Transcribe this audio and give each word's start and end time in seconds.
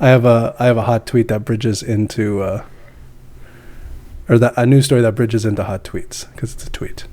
I 0.00 0.08
have 0.08 0.24
a 0.24 0.56
I 0.58 0.66
have 0.66 0.78
a 0.78 0.82
hot 0.82 1.06
tweet 1.06 1.28
that 1.28 1.44
bridges 1.44 1.82
into 1.82 2.42
uh, 2.42 2.64
or 4.28 4.38
that 4.38 4.54
a 4.56 4.64
news 4.64 4.86
story 4.86 5.02
that 5.02 5.14
bridges 5.14 5.44
into 5.44 5.64
hot 5.64 5.84
tweets 5.84 6.30
because 6.32 6.54
it's 6.54 6.66
a 6.66 6.70
tweet. 6.70 7.04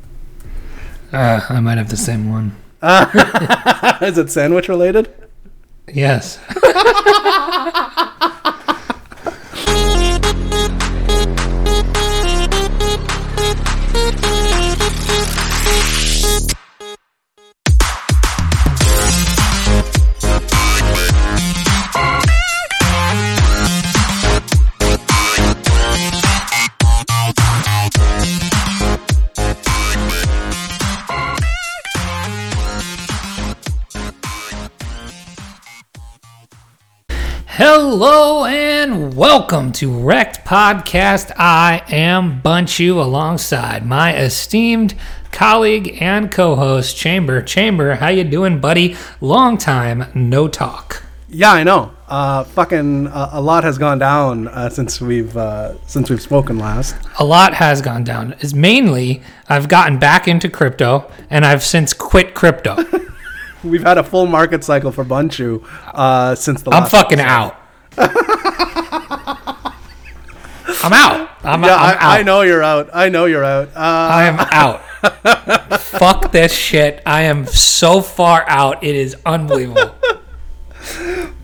Uh, 1.11 1.41
I 1.49 1.59
might 1.59 1.77
have 1.77 1.89
the 1.89 1.97
same 1.97 2.29
one. 2.29 2.55
Is 4.07 4.17
it 4.17 4.29
sandwich 4.29 4.69
related? 4.69 5.13
Yes. 5.87 6.39
Hello 37.79 38.43
and 38.43 39.15
welcome 39.15 39.71
to 39.73 39.99
Wrecked 39.99 40.43
Podcast. 40.43 41.31
I 41.37 41.83
am 41.89 42.41
Bunchu 42.41 42.99
alongside 42.99 43.85
my 43.85 44.17
esteemed 44.17 44.95
colleague 45.31 45.95
and 46.01 46.31
co-host 46.31 46.97
Chamber. 46.97 47.39
Chamber, 47.43 47.93
how 47.93 48.07
you 48.07 48.23
doing, 48.23 48.59
buddy? 48.59 48.95
Long 49.21 49.59
time 49.59 50.05
no 50.15 50.47
talk. 50.47 51.03
Yeah, 51.29 51.51
I 51.51 51.63
know. 51.63 51.91
Uh, 52.07 52.45
fucking 52.45 53.09
uh, 53.09 53.29
a 53.33 53.41
lot 53.41 53.63
has 53.63 53.77
gone 53.77 53.99
down 53.99 54.47
uh, 54.47 54.69
since 54.69 54.99
we've 54.99 55.37
uh, 55.37 55.75
since 55.85 56.09
we've 56.09 56.19
spoken 56.19 56.57
last. 56.57 56.95
A 57.19 57.23
lot 57.23 57.53
has 57.53 57.83
gone 57.83 58.03
down. 58.03 58.33
Is 58.39 58.55
mainly 58.55 59.21
I've 59.49 59.67
gotten 59.67 59.99
back 59.99 60.27
into 60.27 60.49
crypto 60.49 61.11
and 61.29 61.45
I've 61.45 61.61
since 61.61 61.93
quit 61.93 62.33
crypto. 62.33 62.83
We've 63.63 63.83
had 63.83 63.97
a 63.97 64.03
full 64.03 64.25
market 64.25 64.63
cycle 64.63 64.91
for 64.91 65.03
Bunchu 65.03 65.63
uh, 65.93 66.35
since 66.35 66.61
the 66.63 66.69
last 66.71 66.83
I'm 66.83 66.89
fucking 66.89 67.19
out. 67.19 67.56
I'm 70.83 70.93
out. 70.93 71.29
I'm, 71.43 71.63
Yeah, 71.63 71.75
I'm 71.75 71.95
out. 71.95 72.01
I, 72.01 72.19
I 72.19 72.23
know 72.23 72.41
you're 72.41 72.63
out. 72.63 72.89
I 72.93 73.09
know 73.09 73.25
you're 73.25 73.43
out. 73.43 73.69
Uh, 73.69 73.71
I 73.75 74.25
am 74.25 74.39
out. 74.39 74.81
Fuck 75.79 76.31
this 76.31 76.53
shit. 76.53 77.01
I 77.05 77.23
am 77.23 77.45
so 77.47 78.01
far 78.01 78.45
out. 78.47 78.83
It 78.83 78.95
is 78.95 79.15
unbelievable. 79.25 79.95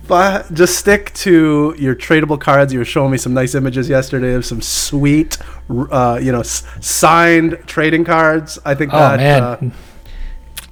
but 0.07 0.53
just 0.53 0.77
stick 0.77 1.13
to 1.15 1.73
your 1.79 1.95
tradable 1.95 2.39
cards. 2.39 2.71
You 2.73 2.79
were 2.79 2.85
showing 2.85 3.11
me 3.11 3.17
some 3.17 3.33
nice 3.33 3.55
images 3.55 3.89
yesterday 3.89 4.33
of 4.33 4.45
some 4.45 4.61
sweet, 4.61 5.37
uh, 5.69 6.19
you 6.21 6.31
know, 6.31 6.41
s- 6.41 6.63
signed 6.81 7.57
trading 7.65 8.03
cards. 8.05 8.59
I 8.65 8.75
think 8.75 8.93
Oh 8.93 8.99
that. 8.99 9.17
man, 9.17 9.41
uh, 9.43 9.57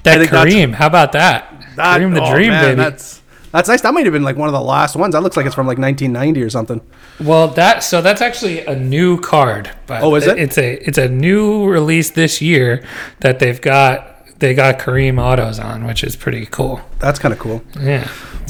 that 0.03 0.27
Kareem. 0.27 0.73
How 0.73 0.87
about 0.87 1.13
that? 1.13 1.47
that 1.77 1.99
Kareem 1.99 2.13
the 2.13 2.21
oh, 2.23 2.31
Dream, 2.33 2.49
man, 2.49 2.63
baby. 2.63 2.75
That's 2.75 3.20
that's 3.51 3.67
nice. 3.69 3.81
That 3.81 3.93
might 3.93 4.05
have 4.05 4.13
been 4.13 4.23
like 4.23 4.37
one 4.37 4.47
of 4.49 4.53
the 4.53 4.61
last 4.61 4.95
ones. 4.95 5.13
That 5.13 5.21
looks 5.21 5.35
like 5.37 5.45
it's 5.45 5.55
from 5.55 5.67
like 5.67 5.77
1990 5.77 6.41
or 6.43 6.49
something. 6.49 6.81
Well, 7.19 7.47
that 7.49 7.83
so 7.83 8.01
that's 8.01 8.21
actually 8.21 8.65
a 8.65 8.75
new 8.75 9.19
card. 9.19 9.69
But 9.87 10.03
Oh, 10.03 10.15
is 10.15 10.25
it? 10.27 10.37
It's 10.39 10.57
a 10.57 10.73
it's 10.87 10.97
a 10.97 11.07
new 11.09 11.67
release 11.67 12.11
this 12.11 12.41
year 12.41 12.83
that 13.19 13.39
they've 13.39 13.59
got. 13.61 14.07
They 14.39 14.55
got 14.55 14.79
Kareem 14.79 15.21
autos 15.21 15.59
on, 15.59 15.85
which 15.85 16.03
is 16.03 16.15
pretty 16.15 16.47
cool. 16.47 16.81
That's 16.97 17.19
kind 17.19 17.31
of 17.31 17.39
cool. 17.39 17.61
Yeah. 17.79 18.09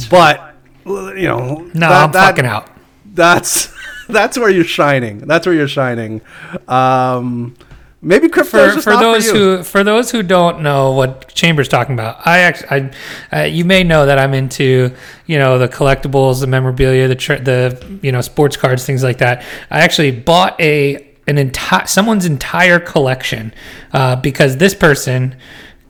But 0.10 0.56
you 0.86 1.28
know, 1.28 1.70
No, 1.74 1.90
that- 1.90 1.92
I'm 1.92 2.12
that- 2.14 2.28
fucking 2.30 2.46
out. 2.46 2.68
That's 3.14 3.74
that's 4.08 4.38
where 4.38 4.50
you're 4.50 4.64
shining. 4.64 5.20
That's 5.20 5.46
where 5.46 5.54
you're 5.56 5.68
shining. 5.68 6.22
Um, 6.68 7.56
maybe 8.02 8.28
crypto 8.30 8.72
for, 8.72 8.82
for 8.82 8.98
those 8.98 9.30
for 9.30 9.38
who 9.38 9.64
for 9.64 9.84
those 9.84 10.12
who 10.12 10.24
don't 10.24 10.62
know 10.62 10.92
what 10.92 11.30
Chambers 11.30 11.68
talking 11.68 11.94
about, 11.94 12.26
I 12.26 12.40
actually 12.40 12.92
I 13.32 13.42
uh, 13.42 13.44
you 13.44 13.66
may 13.66 13.84
know 13.84 14.06
that 14.06 14.18
I'm 14.18 14.34
into 14.34 14.94
you 15.28 15.38
know 15.38 15.58
the 15.58 15.68
collectibles, 15.68 16.42
the 16.42 16.48
memorabilia, 16.48 17.08
the 17.08 17.16
tr- 17.16 17.36
the 17.36 18.00
you 18.02 18.12
know 18.12 18.22
sports 18.22 18.58
cards, 18.58 18.86
things 18.86 19.04
like 19.04 19.20
that. 19.20 19.44
I 19.70 19.82
actually 19.82 20.12
bought 20.12 20.60
a 20.60 21.08
an 21.28 21.38
entire 21.38 21.86
someone's 21.86 22.26
entire 22.26 22.80
collection 22.80 23.54
uh, 23.94 24.16
because 24.16 24.58
this 24.58 24.74
person 24.74 25.36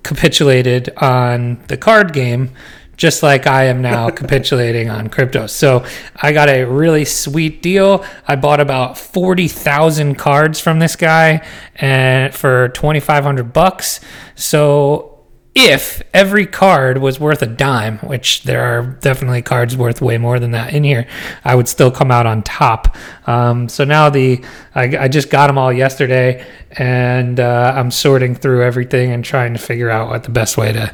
capitulated 0.04 0.90
on 0.98 1.62
the 1.68 1.78
card 1.78 2.12
game 2.12 2.52
just 2.98 3.24
like 3.24 3.48
I 3.48 3.66
am 3.66 3.82
now 3.82 4.10
capitulating 4.22 4.90
on 4.90 5.10
crypto. 5.10 5.48
So 5.48 5.86
I 6.16 6.34
got 6.34 6.50
a 6.50 6.66
really 6.66 7.06
sweet 7.06 7.62
deal. 7.62 8.06
I 8.28 8.36
bought 8.36 8.60
about 8.60 8.98
40,000 8.98 10.16
cards 10.16 10.60
from 10.60 10.80
this 10.80 10.96
guy 10.96 11.46
and 11.76 12.34
for 12.34 12.70
2500 12.70 13.54
bucks. 13.54 14.00
So 14.36 15.12
if 15.54 16.02
every 16.14 16.46
card 16.46 17.00
was 17.00 17.20
worth 17.20 17.42
a 17.42 17.46
dime, 17.46 17.98
which 18.00 18.44
there 18.44 18.64
are 18.64 18.84
definitely 18.84 19.42
cards 19.42 19.76
worth 19.76 20.02
way 20.02 20.18
more 20.18 20.40
than 20.40 20.52
that 20.52 20.74
in 20.74 20.84
here, 20.86 21.08
I 21.44 21.56
would 21.56 21.68
still 21.68 21.92
come 21.92 22.10
out 22.10 22.26
on 22.26 22.42
top. 22.42 22.96
Um, 23.28 23.68
so 23.68 23.84
now 23.84 24.10
the 24.10 24.44
I, 24.76 24.84
I 24.98 25.08
just 25.10 25.30
got 25.30 25.48
them 25.48 25.58
all 25.58 25.74
yesterday, 25.74 26.46
and 26.72 27.38
uh, 27.38 27.74
I'm 27.76 27.92
sorting 27.92 28.34
through 28.34 28.64
everything 28.64 29.12
and 29.12 29.26
trying 29.26 29.52
to 29.54 29.60
figure 29.60 29.90
out 29.90 30.08
what 30.08 30.24
the 30.24 30.30
best 30.30 30.58
way 30.58 30.72
to 30.72 30.94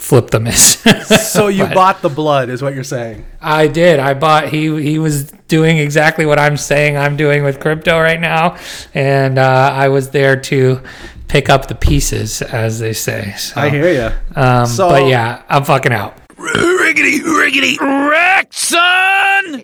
flip 0.00 0.30
them 0.30 0.46
is. 0.46 0.82
So 1.30 1.46
you 1.48 1.64
But 1.64 1.74
bought 1.74 2.02
the 2.02 2.08
blood, 2.08 2.48
is 2.48 2.62
what 2.62 2.74
you're 2.74 2.82
saying. 2.84 3.24
I 3.40 3.66
did. 3.68 4.00
I 4.00 4.14
bought. 4.14 4.48
He 4.48 4.82
he 4.82 4.98
was 4.98 5.30
doing 5.48 5.78
exactly 5.78 6.26
what 6.26 6.38
I'm 6.38 6.56
saying 6.56 6.96
I'm 6.96 7.16
doing 7.16 7.44
with 7.44 7.60
crypto 7.60 7.98
right 8.00 8.20
now, 8.20 8.56
and 8.94 9.38
uh, 9.38 9.70
I 9.72 9.88
was 9.88 10.10
there 10.10 10.36
to 10.50 10.80
pick 11.28 11.48
up 11.48 11.68
the 11.68 11.74
pieces, 11.74 12.42
as 12.42 12.78
they 12.80 12.92
say. 12.92 13.32
So, 13.38 13.60
I 13.60 13.68
hear 13.70 13.92
you. 13.92 14.40
Um, 14.40 14.66
So- 14.66 14.88
but 14.90 15.06
yeah, 15.06 15.42
I'm 15.48 15.64
fucking 15.64 15.92
out. 15.92 16.16
Riggedy, 16.36 17.20
riggedy, 17.20 17.78
wrecked, 18.10 18.54
son! 18.54 19.62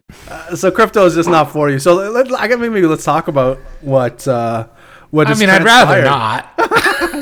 So 0.54 0.70
crypto 0.70 1.06
is 1.06 1.14
just 1.14 1.28
not 1.28 1.50
for 1.50 1.70
you. 1.70 1.78
So 1.78 1.94
let, 1.94 2.30
I 2.32 2.46
guess 2.48 2.58
maybe 2.58 2.82
let's 2.82 3.04
talk 3.04 3.28
about 3.28 3.58
what 3.80 4.28
uh, 4.28 4.66
what. 5.10 5.26
I 5.26 5.30
has 5.30 5.40
mean, 5.40 5.48
I'd 5.50 5.64
rather 5.64 6.02
not. 6.02 6.52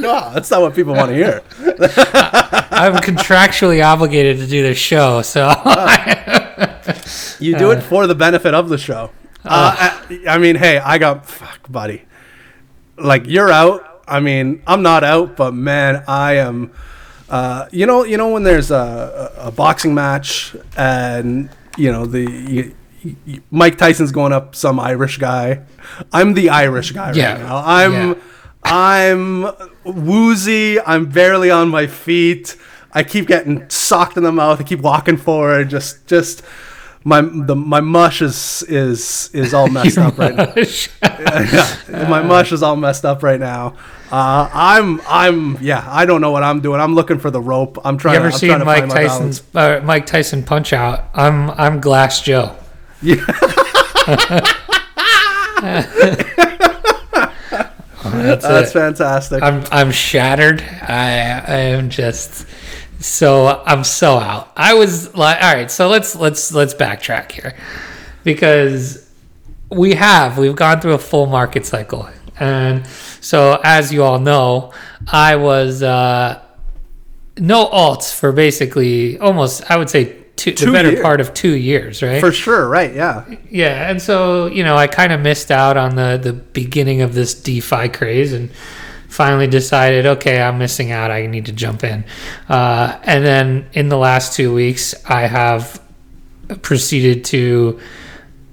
No, 0.05 0.31
that's 0.33 0.51
not 0.51 0.61
what 0.61 0.75
people 0.75 0.95
want 0.95 1.11
to 1.11 1.15
hear. 1.17 1.43
I'm 2.71 2.95
contractually 2.97 3.85
obligated 3.85 4.39
to 4.39 4.47
do 4.47 4.63
this 4.63 4.79
show, 4.79 5.23
so 5.23 5.49
You 7.41 7.59
do 7.59 7.71
it 7.73 7.83
for 7.83 8.07
the 8.07 8.15
benefit 8.15 8.55
of 8.55 8.69
the 8.69 8.79
show. 8.79 9.11
Uh, 9.45 9.77
I, 10.09 10.21
I 10.29 10.39
mean, 10.39 10.57
hey, 10.57 10.79
I 10.79 10.99
got 10.99 11.27
fuck, 11.27 11.71
buddy. 11.71 12.03
Like 12.97 13.27
you're 13.27 13.51
out. 13.51 14.03
I 14.07 14.21
mean, 14.21 14.63
I'm 14.67 14.83
not 14.83 15.05
out, 15.05 15.37
but 15.37 15.53
man, 15.55 16.05
I 16.07 16.37
am. 16.37 16.73
Uh, 17.29 17.67
you 17.73 17.87
know, 17.87 18.05
you 18.05 18.17
know 18.17 18.29
when 18.31 18.43
there's 18.43 18.71
a, 18.71 19.33
a, 19.39 19.51
boxing 19.51 19.95
match 19.95 20.55
and 20.77 21.49
you 21.77 21.91
know 21.91 22.05
the 22.07 22.23
you, 22.23 23.43
Mike 23.51 23.77
Tyson's 23.79 24.13
going 24.13 24.33
up 24.33 24.55
some 24.55 24.79
Irish 24.79 25.19
guy. 25.19 25.63
I'm 26.13 26.35
the 26.35 26.51
Irish 26.51 26.93
guy 26.93 27.09
right 27.09 27.17
Yeah. 27.17 27.39
now. 27.39 27.63
I'm 27.65 27.93
Yeah. 27.93 28.15
I'm 28.65 29.47
woozy. 29.85 30.81
I'm 30.81 31.07
barely 31.07 31.51
on 31.51 31.69
my 31.69 31.87
feet. 31.87 32.57
I 32.93 33.03
keep 33.03 33.27
getting 33.27 33.69
socked 33.69 34.17
in 34.17 34.23
the 34.23 34.33
mouth. 34.33 34.61
I 34.61 34.65
keep 34.65 34.81
walking 34.81 35.17
forward. 35.17 35.71
Just 35.71 36.07
just 36.07 36.43
my 37.03 37.21
the 37.21 37.55
my 37.55 37.81
mush 37.81 38.23
is 38.23 38.65
is 38.69 39.31
is 39.33 39.53
all 39.53 39.69
messed 39.71 39.99
up 39.99 40.17
right 40.17 40.35
now. 40.35 40.53
Yeah, 41.03 42.09
my 42.09 42.23
mush 42.23 42.53
is 42.53 42.63
all 42.63 42.77
messed 42.77 43.05
up 43.05 43.23
right 43.23 43.41
now. 43.41 43.75
Uh, 44.11 44.49
I'm 44.53 45.01
I'm 45.09 45.59
yeah. 45.61 45.85
I 45.89 46.07
don't 46.07 46.21
know 46.21 46.31
what 46.31 46.43
I'm 46.43 46.61
doing. 46.61 46.81
I'm 46.81 46.95
looking 46.95 47.19
for 47.19 47.31
the 47.31 47.41
rope. 47.41 47.79
I'm 47.85 47.99
trying. 47.99 48.15
you 48.15 48.21
ever 48.21 48.31
to, 48.31 48.35
I'm 48.35 48.39
seen 48.39 48.49
trying 48.49 48.61
to 48.61 48.65
Mike 48.65 48.89
Tyson's 48.89 49.43
uh, 49.55 49.81
Mike 49.85 50.07
Tyson 50.07 50.43
Punch 50.45 50.73
Out? 50.73 51.11
I'm 51.15 51.51
I'm 51.51 51.81
Glass 51.81 52.23
Joe. 52.23 52.57
balance. 55.65 56.25
That's 58.43 58.73
fantastic. 58.73 59.43
I'm 59.43 59.65
I'm 59.71 59.91
shattered. 59.91 60.63
I 60.63 61.43
I 61.47 61.57
am 61.75 61.91
just 61.91 62.47
so 63.01 63.63
I'm 63.67 63.85
so 63.85 64.19
out. 64.19 64.51
I 64.57 64.75
was 64.75 65.15
like, 65.15 65.43
all 65.43 65.55
right, 65.55 65.71
so 65.71 65.89
let's 65.89 66.17
let's 66.17 66.53
let's 66.53 66.75
backtrack 66.75 67.33
here 67.33 67.55
because 68.23 69.11
we 69.71 69.95
have 69.95 70.39
we've 70.39 70.57
gone 70.57 70.81
through 70.81 70.95
a 70.95 70.99
full 70.99 71.27
market 71.27 71.67
cycle, 71.67 72.09
and 72.39 72.87
so 73.21 73.61
as 73.63 73.93
you 73.93 74.03
all 74.03 74.19
know, 74.19 74.73
I 75.07 75.37
was 75.37 75.83
uh, 75.83 76.43
no 77.39 77.67
alts 77.67 78.19
for 78.19 78.33
basically 78.33 79.19
almost 79.19 79.71
I 79.71 79.77
would 79.77 79.91
say 79.91 80.24
two, 80.53 80.53
Two 80.53 80.67
the 80.67 80.73
better 80.73 80.91
years. 80.91 81.03
part 81.03 81.21
of 81.21 81.33
two 81.35 81.55
years, 81.57 82.03
right? 82.03 82.21
for 82.21 82.33
sure. 82.33 82.69
Right. 82.69 82.95
Yeah. 82.95 83.25
Yeah, 83.51 83.91
and 83.91 84.01
so 84.03 84.47
you 84.47 84.63
know, 84.65 84.77
I 84.77 84.87
kind 84.87 85.13
of 85.13 85.21
missed 85.21 85.51
out 85.51 85.77
on 85.77 85.97
the 85.97 86.19
the 86.23 86.33
beginning 86.33 87.03
of 87.03 87.15
this 87.15 87.35
DeFi 87.35 87.89
craze, 87.89 88.33
and 88.33 88.51
finally 89.09 89.47
decided, 89.47 90.07
okay, 90.07 90.43
I'm 90.43 90.59
missing 90.59 90.91
out. 90.93 91.11
I 91.11 91.27
need 91.27 91.47
to 91.47 91.53
jump 91.53 91.85
in. 91.85 92.05
Uh, 92.49 92.99
and 93.05 93.25
then 93.25 93.67
in 93.73 93.89
the 93.89 93.97
last 93.97 94.35
two 94.35 94.53
weeks, 94.53 94.95
I 95.09 95.23
have 95.23 95.81
proceeded 96.63 97.25
to 97.27 97.81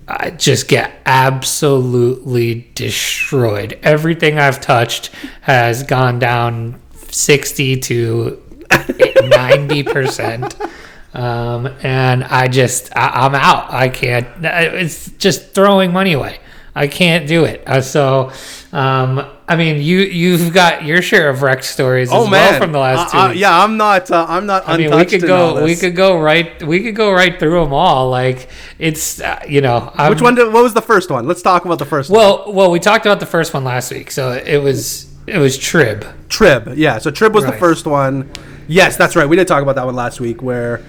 uh, 0.08 0.30
just 0.32 0.68
get 0.68 0.92
absolutely 1.06 2.70
destroyed. 2.76 3.78
Everything 3.84 4.38
I've 4.40 4.62
touched 4.62 5.08
has 5.42 5.84
gone 5.84 6.20
down 6.20 6.80
60 7.10 7.78
to 7.80 8.42
90%. 8.70 10.70
Um, 11.14 11.68
and 11.84 12.24
I 12.24 12.48
just, 12.48 12.96
I, 12.96 13.26
I'm 13.26 13.36
out. 13.36 13.72
I 13.72 13.90
can't, 13.90 14.28
it's 14.44 15.12
just 15.12 15.54
throwing 15.54 15.92
money 15.92 16.14
away. 16.14 16.40
I 16.74 16.88
can't 16.88 17.28
do 17.28 17.44
it. 17.44 17.64
Uh, 17.68 17.82
so, 17.82 18.32
um, 18.72 19.26
I 19.48 19.58
mean, 19.58 19.82
you 19.82 20.00
you've 20.00 20.54
got 20.54 20.86
your 20.86 21.02
share 21.02 21.30
of 21.30 21.42
wrecked 21.42 21.66
stories 21.66 22.08
as 22.08 22.14
Oh 22.16 22.24
man, 22.30 22.52
well 22.52 22.62
from 22.62 22.72
the 22.72 22.80
last 22.80 23.12
two. 23.12 23.18
Uh, 23.18 23.28
uh, 23.28 23.32
yeah, 23.32 23.62
I'm 23.62 23.76
not. 23.76 24.10
Uh, 24.10 24.26
I'm 24.30 24.46
not. 24.46 24.70
I 24.70 24.78
mean, 24.78 24.96
we 24.96 25.04
could 25.04 25.22
go. 25.24 25.62
We 25.62 25.76
could 25.76 25.94
go 25.98 26.22
right. 26.22 26.64
We 26.64 26.82
could 26.82 26.96
go 26.96 27.12
right 27.12 27.38
through 27.38 27.62
them 27.62 27.74
all. 27.74 28.10
Like 28.10 28.48
it's, 28.80 29.20
uh, 29.20 29.44
you 29.46 29.60
know, 29.60 29.92
I'm, 29.96 30.12
Which 30.12 30.22
one? 30.22 30.36
Did, 30.36 30.54
what 30.54 30.64
was 30.64 30.74
the 30.74 30.82
first 30.82 31.12
one? 31.12 31.28
Let's 31.28 31.42
talk 31.42 31.66
about 31.66 31.80
the 31.80 31.86
first 31.86 32.10
one. 32.10 32.18
Well, 32.18 32.54
well, 32.54 32.72
we 32.72 32.80
talked 32.80 33.06
about 33.06 33.20
the 33.20 33.26
first 33.26 33.54
one 33.54 33.66
last 33.66 33.92
week, 33.92 34.10
so 34.10 34.32
it 34.32 34.60
was 34.60 35.12
it 35.28 35.40
was 35.40 35.58
Trib. 35.58 36.06
Trib. 36.30 36.78
Yeah. 36.78 37.00
So 37.00 37.12
Trib 37.12 37.34
was 37.34 37.46
the 37.46 37.52
first 37.52 37.86
one. 37.86 38.32
Yes, 38.70 38.96
that's 38.96 39.18
right. 39.18 39.28
We 39.28 39.36
did 39.36 39.50
talk 39.50 39.62
about 39.62 39.76
that 39.76 39.86
one 39.86 39.96
last 39.96 40.22
week, 40.22 40.42
where 40.42 40.82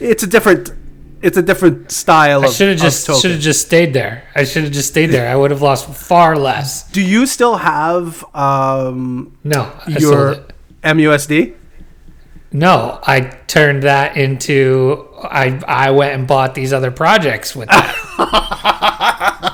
it's 0.00 0.22
a 0.22 0.26
different. 0.26 0.72
It's 1.22 1.38
a 1.38 1.42
different 1.42 1.90
style 1.90 2.44
I 2.44 2.50
should 2.50 2.68
have 2.68 2.78
just 2.78 3.06
should 3.22 3.30
have 3.30 3.40
just 3.40 3.64
stayed 3.66 3.94
there. 3.94 4.28
I 4.34 4.44
should 4.44 4.64
have 4.64 4.72
just 4.72 4.90
stayed 4.90 5.06
there. 5.06 5.26
I 5.26 5.34
would 5.34 5.50
have 5.52 5.62
lost 5.62 5.88
far 5.88 6.36
less. 6.36 6.86
Do 6.90 7.00
you 7.00 7.24
still 7.26 7.56
have 7.56 8.22
um, 8.34 9.34
No, 9.42 9.72
I 9.86 9.98
your. 9.98 10.36
MUSD? 10.82 11.54
No, 12.52 13.00
I 13.02 13.20
turned 13.46 13.84
that 13.84 14.18
into 14.18 15.08
I 15.22 15.60
I 15.66 15.90
went 15.92 16.14
and 16.14 16.26
bought 16.26 16.54
these 16.54 16.74
other 16.74 16.90
projects 16.90 17.56
with 17.56 17.68
that. 17.70 19.50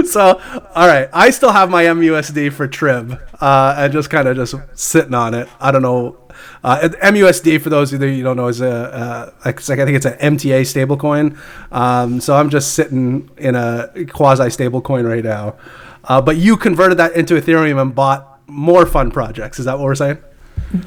so 0.04 0.40
all 0.74 0.86
right 0.86 1.08
i 1.12 1.30
still 1.30 1.52
have 1.52 1.70
my 1.70 1.92
musd 1.92 2.52
for 2.52 2.66
trib 2.66 3.20
uh, 3.40 3.74
and 3.78 3.92
just 3.92 4.10
kind 4.10 4.28
of 4.28 4.36
just 4.36 4.54
sitting 4.74 5.14
on 5.14 5.32
it. 5.34 5.48
I 5.60 5.70
don't 5.70 5.82
know 5.82 6.16
uh, 6.62 6.88
musd 7.10 7.62
for 7.62 7.70
those 7.70 7.92
of 7.92 8.00
you 8.00 8.06
that 8.06 8.14
you 8.14 8.22
don't 8.22 8.36
know 8.36 8.48
is 8.48 8.60
a 8.60 8.70
uh, 8.70 9.32
it's 9.46 9.68
like 9.68 9.78
i 9.78 9.84
think 9.84 9.96
it's 9.96 10.06
an 10.06 10.36
mta 10.36 10.60
stablecoin. 10.62 11.38
Um, 11.72 12.20
so 12.20 12.36
i'm 12.36 12.50
just 12.50 12.74
sitting 12.74 13.30
in 13.36 13.54
a 13.54 13.90
quasi 14.10 14.44
stablecoin 14.44 15.08
right 15.08 15.24
now. 15.24 15.56
Uh, 16.04 16.20
but 16.20 16.36
you 16.36 16.56
converted 16.56 16.98
that 16.98 17.14
into 17.14 17.34
ethereum 17.34 17.80
and 17.80 17.94
bought 17.94 18.40
more 18.46 18.86
fun 18.86 19.10
projects. 19.10 19.58
Is 19.58 19.66
that 19.66 19.78
what 19.78 19.84
we're 19.84 19.94
saying? 19.94 20.18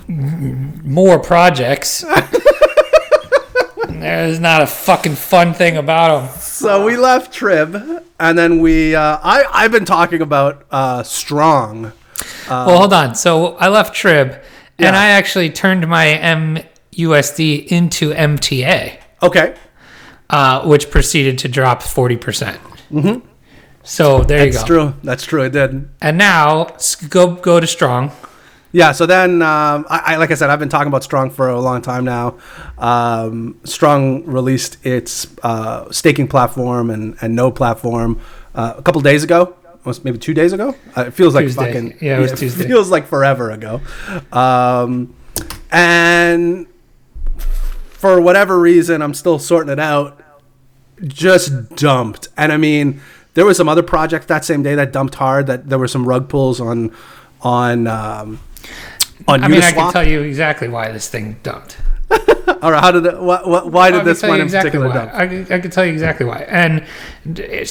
More 0.07 1.19
projects. 1.19 2.03
There's 3.87 4.39
not 4.39 4.61
a 4.61 4.67
fucking 4.67 5.15
fun 5.15 5.53
thing 5.53 5.77
about 5.77 6.31
them. 6.31 6.41
so 6.41 6.83
we 6.85 6.97
left 6.97 7.31
trib 7.33 8.03
and 8.23 8.37
then 8.37 8.59
we 8.59 8.95
uh, 8.95 9.19
I, 9.21 9.45
i've 9.51 9.71
been 9.71 9.85
talking 9.85 10.21
about 10.21 10.65
uh, 10.71 11.03
strong 11.03 11.91
well, 12.49 12.77
hold 12.77 12.93
on. 12.93 13.15
So 13.15 13.55
I 13.55 13.67
left 13.69 13.93
Trib, 13.95 14.41
and 14.79 14.95
I 14.95 15.09
actually 15.09 15.49
turned 15.49 15.87
my 15.87 16.05
MUSD 16.95 17.67
into 17.67 18.11
MTA. 18.13 18.97
okay 19.21 19.55
uh, 20.29 20.65
which 20.65 20.89
proceeded 20.89 21.37
to 21.39 21.47
drop 21.47 21.81
40%. 21.81 22.57
mm-hmm. 22.91 23.27
So 23.83 24.23
there 24.23 24.45
you 24.45 24.51
go. 24.51 24.57
that's 24.57 24.63
true 24.63 24.93
that's 25.03 25.23
true 25.25 25.43
it 25.43 25.51
did 25.51 25.89
And 26.01 26.17
now 26.17 26.75
go 27.09 27.35
go 27.35 27.59
to 27.59 27.67
Strong. 27.67 28.11
Yeah, 28.75 28.91
so 28.91 29.05
then, 29.05 29.43
um, 29.43 29.85
I, 29.87 30.01
I 30.13 30.15
like 30.17 30.31
I 30.31 30.33
said, 30.33 30.49
I've 30.49 30.57
been 30.57 30.67
talking 30.67 30.87
about 30.87 31.03
Strong 31.03 31.29
for 31.29 31.47
a 31.47 31.59
long 31.61 31.83
time 31.83 32.05
now. 32.05 32.39
Um, 32.79 33.59
Strong 33.63 34.25
released 34.25 34.83
its 34.83 35.27
uh, 35.43 35.91
staking 35.91 36.27
platform 36.27 36.89
and, 36.89 37.15
and 37.21 37.35
no 37.35 37.51
platform 37.51 38.19
uh, 38.55 38.73
a 38.75 38.81
couple 38.81 38.99
days 39.01 39.23
ago, 39.23 39.55
maybe 40.03 40.17
two 40.17 40.33
days 40.33 40.53
ago. 40.53 40.75
Uh, 40.97 41.05
it 41.05 41.11
feels 41.13 41.35
like 41.35 41.45
Tuesday. 41.45 41.65
fucking 41.71 41.97
Yeah, 42.01 42.17
it 42.17 42.21
was 42.21 42.31
Tuesday. 42.39 42.67
feels 42.67 42.89
like 42.89 43.05
forever 43.05 43.51
ago. 43.51 43.79
Um, 44.31 45.15
and 45.71 46.65
for 47.91 48.19
whatever 48.19 48.59
reason, 48.59 49.03
I'm 49.03 49.13
still 49.13 49.37
sorting 49.37 49.71
it 49.71 49.79
out. 49.79 50.19
Just 51.03 51.75
dumped, 51.75 52.29
and 52.37 52.51
I 52.51 52.57
mean, 52.57 53.01
there 53.35 53.45
was 53.45 53.57
some 53.57 53.67
other 53.69 53.83
project 53.83 54.27
that 54.29 54.45
same 54.45 54.63
day 54.63 54.73
that 54.75 54.91
dumped 54.91 55.15
hard. 55.15 55.45
That 55.47 55.69
there 55.69 55.77
were 55.77 55.87
some 55.87 56.07
rug 56.07 56.27
pulls 56.27 56.59
on 56.59 56.91
on. 57.41 57.85
Um, 57.87 58.39
on 59.27 59.43
I 59.43 59.47
mean, 59.47 59.61
I 59.61 59.71
can 59.71 59.91
tell 59.91 60.07
you 60.07 60.21
exactly 60.21 60.67
why 60.67 60.91
this 60.91 61.07
thing 61.09 61.37
dumped. 61.43 61.77
All 62.61 62.71
right, 62.71 62.81
how 62.81 62.91
did 62.91 63.05
wh- 63.05 63.43
wh- 63.43 63.71
why 63.71 63.89
did 63.91 64.03
this 64.05 64.21
one 64.21 64.39
in 64.39 64.45
exactly 64.45 64.71
particular 64.71 64.93
dump? 64.93 65.11
I, 65.13 65.27
can- 65.27 65.53
I 65.53 65.59
can 65.59 65.71
tell 65.71 65.85
you 65.85 65.93
exactly 65.93 66.25
why. 66.25 66.39
And 66.47 66.85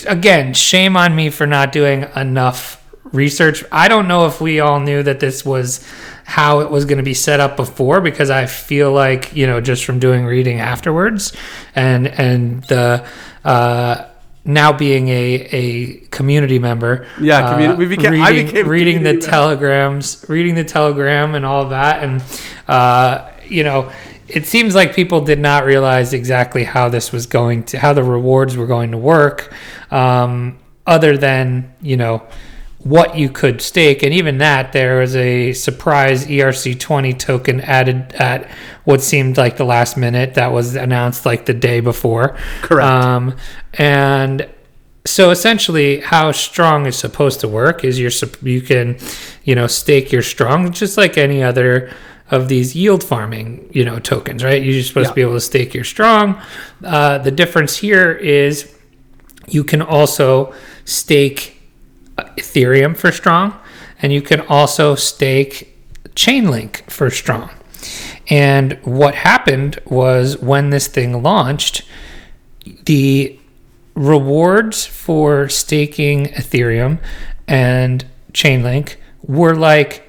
again, 0.07 0.55
shame 0.55 0.97
on 0.97 1.15
me 1.15 1.31
for 1.31 1.47
not 1.47 1.73
doing 1.73 2.07
enough 2.17 2.79
research. 3.13 3.65
I 3.71 3.89
don't 3.89 4.09
know 4.09 4.27
if 4.27 4.41
we 4.41 4.61
all 4.61 4.81
knew 4.81 5.03
that 5.03 5.21
this 5.21 5.45
was 5.45 5.87
how 6.25 6.61
it 6.61 6.71
was 6.71 6.85
going 6.87 6.99
to 6.99 7.05
be 7.05 7.15
set 7.15 7.41
up 7.41 7.57
before 7.57 8.01
because 8.01 8.31
I 8.31 8.47
feel 8.47 8.93
like, 8.93 9.35
you 9.37 9.47
know, 9.47 9.61
just 9.61 9.85
from 9.85 9.99
doing 9.99 10.25
reading 10.25 10.61
afterwards 10.61 11.33
and 11.75 12.07
and 12.09 12.63
the 12.65 13.07
uh 13.45 14.07
now 14.45 14.73
being 14.73 15.09
a, 15.09 15.35
a 15.53 15.95
community 16.11 16.59
member, 16.59 17.07
Yeah, 17.21 17.39
uh, 17.39 17.59
communi- 17.59 17.77
we 17.77 17.87
became- 17.87 18.15
I 18.21 18.31
reading, 18.31 18.47
became 18.47 18.69
reading 18.69 19.03
the 19.03 19.13
member. 19.13 19.27
telegrams, 19.27 20.25
reading 20.29 20.55
the 20.57 20.65
telegram, 20.65 21.35
and 21.35 21.47
all 21.47 21.69
that, 21.69 22.03
and 22.03 22.23
uh, 22.69 23.29
you 23.47 23.63
know, 23.65 23.91
it 24.29 24.47
seems 24.47 24.75
like 24.75 24.95
people 24.95 25.21
did 25.21 25.39
not 25.39 25.65
realize 25.65 26.13
exactly 26.13 26.65
how 26.65 26.89
this 26.89 27.13
was 27.13 27.27
going 27.27 27.63
to, 27.65 27.79
how 27.79 27.93
the 27.93 28.03
rewards 28.03 28.57
were 28.57 28.67
going 28.67 28.91
to 28.93 28.99
work, 28.99 29.53
um, 29.91 30.59
other 30.87 31.17
than 31.17 31.73
you 31.81 31.97
know 31.97 32.23
what 32.85 33.17
you 33.17 33.29
could 33.29 33.61
stake, 33.61 34.03
and 34.03 34.13
even 34.13 34.39
that 34.39 34.73
there 34.73 34.99
was 34.99 35.15
a 35.17 35.53
surprise 35.53 36.27
ERC 36.27 36.79
twenty 36.81 37.13
token 37.13 37.61
added 37.61 38.13
at 38.15 38.51
what 38.85 39.01
seemed 39.01 39.37
like 39.37 39.57
the 39.57 39.65
last 39.65 39.97
minute 39.97 40.35
that 40.35 40.53
was 40.53 40.75
announced 40.75 41.25
like 41.25 41.47
the 41.47 41.55
day 41.55 41.81
before. 41.81 42.37
Correct. 42.63 42.87
Um, 42.89 43.37
and 43.75 44.49
so 45.05 45.31
essentially 45.31 46.01
how 46.01 46.33
strong 46.33 46.87
is 46.87 46.97
supposed 46.97 47.41
to 47.41 47.49
work 47.49 47.85
is 47.85 47.99
you're 47.99 48.11
you 48.43 48.61
can 48.61 48.97
you 49.45 49.55
know 49.55 49.67
stake 49.67 50.13
your 50.13 50.23
strong 50.23 50.73
just 50.73 50.97
like 50.97 51.19
any 51.19 51.43
other 51.43 51.93
of 52.31 52.47
these 52.49 52.77
yield 52.77 53.03
farming 53.03 53.69
you 53.73 53.85
know 53.85 53.99
tokens 53.99 54.45
right 54.45 54.63
you're 54.63 54.81
supposed 54.85 55.07
Yeah. 55.07 55.11
to 55.11 55.15
be 55.17 55.23
able 55.23 55.35
to 55.35 55.41
stake 55.41 55.75
your 55.75 55.83
strong 55.83 56.41
uh, 56.85 57.19
the 57.19 57.33
difference 57.33 57.77
here 57.77 58.13
is 58.13 58.73
you 59.49 59.65
can 59.65 59.83
also 59.83 60.55
stake 60.85 61.52
ethereum 62.37 62.97
for 62.97 63.13
strong 63.13 63.59
and 64.01 64.13
you 64.13 64.23
can 64.23 64.41
also 64.43 64.95
stake 64.95 65.77
chainlink 66.15 66.89
for 66.91 67.11
strong 67.11 67.51
and 68.29 68.79
what 68.85 69.15
happened 69.15 69.79
was 69.87 70.39
when 70.39 70.71
this 70.71 70.87
thing 70.87 71.23
launched 71.23 71.83
the 72.85 73.39
rewards 73.95 74.87
for 74.87 75.49
staking 75.49 76.27
Ethereum 76.27 76.99
and 77.47 78.05
Chainlink 78.33 78.97
were 79.23 79.55
like 79.55 80.09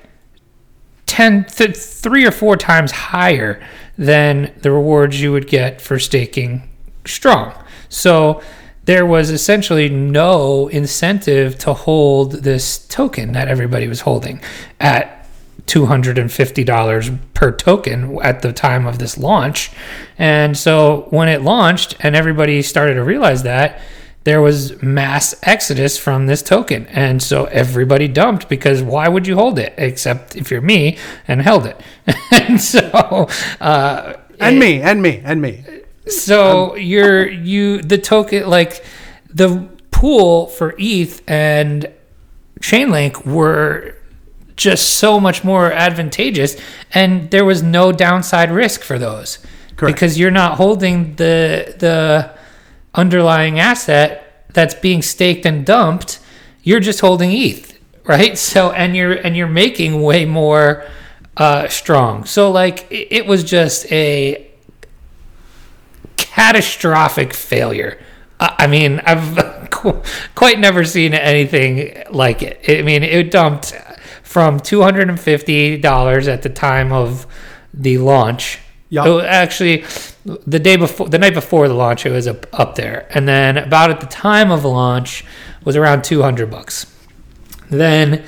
10 1.06 1.46
th- 1.46 1.76
3 1.76 2.26
or 2.26 2.32
4 2.32 2.58
times 2.58 2.92
higher 2.92 3.62
than 3.98 4.54
the 4.62 4.72
rewards 4.72 5.22
you 5.22 5.32
would 5.32 5.48
get 5.48 5.82
for 5.82 6.00
staking 6.00 6.68
strong. 7.06 7.54
So 7.90 8.42
there 8.86 9.06
was 9.06 9.30
essentially 9.30 9.90
no 9.90 10.68
incentive 10.68 11.58
to 11.60 11.74
hold 11.74 12.34
this 12.44 12.86
token 12.88 13.32
that 13.32 13.48
everybody 13.48 13.88
was 13.88 14.02
holding 14.02 14.42
at 14.80 15.28
$250 15.68 17.20
per 17.34 17.52
token 17.52 18.20
at 18.22 18.42
the 18.42 18.52
time 18.52 18.86
of 18.86 19.00
this 19.00 19.18
launch. 19.18 19.72
And 20.18 20.58
so 20.58 21.08
when 21.10 21.30
it 21.30 21.42
launched 21.42 21.96
and 22.02 22.16
everybody 22.16 22.62
started 22.62 22.96
to 22.96 23.04
realize 23.04 23.44
that, 23.44 23.80
there 24.26 24.42
was 24.42 24.82
mass 24.82 25.36
exodus 25.44 25.98
from 25.98 26.28
this 26.28 26.42
token. 26.42 26.88
And 26.88 27.22
so 27.22 27.46
everybody 27.46 28.08
dumped 28.08 28.48
because 28.48 28.82
why 28.82 29.08
would 29.08 29.28
you 29.28 29.36
hold 29.36 29.60
it 29.60 29.74
except 29.78 30.36
if 30.36 30.50
you're 30.50 30.62
me 30.62 30.98
and 31.28 31.42
held 31.42 31.66
it? 31.66 31.80
and 32.32 32.60
so, 32.60 33.28
uh, 33.60 34.14
and 34.40 34.60
me, 34.60 34.82
and 34.82 35.02
me, 35.02 35.22
and 35.24 35.42
me. 35.42 35.64
So 36.08 36.76
you're 36.76 37.28
you 37.30 37.82
the 37.82 37.98
token 37.98 38.50
like 38.50 38.84
the 39.30 39.68
pool 39.92 40.48
for 40.48 40.76
ETH 40.78 41.22
and 41.28 41.90
Chainlink 42.60 43.26
were 43.26 43.96
just 44.56 44.96
so 44.96 45.20
much 45.20 45.44
more 45.44 45.72
advantageous, 45.72 46.56
and 46.94 47.30
there 47.32 47.46
was 47.46 47.64
no 47.64 47.92
downside 47.92 48.52
risk 48.52 48.82
for 48.82 49.00
those 49.00 49.40
Correct. 49.76 49.96
because 49.96 50.20
you're 50.20 50.32
not 50.32 50.58
holding 50.58 51.16
the 51.16 51.76
the 51.80 52.32
underlying 52.94 53.60
asset 53.60 54.46
that's 54.54 54.76
being 54.76 55.02
staked 55.02 55.46
and 55.46 55.66
dumped. 55.66 56.20
You're 56.62 56.80
just 56.80 57.02
holding 57.02 57.32
ETH, 57.32 57.78
right? 58.06 58.38
So 58.38 58.72
and 58.72 58.96
you're 58.96 59.14
and 59.14 59.36
you're 59.36 59.48
making 59.48 60.02
way 60.02 60.26
more 60.26 60.86
uh, 61.36 61.68
strong. 61.68 62.26
So 62.26 62.52
like 62.52 62.90
it, 62.92 63.08
it 63.12 63.26
was 63.26 63.44
just 63.44 63.92
a 63.92 64.53
catastrophic 66.34 67.34
failure. 67.34 68.00
I 68.40 68.66
mean, 68.68 69.02
I've 69.06 69.70
quite 70.36 70.60
never 70.60 70.84
seen 70.84 71.14
anything 71.14 72.04
like 72.10 72.42
it. 72.42 72.60
I 72.68 72.82
mean, 72.82 73.04
it 73.04 73.30
dumped 73.32 73.74
from 74.24 74.60
two 74.60 74.82
hundred 74.82 75.10
and 75.10 75.20
fifty 75.20 75.78
dollars 75.78 76.28
at 76.28 76.42
the 76.42 76.50
time 76.50 76.92
of 76.92 77.28
the 77.74 78.00
launch. 78.00 78.60
Yeah. 78.90 79.04
Oh, 79.06 79.22
actually, 79.22 79.86
the 80.26 80.60
day 80.60 80.76
before, 80.76 81.08
the 81.08 81.20
night 81.20 81.34
before 81.34 81.68
the 81.68 81.74
launch, 81.76 82.06
it 82.06 82.12
was 82.12 82.28
up, 82.28 82.48
up 82.52 82.76
there, 82.76 83.08
and 83.12 83.28
then 83.28 83.58
about 83.58 83.92
at 83.92 84.00
the 84.02 84.08
time 84.08 84.52
of 84.52 84.64
the 84.64 84.70
launch 84.70 85.24
was 85.64 85.76
around 85.76 86.04
two 86.04 86.24
hundred 86.24 86.50
bucks. 86.50 86.92
Then 87.70 88.24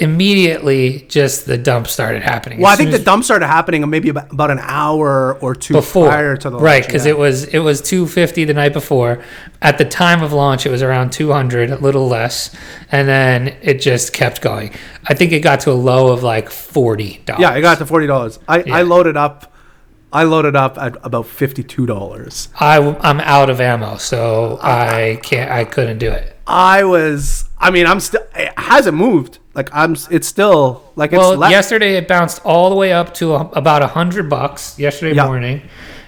immediately, 0.00 1.04
just 1.08 1.46
the 1.46 1.58
dump 1.58 1.86
started 1.86 2.22
happening. 2.22 2.58
Well, 2.60 2.72
As 2.72 2.74
I 2.74 2.76
think 2.76 2.90
the 2.90 2.98
dump 2.98 3.22
started 3.24 3.46
happening 3.46 3.88
maybe 3.88 4.08
about, 4.08 4.32
about 4.32 4.50
an 4.50 4.58
hour 4.60 5.38
or 5.40 5.54
two 5.54 5.74
before 5.74 6.08
prior 6.08 6.36
to 6.38 6.50
the 6.50 6.58
right 6.58 6.84
because 6.84 7.04
yeah. 7.04 7.12
it 7.12 7.18
was 7.18 7.44
it 7.44 7.58
was 7.58 7.80
250 7.82 8.44
the 8.44 8.54
night 8.54 8.72
before 8.72 9.22
at 9.62 9.78
the 9.78 9.84
time 9.84 10.22
of 10.22 10.32
launch 10.32 10.66
it 10.66 10.70
was 10.70 10.82
around 10.82 11.10
200 11.12 11.70
a 11.70 11.76
little 11.76 12.08
less 12.08 12.54
and 12.90 13.06
then 13.08 13.48
it 13.62 13.74
just 13.80 14.12
kept 14.12 14.40
going 14.40 14.72
i 15.06 15.14
think 15.14 15.32
it 15.32 15.40
got 15.40 15.60
to 15.60 15.70
a 15.70 15.72
low 15.72 16.12
of 16.12 16.22
like 16.22 16.50
40 16.50 17.22
dollars 17.24 17.40
Yeah, 17.40 17.54
it 17.54 17.60
got 17.60 17.78
to 17.78 17.86
forty 17.86 18.06
dollars. 18.06 18.38
I, 18.48 18.62
Yeah. 18.62 18.76
I 18.76 18.82
loaded 18.82 19.16
up. 19.16 19.52
I 20.12 20.24
loaded 20.24 20.56
up 20.56 20.76
at 20.76 20.96
about 21.04 21.26
fifty 21.26 21.62
two 21.62 21.86
dollars. 21.86 22.48
I, 22.58 22.78
i'm 23.00 23.20
out 23.20 23.48
of 23.48 23.60
ammo 23.60 23.96
so 23.96 24.58
i 24.60 25.20
can't 25.22 25.50
i 25.50 25.64
couldn't 25.64 25.98
do 25.98 26.10
it 26.10 26.36
I 26.50 26.82
was. 26.82 27.48
I 27.58 27.70
mean, 27.70 27.86
I'm 27.86 28.00
still. 28.00 28.26
It 28.34 28.52
hasn't 28.58 28.96
moved. 28.96 29.38
Like 29.60 29.68
I'm. 29.74 29.94
It's 30.10 30.26
still 30.26 30.82
like 30.96 31.12
it's. 31.12 31.18
well 31.18 31.36
left. 31.36 31.50
yesterday 31.52 31.96
it 31.96 32.08
bounced 32.08 32.40
all 32.46 32.70
the 32.70 32.76
way 32.76 32.92
up 32.94 33.12
to 33.14 33.34
a, 33.34 33.40
about 33.50 33.82
a 33.82 33.86
hundred 33.88 34.30
bucks 34.30 34.78
yesterday 34.78 35.14
Yeah. 35.16 35.26
morning 35.26 35.60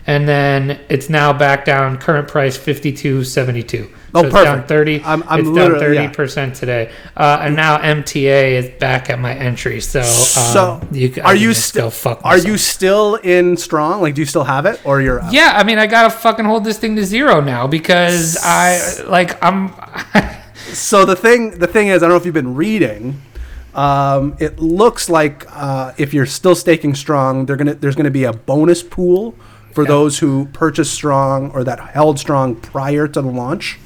and 0.07 0.27
then 0.27 0.81
it's 0.89 1.09
now 1.09 1.33
back 1.33 1.65
down 1.65 1.97
current 1.99 2.27
price 2.27 2.57
52.72 2.59 3.89
Oh, 4.15 4.23
so 4.23 4.27
it's 4.27 4.35
down 4.35 4.45
perfect. 4.57 4.69
30 4.69 5.01
I'm- 5.03 5.25
I'm 5.29 5.41
it's 5.41 5.47
down 5.49 5.73
literally- 5.73 5.95
yeah. 5.97 6.11
30% 6.11 6.55
today 6.59 6.91
uh, 7.17 7.39
and 7.43 7.55
now 7.55 7.79
mta 7.79 8.57
is 8.59 8.69
back 8.81 9.11
at 9.11 9.19
my 9.21 9.33
entry 9.33 9.81
so 9.81 10.01
um, 10.01 10.05
So 10.07 10.81
you, 10.91 11.15
are 11.23 11.37
you 11.37 11.51
just 11.53 11.69
still? 11.69 11.91
fuck 11.91 12.21
Are 12.25 12.37
you 12.39 12.59
still 12.59 13.15
in 13.17 13.57
strong? 13.57 14.01
Like, 14.03 14.15
do 14.17 14.23
you 14.23 14.27
still 14.27 14.43
have 14.45 14.67
it, 14.67 14.81
or 14.85 15.01
you're? 15.01 15.21
Out? 15.23 15.33
yeah 15.33 15.53
i 15.57 15.63
mean 15.63 15.79
i 15.79 15.87
gotta 15.87 16.11
fucking 16.11 16.47
hold 16.47 16.65
this 16.65 16.79
thing 16.79 16.97
to 16.97 17.05
zero 17.05 17.41
now 17.41 17.67
because 17.69 18.37
i 18.43 18.81
like 19.07 19.41
i'm 19.45 19.73
So 20.73 21.05
the 21.05 21.17
thing, 21.17 21.59
the 21.59 21.67
thing 21.67 21.89
is, 21.89 22.03
I 22.03 22.07
don't 22.07 22.11
know 22.11 22.17
if 22.17 22.25
you've 22.25 22.33
been 22.33 22.55
reading. 22.55 23.21
Um, 23.75 24.37
it 24.39 24.59
looks 24.59 25.09
like 25.09 25.47
uh, 25.51 25.93
if 25.97 26.13
you're 26.13 26.27
still 26.27 26.55
staking 26.55 26.95
strong, 26.95 27.47
they're 27.47 27.57
gonna 27.57 27.75
there's 27.75 27.97
gonna 27.97 28.11
be 28.11 28.25
a 28.25 28.33
bonus 28.33 28.83
pool 28.83 29.35
for 29.75 29.85
those 29.87 30.19
who 30.19 30.47
purchased 30.53 30.93
strong 30.95 31.51
or 31.53 31.65
that 31.65 31.81
held 31.81 32.19
strong 32.19 32.55
prior 32.57 33.09
to 33.09 33.23
the 33.23 33.29
launch. 33.31 33.79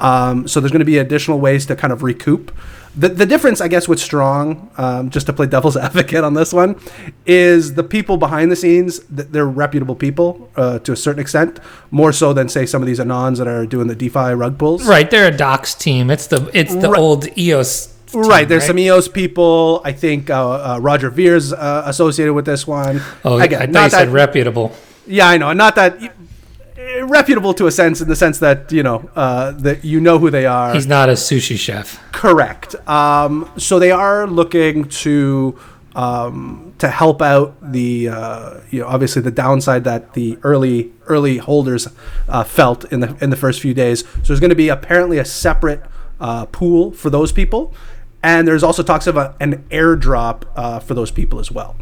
Um, 0.00 0.46
so 0.48 0.60
there's 0.60 0.70
going 0.70 0.78
to 0.80 0.86
be 0.86 0.98
additional 0.98 1.40
ways 1.40 1.66
to 1.66 1.76
kind 1.76 1.92
of 1.92 2.02
recoup. 2.02 2.56
The, 2.96 3.08
the 3.08 3.26
difference, 3.26 3.60
I 3.60 3.68
guess, 3.68 3.86
with 3.88 3.98
Strong, 4.00 4.70
um, 4.78 5.10
just 5.10 5.26
to 5.26 5.32
play 5.32 5.46
devil's 5.46 5.76
advocate 5.88 6.24
on 6.24 6.34
this 6.34 6.52
one, 6.52 6.80
is 7.26 7.74
the 7.74 7.82
people 7.84 8.16
behind 8.16 8.50
the 8.50 8.56
scenes. 8.56 9.00
They're 9.10 9.46
reputable 9.46 9.94
people 9.96 10.50
uh, 10.56 10.78
to 10.80 10.92
a 10.92 10.96
certain 10.96 11.20
extent, 11.20 11.58
more 11.90 12.12
so 12.12 12.32
than 12.32 12.48
say 12.48 12.64
some 12.64 12.80
of 12.80 12.86
these 12.86 12.98
anons 13.00 13.38
that 13.38 13.48
are 13.48 13.66
doing 13.66 13.88
the 13.88 13.94
DeFi 13.96 14.32
rug 14.34 14.56
pulls. 14.58 14.86
right 14.86 15.10
they're 15.10 15.26
a 15.28 15.36
docs 15.36 15.74
team 15.74 16.10
it's 16.10 16.28
the 16.28 16.48
it's 16.54 16.74
the 16.74 16.88
Right. 16.90 16.98
old 16.98 17.38
eos 17.38 17.94
team, 18.12 18.22
Right, 18.22 18.48
there's 18.48 18.66
some 18.66 18.78
EOS 18.78 19.08
people. 19.08 19.80
I 19.84 19.92
think 19.92 20.30
uh, 20.30 20.74
uh, 20.74 20.78
Roger 20.80 21.10
Ver's 21.10 21.52
uh, 21.52 21.82
associated 21.86 22.34
with 22.34 22.44
this 22.44 22.66
one. 22.66 23.00
oh 23.24 23.38
Again, 23.38 23.62
i 23.62 23.66
thought 23.66 23.72
not 23.72 23.84
you 23.84 23.90
said 23.90 24.08
reputable 24.08 24.72
Yeah, 25.06 25.28
I 25.28 25.38
know. 25.38 25.52
Not 25.52 25.74
that 25.76 26.02
eh, 26.02 27.02
reputable 27.02 27.54
to 27.54 27.66
a 27.66 27.70
sense, 27.70 28.00
in 28.00 28.08
the 28.08 28.16
sense 28.16 28.38
that 28.40 28.70
you 28.72 28.82
know 28.82 29.08
uh, 29.16 29.52
that 29.52 29.84
you 29.84 30.00
know 30.00 30.18
who 30.18 30.30
they 30.30 30.46
are. 30.46 30.74
he's 30.74 30.86
not 30.86 31.08
a 31.08 31.12
sushi 31.12 31.56
chef 31.56 32.00
Correct. 32.12 32.74
Um, 32.88 33.50
so 33.56 33.78
they 33.78 33.90
are 33.90 34.26
looking 34.26 34.88
to 34.88 35.58
um, 35.94 36.74
to 36.78 36.88
help 36.88 37.20
out 37.22 37.56
the 37.72 38.08
uh, 38.08 38.60
you 38.70 38.80
know 38.80 38.86
obviously 38.86 39.22
the 39.22 39.30
downside 39.30 39.84
that 39.84 40.14
the 40.14 40.38
early 40.42 40.92
early 41.06 41.38
holders 41.38 41.88
uh, 42.28 42.44
felt 42.44 42.84
in 42.92 43.00
the 43.00 43.16
in 43.20 43.30
the 43.30 43.36
first 43.36 43.60
few 43.60 43.74
days. 43.74 44.00
So 44.00 44.28
there's 44.28 44.40
going 44.40 44.50
to 44.50 44.56
be 44.56 44.68
apparently 44.68 45.18
a 45.18 45.24
separate 45.24 45.82
uh, 46.20 46.46
pool 46.46 46.92
for 46.92 47.10
those 47.10 47.32
people, 47.32 47.74
and 48.22 48.46
there's 48.48 48.62
also 48.62 48.82
talks 48.82 49.06
of 49.06 49.16
a, 49.16 49.34
an 49.40 49.64
airdrop 49.70 50.42
uh, 50.56 50.78
for 50.80 50.94
those 50.94 51.10
people 51.10 51.38
as 51.38 51.50
well. 51.52 51.76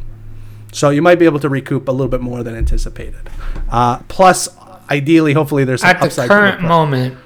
So 0.72 0.90
you 0.90 1.00
might 1.02 1.18
be 1.18 1.24
able 1.24 1.40
to 1.40 1.48
recoup 1.48 1.88
a 1.88 1.92
little 1.92 2.08
bit 2.10 2.20
more 2.20 2.42
than 2.42 2.54
anticipated. 2.54 3.30
Uh, 3.70 4.00
plus, 4.08 4.48
ideally, 4.90 5.32
hopefully, 5.32 5.64
there's 5.64 5.80
some 5.80 5.90
at 5.90 6.00
the 6.00 6.26
current 6.28 6.58
price. 6.58 6.68
moment 6.68 7.18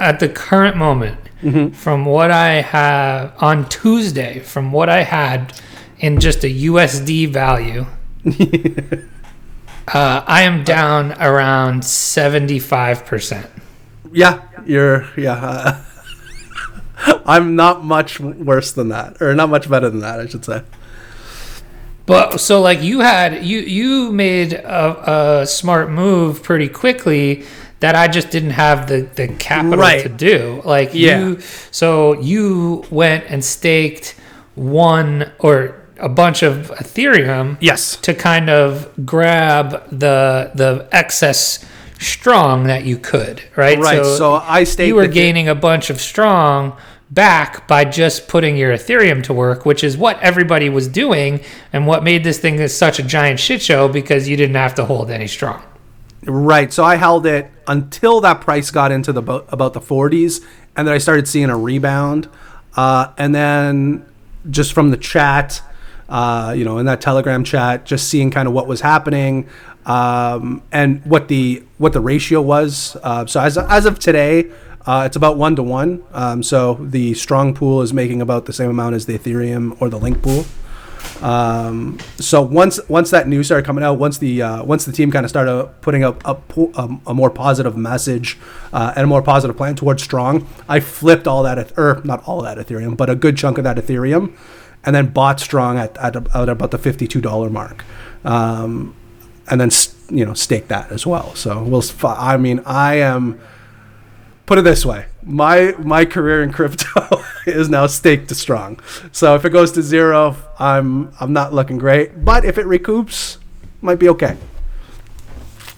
at 0.00 0.20
the 0.20 0.28
current 0.28 0.76
moment 0.76 1.18
Mm-hmm. 1.42 1.74
from 1.74 2.04
what 2.04 2.30
i 2.30 2.60
have 2.60 3.32
on 3.42 3.68
tuesday 3.68 4.38
from 4.38 4.70
what 4.70 4.88
i 4.88 5.02
had 5.02 5.52
in 5.98 6.20
just 6.20 6.44
a 6.44 6.46
usd 6.66 7.32
value 7.32 7.84
uh, 9.88 10.22
i 10.26 10.42
am 10.42 10.62
down 10.64 11.12
around 11.20 11.82
75% 11.82 13.48
Yeah, 14.12 14.42
you're 14.64 15.08
yeah. 15.16 15.82
I'm 17.26 17.56
not 17.56 17.84
much 17.84 18.20
worse 18.20 18.72
than 18.72 18.88
that, 18.90 19.20
or 19.20 19.34
not 19.34 19.48
much 19.48 19.68
better 19.68 19.88
than 19.90 20.00
that, 20.00 20.20
I 20.20 20.26
should 20.26 20.44
say. 20.44 20.62
But 22.06 22.40
so 22.40 22.60
like 22.60 22.82
you 22.82 23.00
had 23.00 23.44
you 23.44 23.60
you 23.60 24.12
made 24.12 24.54
a, 24.54 25.40
a 25.42 25.46
smart 25.46 25.90
move 25.90 26.42
pretty 26.42 26.68
quickly 26.68 27.44
that 27.80 27.94
I 27.94 28.08
just 28.08 28.30
didn't 28.30 28.50
have 28.50 28.88
the 28.88 29.02
the 29.14 29.28
capital 29.28 29.78
Right. 29.78 30.02
to 30.02 30.08
do. 30.08 30.62
Like 30.64 30.90
Yeah. 30.92 31.20
you 31.20 31.40
so 31.70 32.20
you 32.20 32.84
went 32.90 33.24
and 33.28 33.44
staked 33.44 34.16
one 34.56 35.30
or 35.38 35.76
a 35.98 36.08
bunch 36.08 36.42
of 36.42 36.72
Ethereum 36.76 37.56
Yes. 37.60 37.94
to 38.02 38.14
kind 38.14 38.50
of 38.50 38.88
grab 39.06 39.88
the 39.90 40.50
the 40.56 40.88
excess 40.90 41.64
strong 42.00 42.64
that 42.64 42.84
you 42.84 42.98
could, 42.98 43.40
right? 43.54 43.78
Right. 43.78 44.04
So, 44.04 44.34
I 44.34 44.64
staked. 44.64 44.88
you 44.88 44.96
were 44.96 45.06
the- 45.06 45.14
gaining 45.14 45.48
a 45.48 45.54
bunch 45.54 45.88
of 45.88 46.00
strong 46.00 46.76
back 47.12 47.68
by 47.68 47.84
just 47.84 48.26
putting 48.26 48.56
your 48.56 48.72
Ethereum 48.72 49.22
to 49.24 49.34
work, 49.34 49.66
which 49.66 49.84
is 49.84 49.96
what 49.96 50.18
everybody 50.20 50.70
was 50.70 50.88
doing 50.88 51.40
and 51.72 51.86
what 51.86 52.02
made 52.02 52.24
this 52.24 52.38
thing 52.38 52.66
such 52.68 52.98
a 52.98 53.02
giant 53.02 53.38
shit 53.38 53.60
show 53.60 53.86
because 53.86 54.28
you 54.28 54.36
didn't 54.36 54.56
have 54.56 54.74
to 54.74 54.84
hold 54.84 55.10
any 55.10 55.26
strong. 55.26 55.62
Right. 56.24 56.72
So 56.72 56.84
I 56.84 56.96
held 56.96 57.26
it 57.26 57.50
until 57.66 58.20
that 58.22 58.40
price 58.40 58.70
got 58.70 58.92
into 58.92 59.12
the 59.12 59.22
bo- 59.22 59.44
about 59.48 59.74
the 59.74 59.80
40s, 59.80 60.42
and 60.76 60.86
then 60.86 60.94
I 60.94 60.98
started 60.98 61.28
seeing 61.28 61.50
a 61.50 61.58
rebound. 61.58 62.28
Uh, 62.76 63.12
and 63.18 63.34
then 63.34 64.06
just 64.48 64.72
from 64.72 64.90
the 64.90 64.96
chat, 64.96 65.60
uh, 66.08 66.54
you 66.56 66.64
know, 66.64 66.78
in 66.78 66.86
that 66.86 67.00
Telegram 67.00 67.44
chat, 67.44 67.84
just 67.84 68.08
seeing 68.08 68.30
kind 68.30 68.48
of 68.48 68.54
what 68.54 68.66
was 68.66 68.80
happening 68.80 69.48
um, 69.84 70.62
and 70.70 71.04
what 71.04 71.28
the 71.28 71.62
what 71.78 71.92
the 71.92 72.00
ratio 72.00 72.40
was. 72.40 72.96
Uh, 73.02 73.26
so 73.26 73.40
as 73.40 73.58
as 73.58 73.84
of 73.84 73.98
today, 73.98 74.50
uh, 74.86 75.04
it's 75.06 75.16
about 75.16 75.36
one 75.36 75.56
to 75.56 75.62
one. 75.62 76.02
Um, 76.12 76.42
so 76.42 76.74
the 76.74 77.14
strong 77.14 77.54
pool 77.54 77.82
is 77.82 77.92
making 77.92 78.20
about 78.20 78.46
the 78.46 78.52
same 78.52 78.70
amount 78.70 78.94
as 78.94 79.06
the 79.06 79.18
Ethereum 79.18 79.80
or 79.80 79.88
the 79.88 79.98
Link 79.98 80.22
pool. 80.22 80.44
Um, 81.20 81.98
so 82.16 82.42
once 82.42 82.80
once 82.88 83.10
that 83.10 83.28
news 83.28 83.46
started 83.46 83.64
coming 83.64 83.84
out, 83.84 83.98
once 83.98 84.18
the 84.18 84.42
uh, 84.42 84.64
once 84.64 84.84
the 84.84 84.92
team 84.92 85.10
kind 85.12 85.24
of 85.24 85.30
started 85.30 85.70
putting 85.80 86.02
up 86.02 86.20
a, 86.24 86.34
po- 86.34 86.72
um, 86.74 87.00
a 87.06 87.14
more 87.14 87.30
positive 87.30 87.76
message 87.76 88.38
uh, 88.72 88.92
and 88.96 89.04
a 89.04 89.06
more 89.06 89.22
positive 89.22 89.56
plan 89.56 89.76
towards 89.76 90.02
strong, 90.02 90.48
I 90.68 90.80
flipped 90.80 91.28
all 91.28 91.42
that, 91.44 91.78
or 91.78 92.00
not 92.04 92.24
all 92.26 92.42
that 92.42 92.58
Ethereum, 92.58 92.96
but 92.96 93.08
a 93.08 93.14
good 93.14 93.36
chunk 93.36 93.58
of 93.58 93.64
that 93.64 93.76
Ethereum, 93.76 94.36
and 94.84 94.96
then 94.96 95.08
bought 95.08 95.38
strong 95.38 95.78
at 95.78 95.96
at, 95.98 96.16
at 96.16 96.48
about 96.48 96.72
the 96.72 96.78
fifty 96.78 97.06
two 97.06 97.20
dollar 97.20 97.50
mark, 97.50 97.84
um, 98.24 98.94
and 99.48 99.60
then 99.60 99.70
you 100.10 100.24
know 100.24 100.34
stake 100.34 100.68
that 100.68 100.90
as 100.90 101.06
well. 101.06 101.34
So 101.36 101.62
we'll. 101.62 101.84
I 102.04 102.36
mean, 102.36 102.60
I 102.66 102.96
am 102.96 103.40
put 104.52 104.58
it 104.58 104.64
this 104.64 104.84
way. 104.84 105.06
My 105.22 105.74
my 105.78 106.04
career 106.04 106.42
in 106.42 106.52
crypto 106.52 107.24
is 107.46 107.70
now 107.70 107.86
staked 107.86 108.28
to 108.28 108.34
strong. 108.34 108.80
So 109.10 109.34
if 109.34 109.46
it 109.46 109.50
goes 109.50 109.72
to 109.72 109.82
zero 109.82 110.36
i'm 110.58 111.10
i'm 111.18 111.32
not 111.32 111.54
looking 111.54 111.78
great. 111.78 112.22
But 112.22 112.44
if 112.44 112.58
it 112.58 112.66
recoups 112.66 113.38
might 113.80 113.98
be 113.98 114.10
okay. 114.10 114.36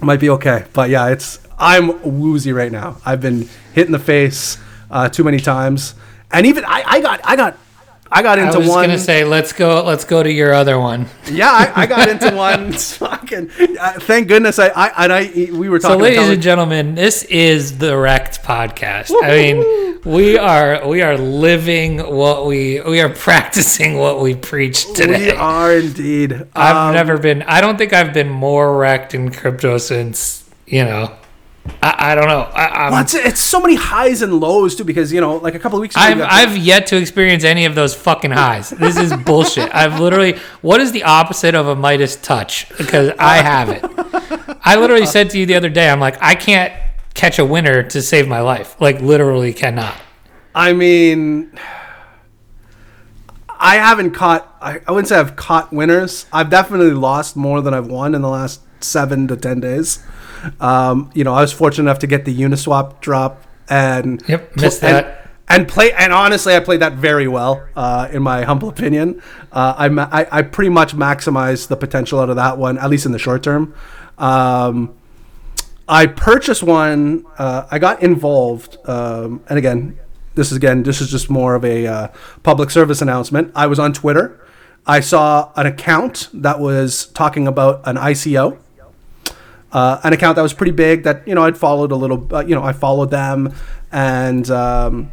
Might 0.03 0.19
be 0.19 0.29
okay. 0.31 0.65
But 0.73 0.91
yeah 0.91 1.07
it's 1.11 1.39
i'm 1.57 2.03
woozy 2.03 2.53
right 2.53 2.73
now. 2.73 2.97
I've 3.07 3.21
been 3.21 3.49
hit 3.75 3.87
in 3.87 3.93
the 3.93 4.01
face 4.01 4.59
uh, 4.91 5.09
too 5.09 5.23
many 5.23 5.39
times. 5.39 5.95
And 6.33 6.45
even 6.45 6.65
i 6.65 6.83
i 6.85 7.01
got 7.01 7.21
i 7.23 7.37
got 7.37 7.57
i 8.15 8.23
got 8.23 8.39
into 8.39 8.53
one. 8.53 8.57
I 8.57 8.59
was 8.61 8.69
one 8.69 8.85
gonna 8.87 8.99
say 8.99 9.25
let's 9.25 9.53
go 9.53 9.85
let's 9.85 10.05
go 10.05 10.23
to 10.23 10.31
your 10.33 10.55
other 10.55 10.79
one. 10.79 11.07
yeah 11.31 11.51
I, 11.51 11.83
I 11.83 11.87
got 11.87 12.09
into 12.09 12.35
one 12.35 12.73
fucking 13.03 13.51
uh, 13.79 13.93
thank 14.01 14.29
goodness 14.29 14.59
i 14.59 14.69
i 14.69 15.05
and 15.05 15.13
i 15.13 15.23
we 15.53 15.69
were 15.69 15.81
So, 15.81 15.89
talking 15.89 16.03
ladies 16.05 16.19
about 16.21 16.33
and 16.35 16.43
gentlemen, 16.43 16.95
this 16.95 17.25
is 17.25 17.79
the 17.79 17.97
Wrecked 17.97 18.43
podcast. 18.43 19.11
I 19.23 19.31
mean, 19.37 20.01
we 20.05 20.39
are 20.39 20.87
we 20.87 21.03
are 21.03 21.19
living 21.19 21.99
what 21.99 22.47
we 22.47 22.81
we 22.81 23.01
are 23.01 23.09
practicing 23.29 23.99
what 23.99 24.21
we 24.21 24.35
preach 24.35 24.87
today. 24.95 25.27
we 25.27 25.31
are 25.33 25.73
indeed 25.75 26.33
I've 26.55 26.77
Um, 26.77 26.95
never 26.95 27.19
been. 27.19 27.43
I 27.43 27.61
don't 27.61 27.77
think 27.77 27.93
I've 27.93 28.13
been 28.15 28.31
more 28.31 28.77
wrecked 28.79 29.15
in 29.15 29.31
crypto 29.33 29.79
since 29.79 30.45
you 30.67 30.85
know, 30.85 31.13
I, 31.83 32.13
I 32.13 32.15
don't 32.15 32.29
know. 32.29 32.41
I, 32.41 32.91
Well, 32.91 33.03
it's, 33.03 33.15
it's 33.15 33.41
so 33.41 33.61
many 33.61 33.75
highs 33.75 34.21
and 34.21 34.39
lows 34.41 34.75
too 34.75 34.85
because 34.85 35.13
you 35.13 35.21
know 35.21 35.37
like 35.37 35.55
a 35.55 35.59
couple 35.59 35.79
of 35.79 35.83
weeks 35.83 35.95
ago 35.95 36.05
I've, 36.05 36.21
I've 36.21 36.57
yet 36.57 36.87
to 36.89 36.97
experience 36.97 37.45
any 37.45 37.65
of 37.65 37.75
those 37.75 37.95
fucking 37.95 38.33
highs. 38.33 38.71
This 38.71 38.97
is 38.97 39.13
bullshit. 39.15 39.71
I've 39.75 39.99
literally, 39.99 40.39
what 40.61 40.81
is 40.81 40.93
the 40.93 41.05
opposite 41.05 41.55
of 41.55 41.67
a 41.67 41.75
Midas 41.75 42.17
touch? 42.17 42.69
Because 42.77 43.13
I 43.19 43.37
have 43.37 43.71
it. 43.71 43.83
I 44.63 44.77
literally 44.77 45.07
said 45.07 45.31
to 45.31 45.39
you 45.39 45.47
the 45.47 45.55
other 45.55 45.71
day, 45.71 45.89
I'm 45.89 46.01
like, 46.01 46.17
I 46.23 46.35
can't 46.35 46.73
catch 47.15 47.39
a 47.39 47.45
winner 47.45 47.83
to 47.83 48.03
save 48.03 48.29
my 48.29 48.41
life. 48.41 48.81
Like, 48.81 49.01
literally 49.01 49.53
cannot. 49.53 49.95
I 50.55 50.73
mean, 50.73 51.59
I 53.49 53.77
haven't 53.77 54.13
caught. 54.13 54.57
I, 54.61 54.81
I 54.87 54.93
wouldn't 54.93 55.09
say 55.09 55.19
I've 55.19 55.37
caught 55.37 55.73
winners. 55.73 56.27
I've 56.33 56.51
definitely 56.51 56.93
lost 56.93 57.37
more 57.37 57.61
than 57.61 57.73
I've 57.75 57.87
won 57.87 58.15
in 58.15 58.23
the 58.23 58.29
last 58.29 58.61
seven 58.83 59.27
to 59.29 59.37
ten 59.37 59.61
days. 59.61 60.05
Um, 60.61 61.11
you 61.15 61.25
know, 61.25 61.35
I 61.35 61.41
was 61.41 61.53
fortunate 61.53 61.85
enough 61.91 61.99
to 62.01 62.07
get 62.07 62.25
the 62.25 62.35
Uniswap 62.37 63.01
drop 63.01 63.43
and 63.69 64.23
Yep, 64.29 64.57
missed 64.57 64.83
and- 64.85 64.97
that. 64.97 65.21
And 65.47 65.69
play 65.69 65.93
and 65.93 66.11
honestly, 66.11 66.55
I 66.57 66.61
played 66.61 66.81
that 66.81 66.95
very 66.95 67.29
well, 67.29 67.63
uh, 67.77 68.09
in 68.11 68.23
my 68.23 68.45
humble 68.45 68.71
opinion. 68.71 69.21
Uh, 69.53 69.75
I, 69.77 69.89
ma- 69.91 70.09
I 70.11 70.27
I 70.33 70.41
pretty 70.43 70.71
much 70.71 70.97
maximized 70.97 71.69
the 71.69 71.77
potential 71.77 72.19
out 72.19 72.31
of 72.31 72.37
that 72.37 72.57
one, 72.57 72.79
at 72.79 72.89
least 72.89 73.05
in 73.05 73.13
the 73.13 73.19
short 73.19 73.43
term. 73.43 73.75
Um, 74.17 74.95
I 75.87 76.07
purchased 76.07 76.63
one. 76.63 77.27
Uh, 77.37 77.67
I 77.71 77.79
got 77.79 78.03
involved, 78.03 78.79
um, 78.89 79.43
and 79.51 79.59
again, 79.59 79.99
this 80.35 80.51
is 80.51 80.57
again, 80.57 80.83
this 80.83 81.03
is 81.03 81.11
just 81.11 81.29
more 81.29 81.55
of 81.55 81.63
a 81.65 81.87
uh, 81.87 82.09
public 82.43 82.71
service 82.71 83.03
announcement. 83.03 83.53
I 83.55 83.67
was 83.67 83.79
on 83.79 83.93
Twitter. 83.93 84.41
I 84.87 85.01
saw 85.01 85.53
an 85.57 85.67
account 85.67 86.31
that 86.33 86.59
was 86.59 87.07
talking 87.09 87.47
about 87.47 87.83
an 87.85 87.97
ICO, 87.97 88.57
uh, 89.75 90.01
an 90.05 90.13
account 90.13 90.37
that 90.37 90.43
was 90.43 90.55
pretty 90.55 90.73
big. 90.73 91.03
That 91.03 91.27
you 91.29 91.35
know, 91.35 91.43
I'd 91.43 91.59
followed 91.59 91.93
a 91.93 91.97
little. 91.97 92.33
Uh, 92.35 92.45
you 92.47 92.55
know, 92.55 92.63
I 92.63 92.73
followed 92.73 93.11
them, 93.11 93.53
and 93.93 94.49
um, 94.51 95.13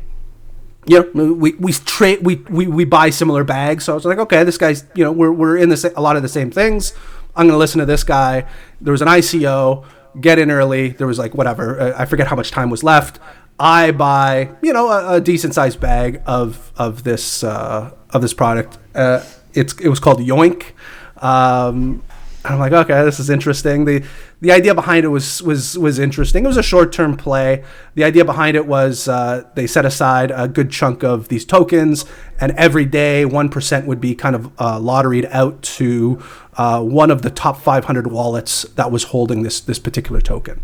you 0.86 1.12
know, 1.14 1.34
we 1.34 1.54
we 1.54 1.74
trade 1.74 2.24
we, 2.26 2.36
we 2.36 2.68
we 2.68 2.86
buy 2.86 3.10
similar 3.10 3.44
bags. 3.44 3.86
So 3.86 3.94
I 3.94 3.96
was 3.96 4.06
like, 4.06 4.20
okay, 4.20 4.44
this 4.44 4.58
guy's 4.58 4.86
you 4.96 5.04
know 5.04 5.12
we're 5.12 5.32
we're 5.32 5.58
in 5.58 5.70
the 5.70 5.78
sa- 5.78 5.90
a 5.96 6.02
lot 6.02 6.16
of 6.16 6.22
the 6.22 6.30
same 6.30 6.52
things. 6.52 6.94
I'm 7.36 7.48
gonna 7.48 7.58
listen 7.58 7.80
to 7.80 7.86
this 7.86 8.04
guy. 8.04 8.48
There 8.80 8.92
was 8.92 9.02
an 9.02 9.08
ICO. 9.08 9.86
Get 10.20 10.40
in 10.40 10.52
early. 10.52 10.90
There 10.90 11.08
was 11.08 11.18
like 11.18 11.34
whatever. 11.34 11.80
uh, 11.80 11.94
I 11.98 12.06
forget 12.06 12.28
how 12.28 12.36
much 12.36 12.52
time 12.52 12.70
was 12.70 12.84
left. 12.84 13.20
I 13.60 13.92
buy 13.92 14.52
you 14.62 14.74
know 14.74 14.92
a, 14.92 15.16
a 15.16 15.22
decent 15.22 15.56
sized 15.56 15.80
bag 15.80 16.22
of 16.26 16.72
of 16.76 17.04
this 17.04 17.44
uh, 17.44 17.96
of 18.12 18.22
this 18.22 18.34
product. 18.34 18.78
Uh, 18.94 19.24
it's 19.54 19.74
it 19.80 19.88
was 19.88 20.00
called 20.00 20.20
Yoink. 20.20 20.74
Um, 21.18 22.04
and 22.44 22.56
I'm 22.56 22.60
like, 22.60 22.74
okay, 22.74 23.04
this 23.04 23.20
is 23.20 23.30
interesting. 23.30 23.86
the 23.86 24.04
The 24.40 24.52
idea 24.52 24.74
behind 24.74 25.06
it 25.06 25.10
was 25.10 25.44
was 25.44 25.78
was 25.78 26.00
interesting. 26.00 26.44
It 26.44 26.48
was 26.48 26.58
a 26.58 26.64
short 26.64 26.92
term 26.92 27.16
play. 27.16 27.64
The 27.94 28.04
idea 28.04 28.26
behind 28.26 28.58
it 28.58 28.66
was 28.66 29.08
uh, 29.08 29.48
they 29.54 29.68
set 29.68 29.86
aside 29.86 30.32
a 30.32 30.48
good 30.48 30.72
chunk 30.72 31.04
of 31.04 31.28
these 31.28 31.46
tokens, 31.46 32.06
and 32.40 32.52
every 32.54 32.86
day 32.86 33.26
one 33.26 33.50
percent 33.50 33.86
would 33.86 34.02
be 34.02 34.16
kind 34.16 34.36
of 34.36 34.48
uh, 34.58 34.80
lotteried 34.80 35.30
out 35.32 35.62
to 35.62 36.22
uh, 36.58 36.82
one 36.82 37.12
of 37.12 37.22
the 37.22 37.30
top 37.30 37.62
500 37.62 38.08
wallets 38.08 38.64
that 38.76 38.92
was 38.92 39.06
holding 39.06 39.44
this 39.44 39.60
this 39.62 39.78
particular 39.78 40.20
token. 40.20 40.62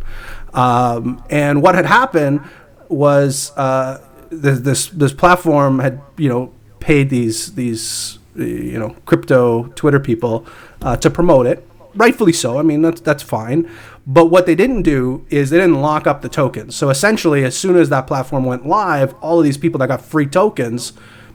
Um, 0.55 1.23
and 1.29 1.61
what 1.61 1.75
had 1.75 1.85
happened 1.85 2.41
was 2.89 3.51
uh, 3.55 4.01
th- 4.31 4.59
this 4.59 4.87
this 4.87 5.13
platform 5.13 5.79
had 5.79 6.01
you 6.17 6.29
know 6.29 6.53
paid 6.79 7.11
these 7.11 7.53
these 7.53 8.17
you 8.35 8.79
know 8.79 8.95
crypto 9.05 9.67
Twitter 9.75 9.99
people 9.99 10.45
uh, 10.81 10.95
to 10.97 11.09
promote 11.09 11.45
it. 11.45 11.66
Rightfully 11.97 12.33
so. 12.33 12.59
I 12.59 12.61
mean 12.61 12.81
that's 12.81 13.01
that's 13.01 13.23
fine. 13.23 13.69
But 14.05 14.27
what 14.27 14.45
they 14.45 14.55
didn't 14.55 14.83
do 14.83 15.25
is 15.29 15.49
they 15.49 15.57
didn't 15.57 15.81
lock 15.81 16.07
up 16.07 16.21
the 16.21 16.29
tokens. 16.29 16.75
So 16.75 16.89
essentially, 16.89 17.43
as 17.43 17.57
soon 17.57 17.75
as 17.75 17.89
that 17.89 18.07
platform 18.07 18.45
went 18.45 18.65
live, 18.65 19.13
all 19.15 19.39
of 19.39 19.43
these 19.43 19.57
people 19.57 19.79
that 19.79 19.87
got 19.87 20.01
free 20.01 20.25
tokens 20.27 20.93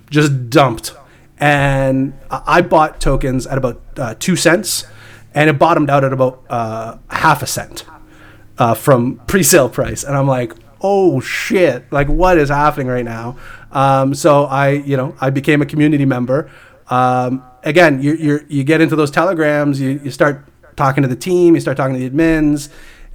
just 0.09 0.48
dumped. 0.48 0.94
And 1.38 2.14
I 2.31 2.62
bought 2.62 3.01
tokens 3.01 3.46
at 3.46 3.59
about 3.59 3.83
uh, 3.96 4.14
two 4.18 4.37
cents, 4.37 4.85
and 5.35 5.51
it 5.51 5.59
bottomed 5.59 5.90
out 5.90 6.05
at 6.05 6.12
about 6.12 6.44
uh, 6.48 6.98
half 7.11 7.42
a 7.42 7.46
cent 7.46 7.85
uh, 8.59 8.75
from 8.75 9.16
pre-sale 9.27 9.68
price, 9.68 10.05
and 10.05 10.16
I'm 10.16 10.29
like, 10.29 10.55
oh 10.81 11.20
shit, 11.20 11.90
like 11.92 12.09
what 12.09 12.38
is 12.38 12.48
happening 12.48 12.87
right 12.87 13.05
now? 13.05 13.37
Um, 13.72 14.14
so 14.14 14.44
I, 14.44 14.70
you 14.70 14.96
know, 14.96 15.16
I 15.20 15.31
became 15.31 15.62
a 15.62 15.66
community 15.66 16.05
member. 16.05 16.51
Um, 16.88 17.42
again, 17.64 18.03
you 18.03 18.14
you 18.14 18.46
you 18.48 18.64
get 18.64 18.81
into 18.81 18.96
those 18.96 19.11
telegrams, 19.11 19.81
you, 19.81 20.01
you 20.05 20.11
start 20.11 20.44
talking 20.76 21.02
to 21.02 21.08
the 21.08 21.16
team, 21.16 21.54
you 21.54 21.61
start 21.61 21.76
talking 21.76 21.94
to 21.94 22.00
the 22.00 22.11
admins. 22.11 22.68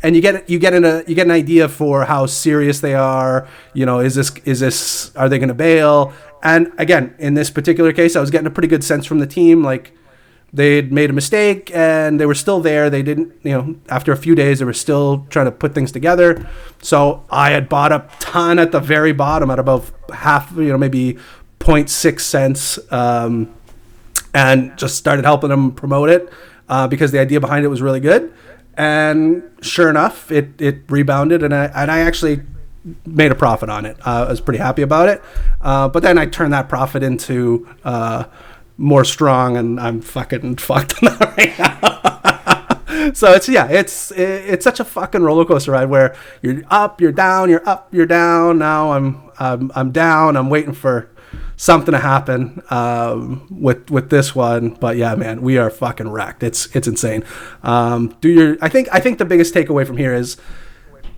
And 0.04 0.16
you 0.16 0.22
get 0.22 0.48
you 0.48 0.60
get 0.60 0.76
in 0.76 0.86
a 0.86 1.04
you 1.08 1.16
get 1.16 1.26
an 1.26 1.32
idea 1.32 1.68
for 1.68 2.06
how 2.06 2.28
serious 2.28 2.82
they 2.82 2.94
are. 2.94 3.48
You 3.74 3.86
know, 3.88 4.00
is 4.00 4.14
this 4.14 4.32
is 4.46 4.60
this 4.60 5.16
are 5.16 5.28
they 5.28 5.40
going 5.40 5.50
to 5.50 5.56
bail? 5.56 6.14
And 6.44 6.72
again, 6.78 7.16
in 7.18 7.34
this 7.34 7.50
particular 7.50 7.92
case, 7.92 8.16
I 8.16 8.22
was 8.22 8.30
getting 8.30 8.48
a 8.48 8.52
pretty 8.52 8.68
good 8.68 8.84
sense 8.84 9.06
from 9.06 9.20
the 9.20 9.26
team. 9.26 9.64
Like, 9.64 9.92
they'd 10.54 10.92
made 10.92 11.10
a 11.10 11.14
mistake 11.14 11.72
and 11.74 12.20
they 12.20 12.26
were 12.26 12.36
still 12.36 12.60
there. 12.60 12.90
They 12.90 13.04
didn't, 13.04 13.34
you 13.44 13.52
know, 13.52 13.76
after 13.90 14.12
a 14.12 14.18
few 14.18 14.36
days, 14.36 14.60
they 14.60 14.66
were 14.66 14.74
still 14.74 15.26
trying 15.30 15.46
to 15.46 15.52
put 15.52 15.74
things 15.74 15.92
together. 15.92 16.48
So 16.82 17.26
I 17.30 17.52
had 17.52 17.68
bought 17.70 17.92
a 17.92 18.08
ton 18.20 18.60
at 18.60 18.72
the 18.72 18.80
very 18.80 19.14
bottom 19.14 19.50
at 19.50 19.60
about 19.60 19.92
half, 20.14 20.52
you 20.56 20.72
know, 20.72 20.78
maybe 20.78 21.18
0.6 21.60 22.20
cents 22.20 22.80
um, 22.92 23.54
and 24.34 24.78
just 24.78 24.96
started 24.96 25.26
helping 25.26 25.50
them 25.50 25.72
promote 25.72 26.10
it 26.10 26.32
uh, 26.70 26.88
because 26.88 27.12
the 27.12 27.20
idea 27.20 27.40
behind 27.40 27.66
it 27.66 27.70
was 27.70 27.82
really 27.82 28.00
good. 28.00 28.34
And 28.76 29.44
sure 29.62 29.90
enough, 29.90 30.32
it, 30.32 30.62
it 30.62 30.82
rebounded 30.90 31.42
and 31.44 31.54
I, 31.54 31.66
and 31.66 31.90
I 31.90 32.00
actually 32.00 32.42
made 33.06 33.32
a 33.32 33.36
profit 33.36 33.70
on 33.70 33.86
it. 33.86 33.98
Uh, 34.06 34.26
I 34.26 34.30
was 34.30 34.42
pretty 34.42 34.60
happy 34.60 34.82
about 34.82 35.10
it. 35.10 35.22
Uh, 35.62 35.90
but 35.90 36.04
then 36.04 36.18
I 36.18 36.26
turned 36.26 36.54
that 36.54 36.70
profit 36.70 37.04
into 37.04 37.68
uh, 37.84 38.26
more 38.78 39.04
strong, 39.04 39.58
and 39.58 39.80
I'm 39.80 40.02
fucking 40.02 40.56
fucked 40.58 41.04
on 41.04 41.18
that 41.18 41.38
right 41.38 41.60
now. 41.60 43.12
so 43.14 43.34
it's 43.34 43.50
yeah, 43.50 43.68
it's 43.68 44.12
it's 44.12 44.64
such 44.64 44.80
a 44.80 44.86
fucking 44.86 45.24
roller 45.24 45.46
coaster 45.46 45.72
ride 45.72 45.90
where 45.90 46.16
you're 46.42 46.62
up, 46.70 47.02
you're 47.02 47.12
down, 47.12 47.50
you're 47.50 47.68
up, 47.68 47.90
you're 47.92 48.06
down. 48.06 48.60
Now 48.60 48.92
I'm 48.92 49.30
I'm, 49.40 49.72
I'm 49.76 49.92
down. 49.92 50.38
I'm 50.38 50.50
waiting 50.50 50.74
for 50.74 51.10
something 51.56 51.92
to 51.92 52.00
happen 52.00 52.62
um, 52.70 53.48
with 53.50 53.90
with 53.90 54.10
this 54.10 54.36
one. 54.36 54.72
But 54.72 54.98
yeah, 54.98 55.16
man, 55.16 55.42
we 55.42 55.58
are 55.58 55.70
fucking 55.70 56.10
wrecked. 56.10 56.44
It's 56.44 56.74
it's 56.76 56.88
insane. 56.88 57.24
Um, 57.64 58.16
do 58.22 58.30
your 58.30 58.58
I 58.62 58.70
think 58.70 58.88
I 58.92 59.00
think 59.00 59.18
the 59.18 59.26
biggest 59.26 59.54
takeaway 59.54 59.86
from 59.86 59.98
here 59.98 60.14
is 60.14 60.38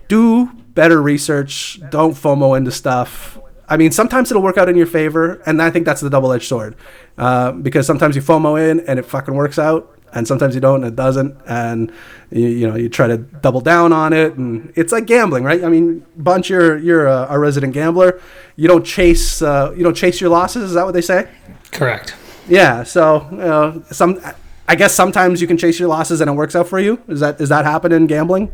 do 0.08 0.50
better 0.74 1.00
research. 1.00 1.80
Don't 1.90 2.14
FOMO 2.14 2.56
into 2.56 2.72
stuff. 2.72 3.38
I 3.68 3.76
mean, 3.76 3.92
sometimes 3.92 4.32
it'll 4.32 4.42
work 4.42 4.58
out 4.58 4.68
in 4.68 4.76
your 4.76 4.86
favor, 4.86 5.40
and 5.46 5.62
I 5.62 5.70
think 5.70 5.84
that's 5.84 6.00
the 6.00 6.10
double-edged 6.10 6.48
sword. 6.48 6.74
Uh, 7.16 7.52
because 7.52 7.86
sometimes 7.86 8.16
you 8.16 8.22
FOMO 8.22 8.60
in 8.60 8.80
and 8.80 8.98
it 8.98 9.04
fucking 9.04 9.34
works 9.34 9.60
out, 9.60 9.96
and 10.12 10.26
sometimes 10.26 10.54
you 10.54 10.60
don't 10.60 10.82
and 10.84 10.92
it 10.92 10.96
doesn't, 10.96 11.36
and 11.46 11.92
you, 12.30 12.46
you 12.48 12.68
know 12.68 12.76
you 12.76 12.88
try 12.88 13.06
to 13.06 13.18
double 13.18 13.60
down 13.60 13.92
on 13.92 14.12
it, 14.12 14.34
and 14.34 14.72
it's 14.76 14.92
like 14.92 15.06
gambling, 15.06 15.44
right? 15.44 15.62
I 15.64 15.68
mean, 15.68 16.04
bunch, 16.16 16.50
you're 16.50 16.76
you're 16.78 17.06
a, 17.06 17.26
a 17.30 17.38
resident 17.38 17.74
gambler. 17.74 18.20
You 18.56 18.68
don't 18.68 18.84
chase 18.84 19.42
uh, 19.42 19.72
you 19.76 19.82
don't 19.82 19.96
chase 19.96 20.20
your 20.20 20.30
losses. 20.30 20.64
Is 20.64 20.74
that 20.74 20.84
what 20.84 20.92
they 20.92 21.00
say? 21.00 21.28
Correct. 21.72 22.14
Yeah. 22.48 22.82
So 22.82 23.26
you 23.30 23.36
know, 23.38 23.82
some 23.90 24.20
I 24.68 24.76
guess 24.76 24.94
sometimes 24.94 25.40
you 25.40 25.46
can 25.46 25.56
chase 25.56 25.80
your 25.80 25.88
losses 25.88 26.20
and 26.20 26.30
it 26.30 26.34
works 26.34 26.54
out 26.54 26.68
for 26.68 26.78
you. 26.78 27.00
Is 27.08 27.20
that 27.20 27.40
is 27.40 27.48
that 27.48 27.64
happen 27.64 27.92
in 27.92 28.06
gambling? 28.06 28.52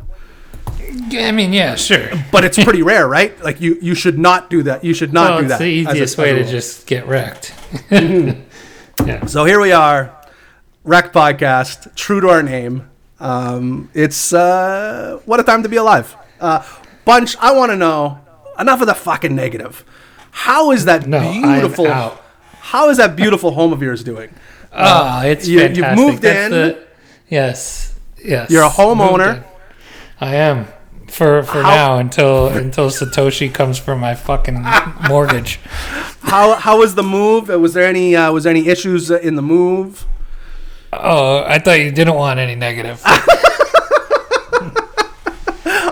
I 1.13 1.31
mean, 1.33 1.53
yeah, 1.53 1.75
sure. 1.77 2.09
but 2.33 2.45
it's 2.45 2.63
pretty 2.63 2.83
rare, 2.83 3.07
right? 3.07 3.39
Like 3.43 3.61
you, 3.61 3.79
you 3.81 3.95
should 3.95 4.19
not 4.19 4.51
do 4.51 4.63
that. 4.65 4.83
You 4.83 4.95
should 4.95 5.13
not 5.13 5.31
Well, 5.31 5.39
do 5.39 5.45
it's 5.45 5.53
that. 5.53 5.59
the 5.59 5.65
easiest 5.67 6.19
way 6.19 6.35
to 6.35 6.45
just 6.45 6.87
get 6.87 7.07
wrecked. 7.07 7.55
yeah. 7.91 9.27
So 9.27 9.45
here 9.45 9.61
we 9.61 9.73
are, 9.73 10.16
Wreck 10.87 11.13
Podcast, 11.13 11.95
true 11.97 12.21
to 12.21 12.29
our 12.29 12.43
name. 12.43 12.89
Um, 13.19 13.91
it's 13.93 14.33
uh, 14.33 15.21
what 15.27 15.41
a 15.41 15.43
time 15.43 15.63
to 15.65 15.69
be 15.69 15.77
alive. 15.77 16.17
Uh, 16.41 16.63
Bunch, 17.05 17.37
I 17.39 17.53
want 17.53 17.73
to 17.73 17.77
know. 17.77 18.21
Enough 18.59 18.81
of 18.81 18.87
the 18.87 18.95
fucking 18.95 19.35
negative. 19.35 19.85
How 20.31 20.71
is 20.71 20.85
that 20.87 21.07
No, 21.07 21.21
beautiful? 21.33 21.91
How 22.61 22.89
is 22.89 22.97
that 22.99 23.15
beautiful 23.17 23.51
home 23.53 23.73
of 23.73 23.83
yours 23.83 24.03
doing? 24.03 24.31
Oh, 24.73 25.21
it's 25.23 25.47
you- 25.47 25.61
you've 25.61 25.97
moved 25.97 26.23
That's 26.23 26.47
in. 26.47 26.51
the- 26.53 26.79
yes. 27.29 27.95
Yes. 28.25 28.51
You're 28.51 28.65
a 28.65 28.69
homeowner. 28.71 29.45
I 30.21 30.37
am. 30.37 30.67
For 31.09 31.43
for 31.45 31.63
How- 31.63 31.71
now 31.77 31.99
until 31.99 32.49
until 32.49 32.91
Satoshi 32.91 33.53
comes 33.53 33.79
for 33.79 33.95
my 33.97 34.15
fucking 34.15 34.65
mortgage. 35.09 35.61
How 36.23 36.55
how 36.55 36.79
was 36.79 36.95
the 36.97 37.03
move? 37.05 37.49
Was 37.49 37.75
there 37.75 37.87
any 37.87 38.17
uh, 38.17 38.33
was 38.33 38.45
there 38.45 38.51
any 38.51 38.67
issues 38.69 39.11
uh, 39.11 39.19
in 39.19 39.37
the 39.37 39.43
move? 39.43 40.05
Oh, 41.01 41.45
I 41.47 41.59
thought 41.59 41.81
you 41.81 41.91
didn't 41.93 42.15
want 42.15 42.39
any 42.41 42.55
negative. 42.55 43.03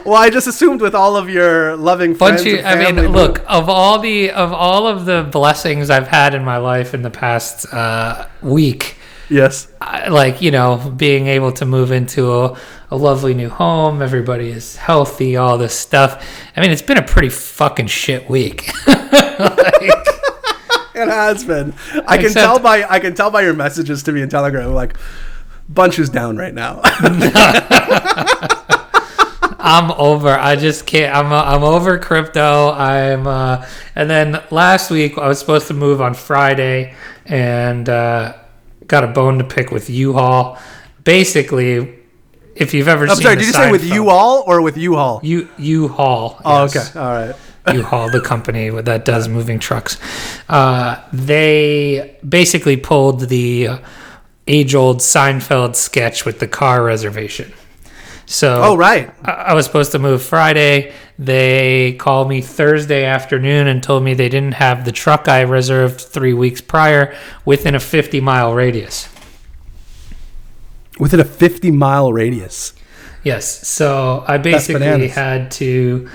Well, 0.07 0.17
I 0.23 0.29
just 0.29 0.47
assumed 0.47 0.83
with 0.83 0.95
all 0.95 1.17
of 1.17 1.31
your 1.31 1.77
loving 1.79 2.15
friends. 2.15 2.43
Bunch 2.45 2.59
of, 2.59 2.65
and 2.67 2.67
I 2.87 2.93
mean, 2.93 3.11
look 3.11 3.39
of 3.49 3.71
all 3.71 3.99
the 3.99 4.33
of 4.33 4.53
all 4.53 4.87
of 4.87 5.07
the 5.07 5.23
blessings 5.33 5.89
I've 5.89 6.09
had 6.09 6.35
in 6.35 6.45
my 6.45 6.59
life 6.59 6.93
in 6.93 7.01
the 7.01 7.09
past 7.09 7.65
uh, 7.73 8.27
week, 8.43 8.99
Yes. 9.31 9.67
I- 9.81 10.09
like 10.09 10.43
you 10.43 10.51
know 10.51 10.93
being 10.95 11.27
able 11.29 11.53
to 11.53 11.65
move 11.65 11.91
into 11.91 12.31
a, 12.35 12.55
a 12.91 12.97
lovely 12.99 13.33
new 13.33 13.49
home 13.49 14.03
everybody 14.03 14.51
is 14.51 14.77
healthy 14.77 15.37
all 15.37 15.57
this 15.57 15.73
stuff 15.77 16.23
i 16.55 16.61
mean 16.61 16.71
it's 16.71 16.83
been 16.83 16.99
a 16.99 17.03
pretty 17.03 17.31
fucking 17.31 17.87
shit 17.87 18.29
week 18.29 18.71
Like, 18.87 20.07
It 21.09 21.13
has 21.13 21.45
been. 21.45 21.75
I 22.07 22.17
can 22.17 22.27
Except- 22.27 22.35
tell 22.45 22.59
by 22.59 22.85
I 22.89 22.99
can 23.01 23.15
tell 23.15 23.31
by 23.31 23.43
your 23.43 23.55
messages 23.55 24.03
to 24.05 24.13
me 24.13 24.23
in 24.23 24.29
Telegram. 24.29 24.73
Like, 24.75 24.97
bunch 25.69 25.99
is 25.99 26.09
down 26.11 26.37
right 26.37 26.55
now. 26.55 26.81
i'm 29.67 29.91
over 29.93 30.29
i 30.29 30.57
just 30.57 30.85
can't 30.87 31.15
i'm, 31.15 31.33
I'm 31.33 31.63
over 31.65 31.99
crypto 31.99 32.71
i'm 32.73 33.27
uh 33.27 33.67
and 33.95 34.11
then 34.11 34.43
last 34.51 34.91
week 34.91 35.17
i 35.17 35.27
was 35.27 35.39
supposed 35.39 35.69
to 35.69 35.75
move 35.75 36.03
on 36.03 36.13
friday 36.13 36.95
and 37.25 37.89
uh 37.89 38.35
got 38.87 39.05
a 39.05 39.07
bone 39.07 39.39
to 39.39 39.45
pick 39.45 39.71
with 39.71 39.89
u-haul 39.89 40.59
basically 41.05 41.99
if 42.57 42.75
you've 42.75 42.89
ever 42.89 43.05
I'm 43.09 43.17
seen 43.17 43.23
sorry. 43.23 43.35
the 43.37 43.41
Did 43.41 43.47
you 43.47 43.53
say 43.53 43.71
with 43.71 43.83
Seinfeld- 43.85 43.95
you 43.95 44.11
all 44.11 44.45
or 44.47 44.61
with 44.63 44.77
you 44.77 44.95
all? 44.95 45.21
U 45.25 45.49
U-Haul. 45.57 46.41
Oh, 46.45 46.65
okay. 46.67 46.85
All 46.95 47.05
right. 47.05 47.35
U-Haul, 47.73 48.11
the 48.11 48.21
company 48.21 48.69
that 48.69 49.05
does 49.05 49.29
moving 49.29 49.59
trucks. 49.59 49.99
Uh, 50.49 51.01
they 51.13 52.17
basically 52.29 52.77
pulled 52.77 53.21
the 53.29 53.69
age-old 54.47 54.99
Seinfeld 54.99 55.75
sketch 55.75 56.25
with 56.27 56.39
the 56.41 56.47
car 56.49 56.85
reservation. 56.85 57.53
So, 58.27 58.63
Oh, 58.63 58.77
right. 58.77 59.13
I, 59.25 59.31
I 59.31 59.55
was 59.55 59.67
supposed 59.67 59.93
to 59.93 59.99
move 59.99 60.23
Friday. 60.23 60.93
They 61.19 61.95
called 61.95 62.29
me 62.29 62.41
Thursday 62.41 63.05
afternoon 63.05 63.67
and 63.67 63.83
told 63.83 64.03
me 64.03 64.15
they 64.15 64.29
didn't 64.29 64.55
have 64.55 64.85
the 64.85 64.93
truck 64.93 65.29
I 65.29 65.43
reserved 65.43 66.01
three 66.01 66.33
weeks 66.33 66.61
prior 66.61 67.15
within 67.45 67.75
a 67.75 67.79
50-mile 67.79 68.53
radius. 68.55 69.09
Within 70.99 71.21
a 71.21 71.25
50 71.25 71.71
mile 71.71 72.13
radius. 72.13 72.73
Yes. 73.25 73.67
So 73.67 74.25
I 74.29 74.39
basically 74.39 75.09
had 75.09 75.51
to 75.53 76.09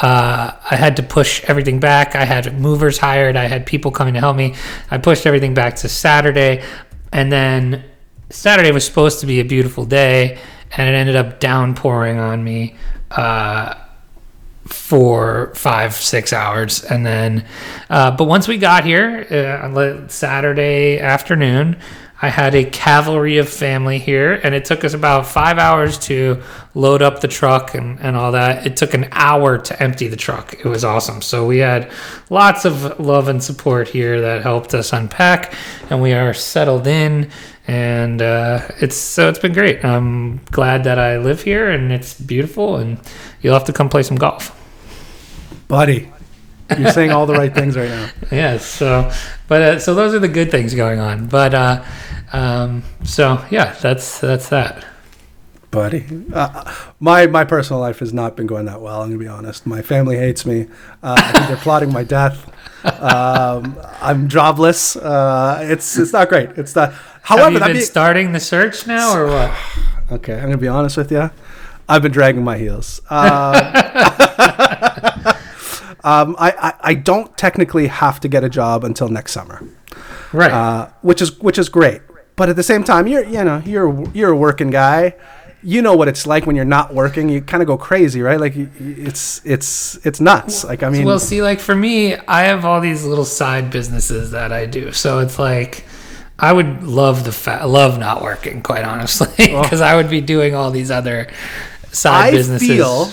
uh, 0.00 0.52
I 0.70 0.76
had 0.76 0.96
to 0.96 1.02
push 1.02 1.42
everything 1.44 1.80
back. 1.80 2.14
I 2.14 2.24
had 2.24 2.58
movers 2.58 2.98
hired. 2.98 3.36
I 3.36 3.44
had 3.44 3.66
people 3.66 3.90
coming 3.90 4.14
to 4.14 4.20
help 4.20 4.36
me. 4.36 4.54
I 4.90 4.98
pushed 4.98 5.26
everything 5.26 5.54
back 5.54 5.76
to 5.76 5.88
Saturday, 5.88 6.62
and 7.12 7.32
then 7.32 7.84
Saturday 8.30 8.70
was 8.70 8.84
supposed 8.84 9.20
to 9.20 9.26
be 9.26 9.40
a 9.40 9.44
beautiful 9.44 9.84
day, 9.84 10.38
and 10.76 10.88
it 10.88 10.92
ended 10.92 11.16
up 11.16 11.40
downpouring 11.40 12.18
on 12.18 12.44
me. 12.44 12.76
Uh, 13.10 13.74
for 14.66 15.54
five 15.54 15.94
six 15.94 16.30
hours 16.30 16.84
and 16.84 17.04
then 17.06 17.42
uh, 17.88 18.10
but 18.10 18.24
once 18.24 18.46
we 18.46 18.58
got 18.58 18.84
here 18.84 19.26
uh, 19.30 20.06
saturday 20.08 20.98
afternoon 20.98 21.74
i 22.20 22.28
had 22.28 22.54
a 22.54 22.64
cavalry 22.64 23.38
of 23.38 23.48
family 23.48 23.98
here 23.98 24.40
and 24.42 24.54
it 24.54 24.64
took 24.64 24.84
us 24.84 24.94
about 24.94 25.26
five 25.26 25.58
hours 25.58 25.98
to 25.98 26.42
load 26.78 27.02
up 27.02 27.20
the 27.20 27.28
truck 27.28 27.74
and, 27.74 27.98
and 27.98 28.16
all 28.16 28.32
that. 28.32 28.64
It 28.64 28.76
took 28.76 28.94
an 28.94 29.08
hour 29.10 29.58
to 29.58 29.82
empty 29.82 30.06
the 30.06 30.16
truck. 30.16 30.54
It 30.54 30.64
was 30.64 30.84
awesome. 30.84 31.20
So 31.22 31.44
we 31.44 31.58
had 31.58 31.90
lots 32.30 32.64
of 32.64 33.00
love 33.00 33.26
and 33.26 33.42
support 33.42 33.88
here 33.88 34.20
that 34.20 34.42
helped 34.42 34.74
us 34.74 34.92
unpack 34.92 35.54
and 35.90 36.00
we 36.00 36.12
are 36.12 36.32
settled 36.32 36.86
in 36.86 37.30
and 37.66 38.22
uh, 38.22 38.66
it's 38.80 38.96
so 38.96 39.28
it's 39.28 39.40
been 39.40 39.52
great. 39.52 39.84
I'm 39.84 40.38
glad 40.52 40.84
that 40.84 40.98
i 40.98 41.18
live 41.18 41.42
here 41.42 41.68
and 41.68 41.92
it's 41.92 42.18
beautiful 42.18 42.76
and 42.76 42.98
you'll 43.42 43.54
have 43.54 43.64
to 43.64 43.72
come 43.72 43.88
play 43.88 44.04
some 44.04 44.16
golf. 44.16 44.54
Buddy, 45.66 46.12
you're 46.76 46.92
saying 46.92 47.10
all 47.10 47.26
the 47.26 47.34
right 47.34 47.54
things 47.54 47.76
right 47.76 47.88
now. 47.88 48.10
yeah 48.32 48.58
so 48.58 49.10
but 49.46 49.62
uh, 49.62 49.78
so 49.78 49.94
those 49.94 50.14
are 50.14 50.18
the 50.18 50.28
good 50.28 50.50
things 50.50 50.74
going 50.74 50.98
on 50.98 51.26
but 51.26 51.54
uh 51.54 51.84
um 52.32 52.82
so 53.04 53.44
yeah 53.50 53.72
that's 53.80 54.20
that's 54.20 54.48
that 54.48 54.84
Buddy, 55.70 56.06
uh, 56.32 56.74
my 56.98 57.26
my 57.26 57.44
personal 57.44 57.78
life 57.78 57.98
has 57.98 58.14
not 58.14 58.38
been 58.38 58.46
going 58.46 58.64
that 58.64 58.80
well. 58.80 59.02
I'm 59.02 59.08
gonna 59.08 59.18
be 59.18 59.28
honest. 59.28 59.66
My 59.66 59.82
family 59.82 60.16
hates 60.16 60.46
me. 60.46 60.66
Uh, 61.02 61.14
I 61.18 61.32
think 61.32 61.46
they're 61.48 61.56
plotting 61.58 61.92
my 61.92 62.04
death. 62.04 62.50
Um, 63.02 63.78
I'm 64.00 64.30
jobless. 64.30 64.96
Uh, 64.96 65.58
it's 65.60 65.98
it's 65.98 66.14
not 66.14 66.30
great. 66.30 66.48
It's 66.56 66.74
not. 66.74 66.92
have 66.94 67.20
However, 67.22 67.50
you 67.50 67.58
that 67.58 67.66
been 67.66 67.76
be, 67.76 67.82
starting 67.82 68.32
the 68.32 68.40
search 68.40 68.86
now 68.86 69.14
or 69.14 69.26
what 69.26 69.52
okay. 70.12 70.36
I'm 70.36 70.44
gonna 70.44 70.56
be 70.56 70.68
honest 70.68 70.96
with 70.96 71.12
you. 71.12 71.30
I've 71.86 72.00
been 72.00 72.12
dragging 72.12 72.44
my 72.44 72.56
heels. 72.56 73.02
Um, 73.10 73.52
um, 76.08 76.36
I, 76.38 76.50
I 76.68 76.72
I 76.90 76.94
don't 76.94 77.30
technically 77.36 77.86
have 77.88 78.20
to 78.20 78.28
get 78.28 78.42
a 78.44 78.48
job 78.60 78.84
until 78.84 79.08
next 79.08 79.32
summer. 79.32 79.58
right 80.32 80.52
uh, 80.52 80.88
which 81.02 81.20
is 81.22 81.30
which 81.40 81.58
is 81.58 81.68
great. 81.68 82.00
But 82.36 82.48
at 82.48 82.56
the 82.56 82.62
same 82.62 82.84
time, 82.84 83.06
you're 83.08 83.24
you 83.24 83.44
know 83.44 83.58
you're 83.72 83.90
you're 84.18 84.30
a 84.30 84.36
working 84.36 84.70
guy. 84.70 85.14
You 85.60 85.82
know 85.82 85.96
what 85.96 86.06
it's 86.06 86.24
like 86.24 86.46
when 86.46 86.54
you're 86.54 86.72
not 86.78 86.94
working. 86.94 87.28
You 87.28 87.40
kind 87.42 87.62
of 87.64 87.66
go 87.66 87.76
crazy, 87.76 88.20
right? 88.22 88.38
Like 88.38 88.54
it's 88.56 89.44
it's 89.44 89.98
it's 90.06 90.20
nuts. 90.20 90.62
Like 90.64 90.84
I 90.84 90.88
mean, 90.90 91.04
well 91.04 91.18
see 91.18 91.42
like 91.42 91.58
for 91.60 91.74
me 91.74 92.14
i 92.14 92.42
have 92.44 92.64
all 92.64 92.80
these 92.80 93.04
little 93.04 93.24
side 93.24 93.70
businesses 93.70 94.30
that 94.30 94.52
i 94.52 94.66
do 94.66 94.92
so 94.92 95.18
it's 95.18 95.38
like 95.38 95.84
i 96.38 96.52
would 96.52 96.84
love 96.84 97.24
the 97.24 97.32
fa- 97.32 97.66
love 97.66 97.98
not 97.98 98.22
working 98.22 98.62
quite 98.62 98.84
honestly 98.84 99.26
because 99.36 99.80
i 99.80 99.96
would 99.96 100.08
be 100.08 100.20
doing 100.20 100.54
all 100.54 100.70
these 100.70 100.90
other 100.90 101.26
side 101.90 102.28
I 102.28 102.30
businesses 102.30 102.68
feel 102.68 103.06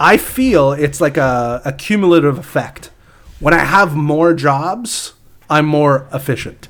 I 0.00 0.16
feel 0.16 0.72
it's 0.72 1.00
like 1.00 1.16
a, 1.18 1.60
a 1.64 1.72
cumulative 1.72 2.38
effect. 2.38 2.90
When 3.38 3.54
I 3.54 3.58
have 3.64 3.94
more 3.94 4.34
jobs, 4.34 5.12
I'm 5.48 5.66
more 5.66 6.08
efficient. 6.12 6.68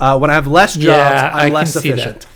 Uh, 0.00 0.18
when 0.18 0.30
I 0.30 0.34
have 0.34 0.46
less 0.46 0.74
jobs, 0.74 0.86
Yeah, 0.86 1.30
I 1.34 1.40
I'm 1.40 1.46
can 1.46 1.54
less 1.54 1.74
see 1.74 1.90
that. 1.90 1.98
efficient. 1.98 2.26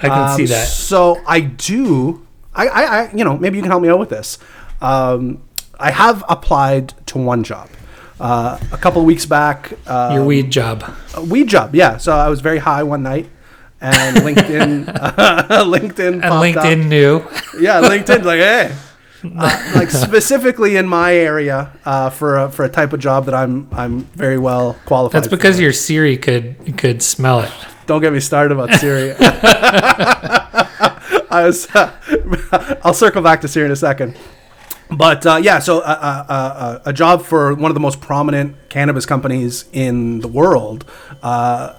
i 0.00 0.08
can 0.08 0.30
Um, 0.30 0.36
see 0.36 0.46
that 0.46 0.66
So 0.68 1.20
I 1.26 1.40
do. 1.40 2.26
I, 2.54 2.66
I, 2.68 2.82
I, 2.82 3.12
you 3.14 3.24
know, 3.24 3.36
maybe 3.38 3.56
you 3.56 3.62
can 3.62 3.70
help 3.70 3.82
me 3.82 3.88
out 3.88 3.98
with 4.00 4.10
this. 4.10 4.38
Um, 4.80 5.42
I 5.78 5.90
have 5.92 6.24
applied 6.28 6.94
to 7.06 7.18
one 7.18 7.44
job 7.44 7.68
uh, 8.20 8.58
a 8.72 8.76
couple 8.78 9.00
of 9.00 9.06
weeks 9.06 9.26
back. 9.26 9.72
Uh, 9.86 10.10
your 10.14 10.24
weed 10.24 10.50
job 10.50 10.84
weed 11.28 11.48
job, 11.48 11.74
yeah. 11.74 11.98
So 11.98 12.12
I 12.12 12.28
was 12.28 12.40
very 12.40 12.58
high 12.58 12.82
one 12.82 13.02
night, 13.04 13.28
and 13.80 14.16
LinkedIn, 14.18 14.86
LinkedIn, 14.86 16.12
and 16.14 16.22
popped 16.22 16.56
up. 16.56 16.64
linkedin 16.64 16.86
knew 16.88 17.18
yeah, 17.60 17.80
LinkedIn, 17.80 18.24
like 18.24 18.40
hey. 18.40 18.72
Uh, 19.24 19.72
like 19.74 19.90
specifically 19.90 20.76
in 20.76 20.86
my 20.86 21.14
area 21.14 21.72
uh, 21.84 22.08
for 22.08 22.36
a, 22.36 22.50
for 22.50 22.64
a 22.64 22.68
type 22.68 22.92
of 22.92 23.00
job 23.00 23.24
that 23.24 23.34
I'm 23.34 23.68
I'm 23.72 24.02
very 24.14 24.38
well 24.38 24.74
qualified. 24.86 25.22
that's 25.22 25.30
because 25.30 25.56
for. 25.56 25.62
your 25.62 25.72
siri 25.72 26.16
could 26.16 26.76
could 26.78 27.02
smell 27.02 27.40
it 27.40 27.50
Don't 27.88 28.02
get 28.02 28.12
me 28.12 28.20
started 28.20 28.52
about 28.52 28.78
Siri. 28.78 29.14
I 31.30 31.44
was. 31.46 31.66
I'll 32.84 32.92
circle 32.92 33.22
back 33.22 33.40
to 33.40 33.48
Siri 33.48 33.64
in 33.64 33.72
a 33.72 33.76
second. 33.76 34.14
But 34.90 35.24
uh, 35.24 35.36
yeah, 35.36 35.58
so 35.58 35.78
uh, 35.78 35.82
uh, 36.28 36.32
uh, 36.32 36.78
a 36.84 36.92
job 36.92 37.22
for 37.22 37.54
one 37.54 37.70
of 37.70 37.74
the 37.74 37.80
most 37.80 38.02
prominent 38.02 38.56
cannabis 38.68 39.06
companies 39.06 39.64
in 39.72 40.20
the 40.20 40.28
world 40.28 40.84
uh, 41.22 41.74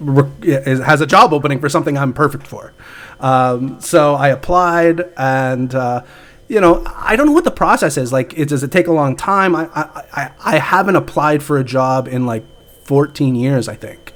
has 0.00 1.00
a 1.00 1.06
job 1.06 1.32
opening 1.32 1.58
for 1.58 1.68
something 1.68 1.98
I'm 1.98 2.12
perfect 2.12 2.46
for. 2.46 2.72
Um, 3.18 3.80
so 3.80 4.14
I 4.14 4.28
applied, 4.28 5.02
and 5.16 5.74
uh, 5.74 6.02
you 6.50 6.60
know, 6.60 6.82
I 6.84 7.14
don't 7.14 7.26
know 7.26 7.32
what 7.32 7.44
the 7.44 7.52
process 7.52 7.96
is. 7.96 8.12
Like, 8.12 8.36
it, 8.36 8.48
does 8.48 8.64
it 8.64 8.72
take 8.72 8.88
a 8.88 8.92
long 8.92 9.14
time? 9.14 9.54
I, 9.54 9.68
I, 9.72 10.02
I, 10.12 10.30
I 10.46 10.58
haven't 10.58 10.96
applied 10.96 11.44
for 11.44 11.58
a 11.58 11.64
job 11.64 12.08
in 12.08 12.26
like 12.26 12.44
14 12.82 13.36
years, 13.36 13.68
I 13.68 13.76
think. 13.76 14.12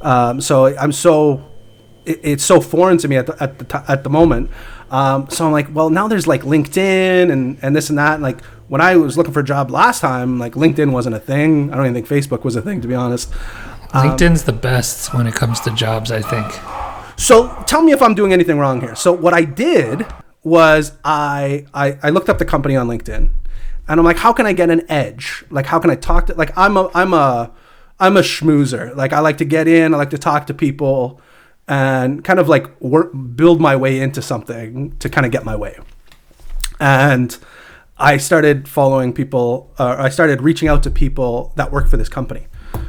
Um, 0.00 0.40
so 0.40 0.76
I'm 0.76 0.90
so 0.90 1.48
it, 2.04 2.18
it's 2.24 2.44
so 2.44 2.60
foreign 2.60 2.98
to 2.98 3.06
me 3.06 3.16
at 3.16 3.26
the 3.26 3.40
at 3.40 3.60
the, 3.60 3.64
ti- 3.64 3.84
at 3.86 4.02
the 4.02 4.10
moment. 4.10 4.50
Um, 4.90 5.30
so 5.30 5.46
I'm 5.46 5.52
like, 5.52 5.72
well, 5.72 5.88
now 5.88 6.08
there's 6.08 6.26
like 6.26 6.42
LinkedIn 6.42 7.30
and 7.30 7.58
and 7.62 7.76
this 7.76 7.90
and 7.90 7.98
that. 7.98 8.14
And 8.14 8.24
like 8.24 8.44
when 8.66 8.80
I 8.80 8.96
was 8.96 9.16
looking 9.16 9.32
for 9.32 9.40
a 9.40 9.44
job 9.44 9.70
last 9.70 10.00
time, 10.00 10.40
like 10.40 10.54
LinkedIn 10.54 10.90
wasn't 10.90 11.14
a 11.14 11.20
thing. 11.20 11.72
I 11.72 11.76
don't 11.76 11.86
even 11.86 11.94
think 11.94 12.08
Facebook 12.08 12.42
was 12.42 12.56
a 12.56 12.62
thing, 12.62 12.80
to 12.80 12.88
be 12.88 12.96
honest. 12.96 13.32
Um, 13.92 14.10
LinkedIn's 14.10 14.42
the 14.42 14.52
best 14.52 15.14
when 15.14 15.28
it 15.28 15.34
comes 15.34 15.60
to 15.60 15.70
jobs, 15.70 16.10
I 16.10 16.22
think. 16.22 16.60
So 17.16 17.54
tell 17.68 17.82
me 17.82 17.92
if 17.92 18.02
I'm 18.02 18.16
doing 18.16 18.32
anything 18.32 18.58
wrong 18.58 18.80
here. 18.80 18.96
So 18.96 19.12
what 19.12 19.32
I 19.32 19.44
did 19.44 20.04
was 20.48 20.92
I, 21.04 21.66
I 21.74 21.98
I 22.02 22.10
looked 22.10 22.28
up 22.28 22.38
the 22.38 22.44
company 22.44 22.76
on 22.76 22.88
LinkedIn, 22.88 23.30
and 23.88 24.00
I'm 24.00 24.04
like, 24.04 24.18
how 24.18 24.32
can 24.32 24.46
I 24.46 24.52
get 24.52 24.70
an 24.70 24.82
edge? 24.90 25.44
Like, 25.50 25.66
how 25.66 25.78
can 25.78 25.90
I 25.90 25.96
talk 25.96 26.26
to? 26.26 26.34
Like, 26.34 26.56
I'm 26.56 26.76
a 26.76 26.90
I'm 26.94 27.14
a 27.14 27.52
I'm 28.00 28.16
a 28.16 28.22
schmoozer. 28.22 28.94
Like, 28.96 29.12
I 29.12 29.20
like 29.20 29.38
to 29.38 29.44
get 29.44 29.68
in. 29.68 29.94
I 29.94 29.96
like 29.96 30.10
to 30.10 30.18
talk 30.18 30.46
to 30.48 30.54
people, 30.54 31.20
and 31.66 32.24
kind 32.24 32.38
of 32.38 32.48
like 32.48 32.80
work 32.80 33.10
build 33.34 33.60
my 33.60 33.76
way 33.76 34.00
into 34.00 34.22
something 34.22 34.96
to 34.98 35.08
kind 35.08 35.26
of 35.26 35.32
get 35.32 35.44
my 35.44 35.56
way. 35.56 35.78
And 36.80 37.36
I 37.96 38.16
started 38.16 38.68
following 38.68 39.12
people. 39.12 39.72
Uh, 39.78 39.96
I 39.98 40.08
started 40.08 40.40
reaching 40.40 40.68
out 40.68 40.82
to 40.84 40.90
people 40.90 41.52
that 41.56 41.72
work 41.72 41.88
for 41.88 41.96
this 41.96 42.08
company. 42.08 42.46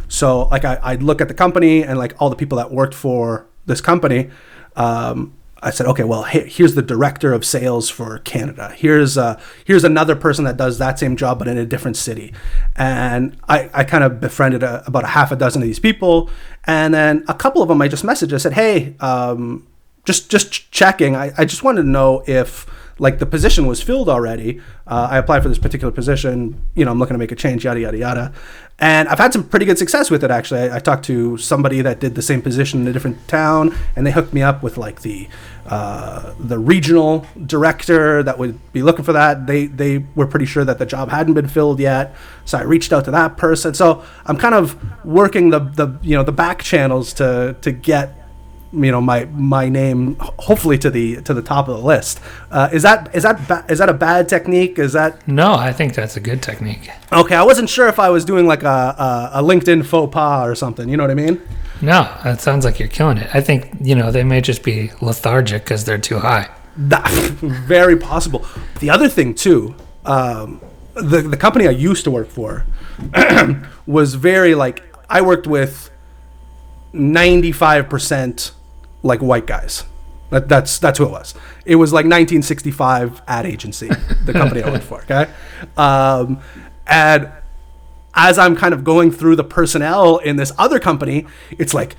So 0.08 0.48
like 0.48 0.66
I, 0.66 0.80
I'd 0.84 1.04
look 1.04 1.22
at 1.22 1.28
the 1.28 1.34
company 1.34 1.84
and 1.84 1.98
like 1.98 2.14
all 2.20 2.30
the 2.30 2.36
people 2.36 2.58
that 2.58 2.72
worked 2.72 2.94
for 2.94 3.48
this 3.66 3.82
company, 3.82 4.30
um, 4.76 5.34
I 5.62 5.72
said, 5.72 5.88
okay, 5.88 6.04
well, 6.04 6.24
he- 6.24 6.40
here's 6.48 6.76
the 6.76 6.82
director 6.82 7.34
of 7.34 7.44
sales 7.44 7.90
for 7.90 8.20
Canada. 8.20 8.74
Here's 8.76 9.18
uh, 9.18 9.40
here's 9.66 9.84
another 9.84 10.16
person 10.16 10.46
that 10.46 10.58
does 10.58 10.78
that 10.78 10.98
same 11.00 11.16
job, 11.18 11.40
but 11.40 11.48
in 11.48 11.58
a 11.58 11.66
different 11.66 11.98
city. 11.98 12.34
And 12.76 13.36
I, 13.50 13.70
I 13.74 13.84
kind 13.84 14.04
of 14.04 14.20
befriended 14.22 14.64
a, 14.64 14.84
about 14.88 15.04
a 15.04 15.08
half 15.08 15.32
a 15.32 15.36
dozen 15.36 15.62
of 15.62 15.68
these 15.68 15.80
people, 15.80 16.30
and 16.66 16.94
then 16.94 17.24
a 17.28 17.34
couple 17.34 17.62
of 17.62 17.68
them 17.68 17.82
I 17.82 17.88
just 17.88 18.04
messaged. 18.06 18.34
I 18.34 18.38
said, 18.38 18.54
hey, 18.54 18.96
um, 19.00 19.68
just 20.06 20.32
just 20.32 20.72
checking. 20.72 21.16
I, 21.16 21.32
I 21.38 21.46
just 21.46 21.64
wanted 21.64 21.82
to 21.84 21.88
know 21.90 22.24
if 22.26 22.66
like 23.00 23.20
the 23.20 23.26
position 23.26 23.66
was 23.66 23.82
filled 23.82 24.10
already. 24.10 24.62
Uh, 24.86 25.08
I 25.12 25.18
applied 25.18 25.44
for 25.44 25.50
this 25.50 25.58
particular 25.58 25.92
position. 25.92 26.62
You 26.76 26.86
know, 26.86 26.92
I'm 26.92 27.00
looking 27.00 27.16
to 27.16 27.20
make 27.20 27.32
a 27.32 27.36
change. 27.36 27.66
Yada 27.66 27.80
yada 27.80 27.98
yada. 27.98 28.34
And 28.82 29.10
I've 29.10 29.18
had 29.18 29.34
some 29.34 29.44
pretty 29.44 29.66
good 29.66 29.78
success 29.78 30.10
with 30.10 30.24
it. 30.24 30.32
Actually, 30.32 30.70
I, 30.70 30.78
I 30.78 30.80
talked 30.80 31.04
to 31.06 31.38
somebody 31.38 31.82
that 31.82 32.00
did 32.00 32.16
the 32.16 32.22
same 32.22 32.42
position 32.42 32.82
in 32.82 32.88
a 32.88 32.94
different 32.94 33.28
town, 33.28 33.76
and 33.96 34.08
they 34.08 34.12
hooked 34.12 34.34
me 34.34 34.42
up 34.42 34.64
with 34.64 34.78
like 34.78 35.02
the 35.02 35.28
uh, 35.66 36.34
the 36.40 36.58
regional 36.58 37.26
director 37.46 38.24
that 38.24 38.38
would 38.40 38.58
be 38.72 38.82
looking 38.82 39.04
for 39.04 39.14
that. 39.14 39.48
They 39.48 39.66
they 39.66 40.00
were 40.16 40.28
pretty 40.28 40.46
sure 40.46 40.64
that 40.66 40.80
the 40.80 40.86
job 40.86 41.10
hadn't 41.10 41.34
been 41.34 41.48
filled 41.48 41.80
yet, 41.80 42.16
so 42.46 42.58
I 42.58 42.62
reached 42.62 42.94
out 42.94 43.06
to 43.06 43.12
that 43.12 43.38
person. 43.38 43.74
So 43.74 44.04
I'm 44.26 44.38
kind 44.38 44.56
of 44.56 44.78
working 45.06 45.50
the 45.50 45.60
the 45.60 45.98
you 46.02 46.16
know 46.16 46.24
the 46.24 46.32
back 46.32 46.62
channels 46.62 47.14
to 47.14 47.56
to 47.62 47.72
get 47.72 48.19
you 48.72 48.92
know 48.92 49.02
my 49.02 49.26
my 49.26 49.68
name 49.68 50.16
hopefully 50.20 50.78
to 50.78 50.90
the 50.92 51.22
to 51.24 51.34
the 51.34 51.42
top 51.42 51.68
of 51.68 51.78
the 51.78 51.84
list. 51.84 52.20
Uh, 52.52 52.70
is 52.72 52.84
that 52.84 53.10
is 53.16 53.24
that 53.24 53.48
ba- 53.48 53.66
is 53.68 53.80
that 53.80 53.90
a 53.90 53.94
bad 53.94 54.30
technique? 54.30 54.78
Is 54.78 54.94
that 54.94 55.28
No, 55.28 55.54
I 55.56 55.74
think 55.74 55.96
that's 55.96 56.16
a 56.18 56.20
good 56.20 56.42
technique. 56.44 56.90
okay? 57.12 57.36
I 57.36 57.44
wasn't 57.44 57.70
sure 57.70 57.88
if 57.88 57.98
I 58.00 58.10
was 58.10 58.24
doing 58.26 58.46
like 58.48 58.64
a 58.64 58.96
a, 59.34 59.40
a 59.40 59.44
LinkedIn 59.44 59.86
faux 59.86 60.14
pas 60.14 60.48
or 60.48 60.54
something. 60.56 60.88
You 60.88 60.98
know 60.98 61.04
what 61.04 61.12
I 61.12 61.16
mean? 61.16 61.42
No, 61.82 62.08
that 62.24 62.42
sounds 62.42 62.64
like 62.66 62.78
you're 62.78 62.90
killing 62.90 63.18
it. 63.18 63.30
I 63.34 63.42
think 63.42 63.70
you 63.82 63.96
know 63.96 64.12
they 64.12 64.24
may 64.24 64.42
just 64.42 64.64
be 64.64 64.92
lethargic 65.02 65.64
because 65.64 65.86
they're 65.86 65.98
too 65.98 66.20
high. 66.20 66.48
That 66.78 67.10
very 67.68 67.98
possible. 67.98 68.46
The 68.80 68.90
other 68.92 69.08
thing 69.10 69.34
too, 69.34 69.76
um, 70.06 70.62
the 70.94 71.22
the 71.22 71.38
company 71.38 71.68
I 71.68 71.72
used 71.72 72.04
to 72.04 72.12
work 72.12 72.30
for 72.30 72.66
was 73.88 74.14
very 74.16 74.54
like 74.56 74.84
I 75.10 75.22
worked 75.22 75.48
with 75.48 75.90
ninety 76.94 77.52
five 77.52 77.90
percent 77.90 78.52
like 79.04 79.22
white 79.22 79.46
guys. 79.46 79.84
That, 80.30 80.48
that's 80.48 80.78
that's 80.78 81.00
who 81.00 81.06
it 81.06 81.12
was. 81.12 81.34
It 81.66 81.76
was 81.76 81.92
like 81.92 82.04
1965 82.04 83.22
ad 83.28 83.46
agency, 83.46 83.90
the 84.26 84.34
company 84.34 84.62
I 84.62 84.70
worked 84.70 84.84
for. 84.84 85.02
Okay, 85.02 85.32
um, 85.76 86.40
and 86.86 87.32
as 88.14 88.38
I'm 88.38 88.56
kind 88.56 88.74
of 88.74 88.84
going 88.84 89.12
through 89.12 89.38
the 89.38 89.44
personnel 89.44 90.18
in 90.18 90.36
this 90.36 90.52
other 90.58 90.80
company, 90.80 91.26
it's 91.58 91.74
like 91.74 91.96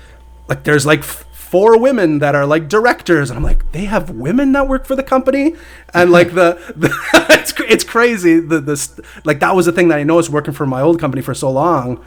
like 0.47 0.63
there's 0.63 0.85
like 0.85 0.99
f- 0.99 1.25
four 1.31 1.77
women 1.77 2.19
that 2.19 2.33
are 2.33 2.45
like 2.45 2.69
directors, 2.69 3.29
and 3.29 3.37
I'm 3.37 3.43
like, 3.43 3.71
they 3.73 3.85
have 3.85 4.09
women 4.09 4.53
that 4.53 4.69
work 4.69 4.85
for 4.85 4.95
the 4.95 5.03
company, 5.03 5.55
and 5.93 6.11
like 6.11 6.33
the, 6.33 6.57
the 6.75 6.93
it's 7.29 7.53
it's 7.59 7.83
crazy. 7.83 8.39
The 8.39 8.61
this 8.61 8.97
like 9.25 9.39
that 9.39 9.55
was 9.55 9.65
the 9.65 9.73
thing 9.73 9.89
that 9.89 9.99
I 9.99 10.03
noticed 10.03 10.29
working 10.29 10.53
for 10.53 10.65
my 10.65 10.81
old 10.81 10.99
company 10.99 11.21
for 11.21 11.33
so 11.33 11.51
long. 11.51 12.03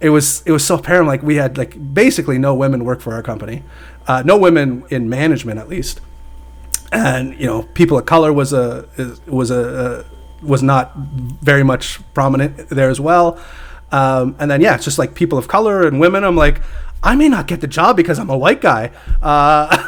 It 0.00 0.10
was 0.10 0.42
it 0.46 0.52
was 0.52 0.64
so 0.64 0.76
apparent 0.76 1.06
like 1.08 1.22
we 1.22 1.36
had 1.36 1.56
like 1.56 1.94
basically 1.94 2.38
no 2.38 2.54
women 2.54 2.84
work 2.84 3.00
for 3.00 3.14
our 3.14 3.22
company, 3.22 3.64
uh, 4.06 4.22
no 4.24 4.36
women 4.36 4.84
in 4.90 5.08
management 5.08 5.58
at 5.58 5.68
least. 5.68 6.00
And 6.92 7.38
you 7.38 7.46
know 7.46 7.62
people 7.74 7.98
of 7.98 8.06
color 8.06 8.32
was 8.32 8.52
a 8.52 8.88
was 9.26 9.50
a 9.50 9.62
uh, 9.78 10.04
was 10.42 10.62
not 10.62 10.94
very 10.96 11.64
much 11.64 12.00
prominent 12.14 12.68
there 12.68 12.90
as 12.90 13.00
well. 13.00 13.38
Um, 13.90 14.36
and 14.38 14.50
then 14.50 14.60
yeah 14.60 14.74
it's 14.74 14.84
just 14.84 14.98
like 14.98 15.14
people 15.14 15.38
of 15.38 15.48
color 15.48 15.86
and 15.86 15.98
women. 15.98 16.24
I'm 16.24 16.36
like 16.36 16.60
i 17.04 17.14
may 17.14 17.28
not 17.28 17.46
get 17.46 17.60
the 17.60 17.66
job 17.66 17.96
because 17.96 18.18
i'm 18.18 18.30
a 18.30 18.36
white 18.36 18.60
guy. 18.60 18.90
Uh, 19.22 19.68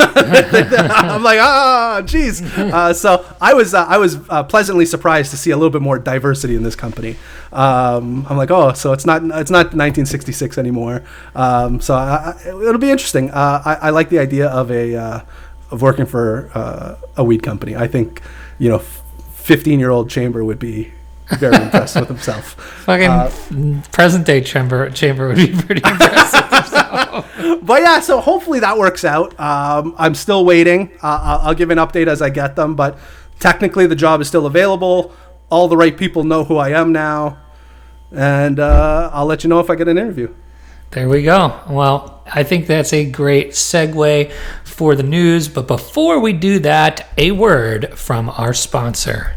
i'm 1.13 1.23
like 1.23 1.41
ah 1.41 2.01
jeez. 2.05 2.43
Uh, 2.57 2.93
so 2.93 3.25
i 3.41 3.53
was 3.55 3.75
uh, 3.75 3.85
i 3.89 3.99
was 3.99 4.19
uh, 4.29 4.43
pleasantly 4.45 4.87
surprised 4.87 5.31
to 5.31 5.37
see 5.37 5.51
a 5.51 5.57
little 5.57 5.71
bit 5.71 5.83
more 5.83 5.99
diversity 5.99 6.55
in 6.55 6.63
this 6.63 6.77
company. 6.77 7.17
Um, 7.53 8.27
i'm 8.29 8.37
like 8.37 8.51
oh 8.51 8.73
so 8.75 8.93
it's 8.93 9.07
not 9.07 9.23
it's 9.41 9.51
not 9.51 9.75
1966 9.75 10.59
anymore. 10.59 11.03
Um, 11.35 11.81
so 11.81 11.95
I, 11.95 12.35
I, 12.45 12.49
it'll 12.49 12.79
be 12.79 12.91
interesting. 12.91 13.31
Uh, 13.31 13.63
I, 13.65 13.75
I 13.89 13.91
like 13.91 14.11
the 14.11 14.19
idea 14.19 14.49
of 14.49 14.71
a 14.71 14.95
uh, 14.95 15.21
of 15.71 15.83
working 15.83 16.07
for 16.07 16.51
a 17.17 17.25
weed 17.25 17.43
company. 17.43 17.75
I 17.75 17.89
think, 17.89 18.23
you 18.59 18.69
know, 18.69 18.79
fifteen 18.79 19.81
year 19.81 19.91
old 19.91 20.11
Chamber 20.11 20.45
would 20.45 20.59
be 20.59 20.93
very 21.39 21.57
impressed 21.57 21.97
with 21.97 22.09
himself. 22.09 22.53
Fucking 22.85 23.11
Uh, 23.11 23.83
present 23.93 24.27
day 24.27 24.41
chamber 24.41 24.91
chamber 24.91 25.29
would 25.29 25.37
be 25.37 25.53
pretty 25.63 25.83
impressive. 25.85 26.43
But 27.63 27.83
yeah, 27.83 27.99
so 28.01 28.21
hopefully 28.21 28.61
that 28.61 28.79
works 28.79 29.05
out. 29.05 29.39
Um, 29.41 29.95
I'm 29.99 30.15
still 30.15 30.45
waiting. 30.45 30.93
Uh, 31.03 31.19
I'll, 31.23 31.39
I'll 31.49 31.55
give 31.55 31.71
an 31.71 31.79
update 31.79 32.07
as 32.07 32.23
I 32.23 32.31
get 32.31 32.55
them, 32.55 32.77
but 32.77 32.97
technically 33.41 33.87
the 33.89 33.97
job 33.97 34.21
is 34.21 34.29
still 34.29 34.47
available. 34.47 35.13
All 35.51 35.67
the 35.67 35.77
right 35.77 35.97
people 35.97 36.23
know 36.23 36.45
who 36.45 36.57
I 36.59 36.71
am 36.71 36.93
now, 36.93 37.39
and 38.13 38.61
uh, 38.61 39.11
I'll 39.13 39.27
let 39.27 39.43
you 39.43 39.51
know 39.51 39.59
if 39.61 39.69
I 39.69 39.75
get 39.75 39.89
an 39.89 39.99
interview. 39.99 40.33
There 40.93 41.09
we 41.09 41.23
go. 41.25 41.59
Well, 41.69 42.23
I 42.33 42.45
think 42.45 42.67
that's 42.69 42.93
a 42.93 43.05
great 43.11 43.51
segue 43.51 44.31
for 44.65 44.95
the 44.95 45.03
news. 45.03 45.49
But 45.49 45.67
before 45.67 46.21
we 46.21 46.33
do 46.33 46.61
that, 46.61 47.09
a 47.19 47.33
word 47.33 47.99
from 47.99 48.31
our 48.31 48.53
sponsor. 48.55 49.37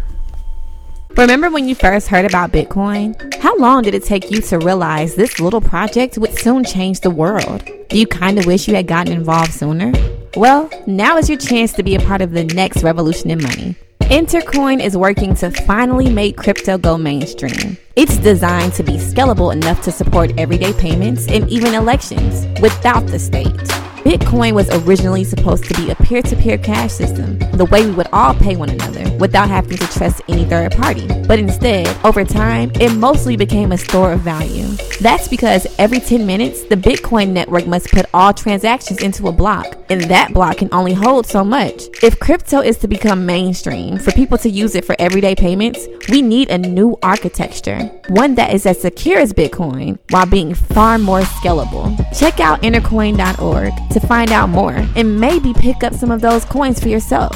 Remember 1.20 1.50
when 1.50 1.68
you 1.68 1.76
first 1.76 2.08
heard 2.08 2.24
about 2.24 2.54
Bitcoin? 2.54 3.14
How 3.42 3.54
long 3.58 3.84
did 3.84 3.94
it 3.94 4.06
take 4.06 4.32
you 4.32 4.40
to 4.44 4.58
realize 4.58 5.16
this 5.16 5.38
little 5.38 5.60
project 5.60 6.18
would 6.18 6.40
soon 6.40 6.64
change 6.64 7.02
the 7.02 7.10
world? 7.10 7.70
Do 7.90 8.00
you 8.00 8.08
kind 8.08 8.40
of 8.40 8.46
wish 8.46 8.70
you 8.70 8.76
had 8.76 8.88
gotten 8.88 9.12
involved 9.12 9.52
sooner? 9.52 9.92
Well, 10.38 10.70
now 10.88 11.18
is 11.18 11.28
your 11.28 11.38
chance 11.38 11.74
to 11.74 11.84
be 11.84 11.96
a 11.96 12.00
part 12.00 12.22
of 12.22 12.32
the 12.32 12.46
next 12.46 12.84
revolution 12.84 13.32
in 13.32 13.44
money. 13.44 13.76
Intercoin 14.04 14.82
is 14.82 14.96
working 14.96 15.36
to 15.36 15.52
finally 15.52 16.10
make 16.10 16.38
crypto 16.38 16.78
go 16.78 16.98
mainstream. 16.98 17.78
It's 18.02 18.16
designed 18.16 18.72
to 18.76 18.84
be 18.84 18.94
scalable 18.94 19.52
enough 19.52 19.82
to 19.82 19.92
support 19.92 20.32
everyday 20.38 20.72
payments 20.72 21.28
and 21.28 21.50
even 21.50 21.74
elections 21.74 22.48
without 22.62 23.06
the 23.08 23.20
state. 23.20 23.58
Bitcoin 24.06 24.54
was 24.54 24.70
originally 24.70 25.26
supposed 25.26 25.66
to 25.66 25.74
be 25.74 25.92
a 25.92 25.96
peer 25.96 26.22
to 26.22 26.36
peer 26.38 26.58
cash 26.58 26.94
system, 26.94 27.38
the 27.52 27.66
way 27.66 27.86
we 27.86 27.92
would 27.92 28.08
all 28.14 28.34
pay 28.34 28.56
one 28.56 28.70
another 28.70 29.14
without 29.18 29.50
having 29.50 29.78
to 29.78 29.88
trust 29.88 30.22
any 30.30 30.46
third 30.46 30.72
party. 30.72 31.06
But 31.28 31.40
instead, 31.40 31.94
over 32.06 32.24
time, 32.24 32.72
it 32.76 32.94
mostly 32.94 33.36
became 33.36 33.74
a 33.74 33.78
store 33.78 34.14
of 34.14 34.22
value. 34.22 34.66
That's 35.02 35.28
because 35.28 35.68
every 35.78 36.00
10 36.00 36.26
minutes, 36.26 36.64
the 36.64 36.76
Bitcoin 36.76 37.30
network 37.32 37.68
must 37.68 37.92
put 37.92 38.06
all 38.14 38.34
transactions 38.34 39.02
into 39.02 39.28
a 39.28 39.34
block, 39.34 39.78
and 39.90 40.02
that 40.06 40.34
block 40.34 40.58
can 40.58 40.70
only 40.72 40.94
hold 40.94 41.28
so 41.28 41.44
much. 41.44 41.84
If 42.02 42.20
crypto 42.20 42.62
is 42.62 42.78
to 42.78 42.88
become 42.88 43.26
mainstream, 43.26 43.98
for 43.98 44.12
people 44.14 44.38
to 44.40 44.50
use 44.50 44.76
it 44.76 44.86
for 44.86 44.96
everyday 44.98 45.36
payments, 45.36 45.86
we 46.10 46.22
need 46.22 46.50
a 46.50 46.58
new 46.58 46.98
architecture, 47.04 47.89
one 48.10 48.36
that 48.36 48.54
is 48.54 48.66
as 48.66 48.82
secure 48.82 49.20
as 49.20 49.34
Bitcoin 49.34 50.00
while 50.10 50.26
being 50.26 50.54
far 50.54 50.98
more 50.98 51.22
scalable. 51.22 51.96
Check 52.18 52.40
out 52.40 52.62
intercoin.org 52.62 53.74
to 53.92 54.00
find 54.00 54.32
out 54.32 54.50
more 54.50 54.86
and 54.96 55.20
maybe 55.20 55.54
pick 55.54 55.84
up 55.84 55.94
some 55.94 56.12
of 56.12 56.22
those 56.22 56.46
coins 56.46 56.80
for 56.80 56.90
yourself. 56.90 57.36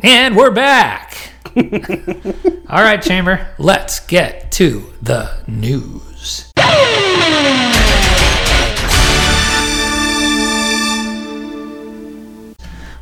And 0.00 0.36
we're 0.36 0.50
back. 0.50 1.32
All 1.56 2.82
right, 2.82 3.00
Chamber, 3.00 3.54
let's 3.58 4.00
get 4.00 4.52
to 4.52 4.92
the 5.00 5.30
news. 5.46 6.52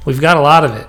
We've 0.05 0.21
got 0.21 0.37
a 0.37 0.40
lot 0.40 0.64
of 0.64 0.75
it. 0.77 0.88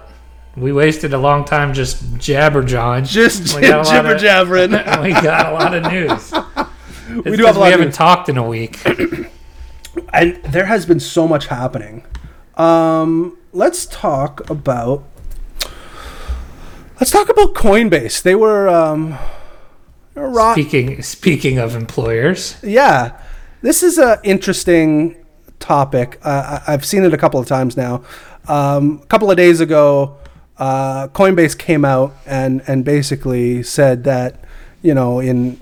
We 0.55 0.71
wasted 0.71 1.13
a 1.13 1.17
long 1.17 1.45
time 1.45 1.73
just 1.73 2.17
jabber 2.19 2.63
jawing. 2.63 3.05
Just 3.05 3.55
We 3.55 3.61
got 3.61 3.73
a 3.73 3.77
lot 3.77 3.85
jibber 3.95 4.15
of- 4.15 4.21
jabbering. 4.21 4.71
we 5.01 5.11
got 5.13 5.47
a 5.47 5.53
lot 5.53 5.73
of 5.73 5.91
news. 5.91 6.31
we 7.25 7.35
do 7.37 7.45
have 7.45 7.55
a 7.55 7.59
we 7.59 7.63
lot 7.63 7.67
of 7.67 7.71
haven't 7.71 7.87
news. 7.87 7.95
talked 7.97 8.29
in 8.29 8.37
a 8.37 8.47
week. 8.47 8.79
and 10.13 10.35
there 10.43 10.65
has 10.65 10.85
been 10.85 10.99
so 10.99 11.27
much 11.27 11.47
happening. 11.47 12.05
Um, 12.55 13.37
let's 13.51 13.87
talk 13.87 14.47
about 14.49 15.03
let's 16.99 17.09
talk 17.11 17.29
about 17.29 17.55
Coinbase. 17.55 18.21
They 18.21 18.35
were 18.35 18.69
um, 18.69 19.17
they 20.13 20.21
were 20.21 20.29
rock- 20.29 20.53
Speaking 20.55 21.01
speaking 21.01 21.57
of 21.57 21.75
employers, 21.75 22.57
yeah. 22.61 23.19
This 23.63 23.81
is 23.81 23.97
an 23.97 24.17
interesting 24.23 25.15
topic. 25.59 26.19
Uh, 26.23 26.59
I- 26.67 26.73
I've 26.73 26.85
seen 26.85 27.03
it 27.05 27.13
a 27.13 27.17
couple 27.17 27.39
of 27.39 27.47
times 27.47 27.75
now. 27.75 28.03
Um, 28.47 28.99
a 29.01 29.05
couple 29.07 29.31
of 29.31 29.37
days 29.37 29.61
ago, 29.61 30.17
uh, 30.57 31.07
Coinbase 31.09 31.57
came 31.57 31.83
out 31.85 32.15
and 32.25 32.61
and 32.67 32.85
basically 32.85 33.63
said 33.63 34.03
that 34.03 34.43
you 34.81 34.93
know 34.93 35.19
in 35.19 35.59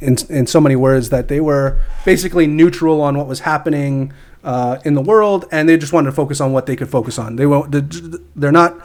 in 0.00 0.16
in 0.28 0.46
so 0.46 0.60
many 0.60 0.76
words 0.76 1.08
that 1.10 1.28
they 1.28 1.40
were 1.40 1.78
basically 2.04 2.46
neutral 2.46 3.00
on 3.00 3.16
what 3.16 3.26
was 3.26 3.40
happening 3.40 4.12
uh, 4.44 4.78
in 4.84 4.94
the 4.94 5.00
world, 5.00 5.46
and 5.50 5.68
they 5.68 5.76
just 5.76 5.92
wanted 5.92 6.10
to 6.10 6.12
focus 6.16 6.40
on 6.40 6.52
what 6.52 6.66
they 6.66 6.76
could 6.76 6.90
focus 6.90 7.18
on. 7.18 7.36
They 7.36 7.46
won't. 7.46 7.74
They're 8.36 8.52
not. 8.52 8.76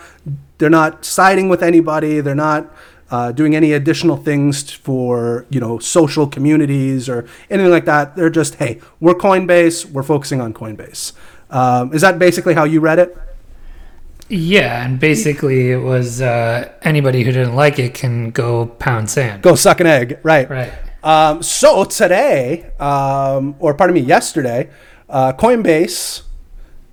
They're 0.57 0.69
not 0.69 1.05
siding 1.05 1.49
with 1.49 1.61
anybody. 1.61 2.21
They're 2.21 2.35
not 2.35 2.73
uh, 3.11 3.31
doing 3.31 3.55
any 3.55 3.73
additional 3.73 4.17
things 4.17 4.71
for 4.71 5.45
you 5.49 5.59
know 5.59 5.79
social 5.79 6.27
communities 6.27 7.09
or 7.09 7.27
anything 7.49 7.71
like 7.71 7.85
that. 7.85 8.15
They're 8.15 8.29
just 8.29 8.55
hey, 8.55 8.79
we're 8.99 9.15
Coinbase. 9.15 9.85
We're 9.85 10.03
focusing 10.03 10.39
on 10.39 10.53
Coinbase. 10.53 11.11
Um, 11.49 11.93
is 11.93 12.01
that 12.01 12.19
basically 12.19 12.53
how 12.53 12.63
you 12.63 12.79
read 12.79 12.99
it? 12.99 13.17
Yeah, 14.29 14.85
and 14.85 14.99
basically 14.99 15.71
it 15.71 15.77
was 15.77 16.21
uh, 16.21 16.71
anybody 16.83 17.23
who 17.23 17.31
didn't 17.31 17.55
like 17.55 17.79
it 17.79 17.95
can 17.95 18.29
go 18.29 18.67
pound 18.67 19.09
sand. 19.09 19.41
Go 19.41 19.55
suck 19.55 19.79
an 19.79 19.87
egg, 19.87 20.19
right? 20.21 20.47
Right. 20.47 20.71
Um, 21.03 21.41
so 21.41 21.83
today, 21.83 22.71
um, 22.79 23.55
or 23.59 23.73
pardon 23.73 23.95
me, 23.95 24.01
yesterday, 24.01 24.69
uh, 25.09 25.33
Coinbase 25.33 26.23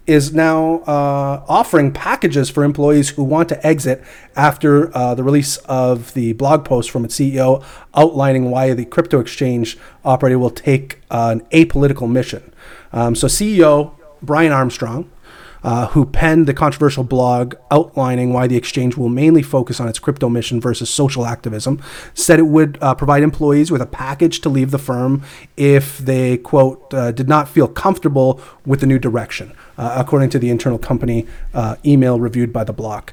is 0.06 0.32
now 0.32 0.76
uh, 0.86 1.44
offering 1.48 1.92
packages 1.92 2.48
for 2.48 2.62
employees 2.62 3.10
who 3.10 3.24
want 3.24 3.48
to 3.48 3.66
exit 3.66 4.02
after 4.36 4.96
uh, 4.96 5.14
the 5.14 5.22
release 5.24 5.56
of 5.66 6.14
the 6.14 6.32
blog 6.34 6.64
post 6.64 6.90
from 6.90 7.04
its 7.04 7.18
CEO 7.18 7.62
outlining 7.94 8.50
why 8.50 8.72
the 8.72 8.84
crypto 8.84 9.18
exchange 9.18 9.76
operator 10.04 10.38
will 10.38 10.50
take 10.50 11.00
an 11.10 11.40
apolitical 11.52 12.08
mission. 12.08 12.54
Um, 12.92 13.14
so, 13.14 13.26
CEO 13.26 13.94
Brian 14.22 14.52
Armstrong 14.52 15.10
uh, 15.66 15.88
who 15.88 16.06
penned 16.06 16.46
the 16.46 16.54
controversial 16.54 17.02
blog 17.02 17.56
outlining 17.72 18.32
why 18.32 18.46
the 18.46 18.56
exchange 18.56 18.96
will 18.96 19.08
mainly 19.08 19.42
focus 19.42 19.80
on 19.80 19.88
its 19.88 19.98
crypto 19.98 20.28
mission 20.28 20.60
versus 20.60 20.88
social 20.88 21.26
activism, 21.26 21.82
said 22.14 22.38
it 22.38 22.46
would 22.46 22.78
uh, 22.80 22.94
provide 22.94 23.24
employees 23.24 23.68
with 23.68 23.82
a 23.82 23.86
package 23.86 24.40
to 24.40 24.48
leave 24.48 24.70
the 24.70 24.78
firm 24.78 25.22
if 25.56 25.98
they, 25.98 26.36
quote, 26.36 26.94
uh, 26.94 27.10
did 27.10 27.28
not 27.28 27.48
feel 27.48 27.66
comfortable 27.66 28.40
with 28.64 28.78
the 28.78 28.86
new 28.86 28.98
direction, 28.98 29.52
uh, 29.76 29.96
according 29.98 30.30
to 30.30 30.38
the 30.38 30.50
internal 30.50 30.78
company 30.78 31.26
uh, 31.52 31.74
email 31.84 32.20
reviewed 32.20 32.52
by 32.52 32.62
the 32.62 32.72
block. 32.72 33.12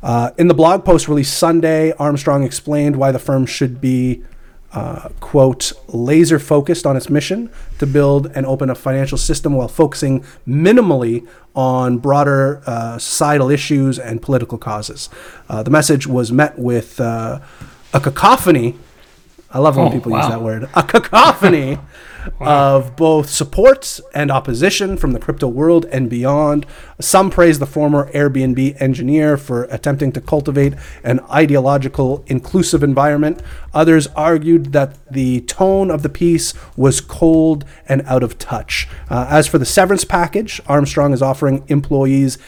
Uh, 0.00 0.30
in 0.38 0.46
the 0.46 0.54
blog 0.54 0.84
post 0.84 1.08
released 1.08 1.36
Sunday, 1.36 1.90
Armstrong 1.98 2.44
explained 2.44 2.94
why 2.94 3.10
the 3.10 3.18
firm 3.18 3.44
should 3.44 3.80
be 3.80 4.22
uh, 4.72 5.08
quote, 5.20 5.72
laser 5.88 6.38
focused 6.38 6.84
on 6.86 6.96
its 6.96 7.08
mission 7.08 7.50
to 7.78 7.86
build 7.86 8.30
and 8.34 8.44
open 8.44 8.68
a 8.70 8.74
financial 8.74 9.16
system 9.18 9.54
while 9.54 9.68
focusing 9.68 10.22
minimally 10.46 11.26
on 11.54 11.98
broader 11.98 12.62
uh, 12.66 12.98
societal 12.98 13.50
issues 13.50 13.98
and 13.98 14.20
political 14.20 14.58
causes. 14.58 15.08
Uh, 15.48 15.62
the 15.62 15.70
message 15.70 16.06
was 16.06 16.30
met 16.30 16.58
with 16.58 17.00
uh, 17.00 17.40
a 17.94 18.00
cacophony. 18.00 18.76
I 19.50 19.58
love 19.58 19.76
when 19.76 19.86
Oh, 19.88 19.90
people 19.90 20.12
use 20.12 20.28
that 20.28 20.42
word. 20.42 20.68
A 20.74 20.82
cacophony 20.82 21.78
of 22.40 22.96
both 22.96 23.28
support 23.28 24.00
and 24.14 24.30
opposition 24.30 24.96
from 24.96 25.12
the 25.12 25.18
crypto 25.18 25.48
world 25.48 25.84
and 25.86 26.08
beyond. 26.08 26.66
Some 27.00 27.30
praise 27.30 27.58
the 27.58 27.66
former 27.66 28.10
Airbnb 28.12 28.80
engineer 28.80 29.36
for 29.36 29.64
attempting 29.64 30.12
to 30.12 30.20
cultivate 30.20 30.74
an 31.04 31.20
ideological, 31.30 32.24
inclusive 32.26 32.82
environment. 32.82 33.42
Others 33.74 34.08
argued 34.08 34.72
that 34.72 34.96
the 35.10 35.42
tone 35.42 35.90
of 35.90 36.02
the 36.02 36.08
piece 36.08 36.54
was 36.76 37.00
cold 37.00 37.64
and 37.88 38.02
out 38.02 38.22
of 38.22 38.38
touch. 38.38 38.88
Uh, 39.10 39.26
as 39.28 39.46
for 39.46 39.58
the 39.58 39.66
severance 39.66 40.04
package, 40.04 40.60
Armstrong 40.66 41.12
is 41.12 41.22
offering 41.22 41.64
employees 41.68 42.38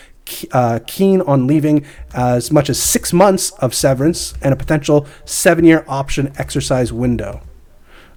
uh, 0.52 0.78
keen 0.86 1.20
on 1.22 1.46
leaving 1.46 1.84
as 2.14 2.50
much 2.50 2.70
as 2.70 2.80
six 2.80 3.12
months 3.12 3.50
of 3.52 3.74
severance 3.74 4.34
and 4.42 4.52
a 4.52 4.56
potential 4.56 5.06
seven 5.24 5.64
year 5.64 5.84
option 5.88 6.32
exercise 6.38 6.92
window. 6.92 7.42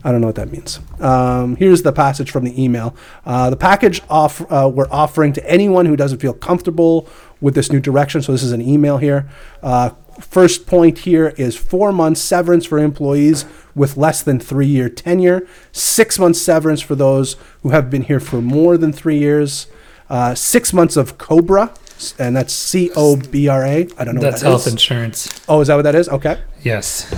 I 0.04 0.12
don't 0.12 0.20
know 0.22 0.28
what 0.28 0.36
that 0.36 0.52
means. 0.52 0.80
Um, 1.00 1.56
here's 1.56 1.84
the 1.84 1.94
passage 1.94 2.30
from 2.30 2.44
the 2.44 2.62
email. 2.62 2.96
Uh, 3.26 3.50
the 3.50 3.56
package 3.56 4.02
off, 4.10 4.42
uh, 4.52 4.70
we're 4.74 4.90
offering 4.92 5.32
to 5.34 5.50
anyone 5.50 5.86
who 5.86 5.96
doesn't 5.96 6.20
feel 6.20 6.34
comfortable 6.34 7.08
with 7.40 7.56
this 7.56 7.72
new 7.72 7.80
direction. 7.80 8.22
So 8.22 8.32
this 8.32 8.44
is 8.44 8.52
an 8.52 8.62
email 8.62 8.98
here. 8.98 9.30
Uh, 9.62 9.92
first 10.20 10.68
point 10.68 11.00
here 11.00 11.30
is 11.38 11.56
four 11.56 11.92
months 11.92 12.22
severance 12.22 12.66
for 12.66 12.80
employees 12.80 13.46
with 13.76 13.98
less 13.98 14.22
than 14.22 14.40
three 14.40 14.68
year 14.68 14.90
tenure, 14.90 15.48
six 15.72 16.20
months 16.20 16.42
severance 16.42 16.82
for 16.82 16.96
those 16.96 17.36
who 17.62 17.70
have 17.70 17.90
been 17.90 18.04
here 18.04 18.20
for 18.20 18.42
more 18.42 18.78
than 18.78 18.92
three 18.94 19.18
years, 19.18 19.68
uh, 20.10 20.36
six 20.36 20.74
months 20.74 20.98
of 20.98 21.18
Cobra, 21.18 21.74
and 22.20 22.36
that's 22.36 22.54
C 22.54 22.92
O 22.96 23.16
B 23.16 23.48
R 23.48 23.64
A. 23.66 23.88
I 23.98 24.04
don't 24.04 24.16
know 24.16 24.22
what 24.22 24.32
That's 24.32 24.42
that 24.42 24.50
health 24.50 24.68
is. 24.68 24.74
insurance. 24.74 25.30
Oh, 25.48 25.62
is 25.62 25.70
that 25.70 25.76
what 25.76 25.84
that 25.84 25.96
is? 25.96 26.10
Okay. 26.10 26.42
Yes. 26.62 27.10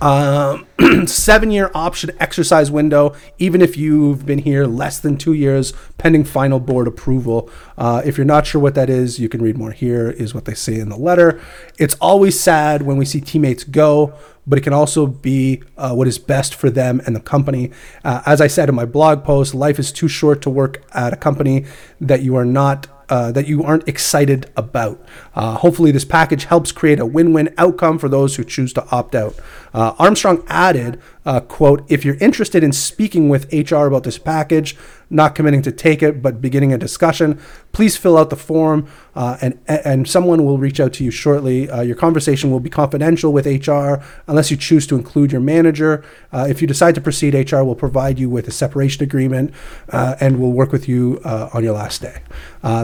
Um, 0.00 0.66
seven 1.06 1.50
year 1.50 1.70
option 1.74 2.10
exercise 2.18 2.70
window, 2.70 3.14
even 3.38 3.60
if 3.60 3.76
you've 3.76 4.24
been 4.24 4.38
here 4.38 4.66
less 4.66 4.98
than 4.98 5.16
two 5.16 5.34
years, 5.34 5.72
pending 5.98 6.24
final 6.24 6.58
board 6.58 6.88
approval. 6.88 7.50
Uh, 7.76 8.02
if 8.04 8.16
you're 8.16 8.24
not 8.24 8.46
sure 8.46 8.60
what 8.60 8.74
that 8.74 8.88
is, 8.88 9.18
you 9.18 9.28
can 9.28 9.42
read 9.42 9.58
more 9.58 9.72
here, 9.72 10.10
is 10.10 10.34
what 10.34 10.46
they 10.46 10.54
say 10.54 10.78
in 10.78 10.88
the 10.88 10.96
letter. 10.96 11.40
It's 11.78 11.94
always 12.00 12.38
sad 12.40 12.82
when 12.82 12.96
we 12.96 13.04
see 13.04 13.20
teammates 13.20 13.64
go, 13.64 14.14
but 14.46 14.58
it 14.58 14.62
can 14.62 14.72
also 14.72 15.06
be 15.06 15.62
uh, 15.76 15.94
what 15.94 16.08
is 16.08 16.18
best 16.18 16.54
for 16.54 16.70
them 16.70 17.00
and 17.06 17.14
the 17.14 17.20
company. 17.20 17.70
Uh, 18.02 18.22
as 18.24 18.40
I 18.40 18.46
said 18.46 18.68
in 18.68 18.74
my 18.74 18.86
blog 18.86 19.22
post, 19.22 19.54
life 19.54 19.78
is 19.78 19.92
too 19.92 20.08
short 20.08 20.40
to 20.42 20.50
work 20.50 20.82
at 20.92 21.12
a 21.12 21.16
company 21.16 21.66
that 22.00 22.22
you 22.22 22.36
are 22.36 22.44
not 22.44 22.86
uh, 23.10 23.32
that 23.32 23.46
you 23.46 23.62
aren't 23.62 23.86
excited 23.88 24.50
about. 24.56 25.04
Uh, 25.34 25.56
hopefully, 25.56 25.90
this 25.90 26.04
package 26.04 26.44
helps 26.44 26.72
create 26.72 27.00
a 27.00 27.06
win-win 27.06 27.52
outcome 27.58 27.98
for 27.98 28.08
those 28.08 28.36
who 28.36 28.44
choose 28.44 28.72
to 28.72 28.86
opt 28.90 29.14
out. 29.14 29.34
Uh, 29.74 29.94
Armstrong 29.98 30.42
added, 30.48 31.00
uh, 31.24 31.40
"quote 31.40 31.84
If 31.88 32.04
you're 32.04 32.16
interested 32.16 32.62
in 32.62 32.72
speaking 32.72 33.28
with 33.28 33.52
HR 33.52 33.86
about 33.86 34.04
this 34.04 34.18
package, 34.18 34.76
not 35.10 35.34
committing 35.34 35.62
to 35.62 35.72
take 35.72 36.02
it 36.02 36.22
but 36.22 36.40
beginning 36.40 36.72
a 36.72 36.78
discussion, 36.78 37.40
please 37.72 37.96
fill 37.96 38.16
out 38.16 38.30
the 38.30 38.36
form, 38.36 38.86
uh, 39.14 39.36
and 39.40 39.58
and 39.66 40.08
someone 40.08 40.44
will 40.44 40.58
reach 40.58 40.80
out 40.80 40.92
to 40.94 41.04
you 41.04 41.10
shortly. 41.10 41.68
Uh, 41.68 41.82
your 41.82 41.96
conversation 41.96 42.50
will 42.50 42.60
be 42.60 42.70
confidential 42.70 43.32
with 43.32 43.46
HR 43.46 43.96
unless 44.26 44.50
you 44.50 44.56
choose 44.56 44.86
to 44.86 44.96
include 44.96 45.32
your 45.32 45.40
manager. 45.40 46.04
Uh, 46.32 46.46
if 46.48 46.60
you 46.60 46.68
decide 46.68 46.94
to 46.94 47.00
proceed, 47.00 47.34
HR 47.34 47.62
will 47.62 47.74
provide 47.74 48.18
you 48.18 48.30
with 48.30 48.48
a 48.48 48.52
separation 48.52 49.02
agreement 49.02 49.52
uh, 49.90 50.16
and 50.20 50.40
will 50.40 50.52
work 50.52 50.72
with 50.72 50.88
you 50.88 51.20
uh, 51.24 51.50
on 51.52 51.64
your 51.64 51.74
last 51.74 52.02
day. 52.02 52.22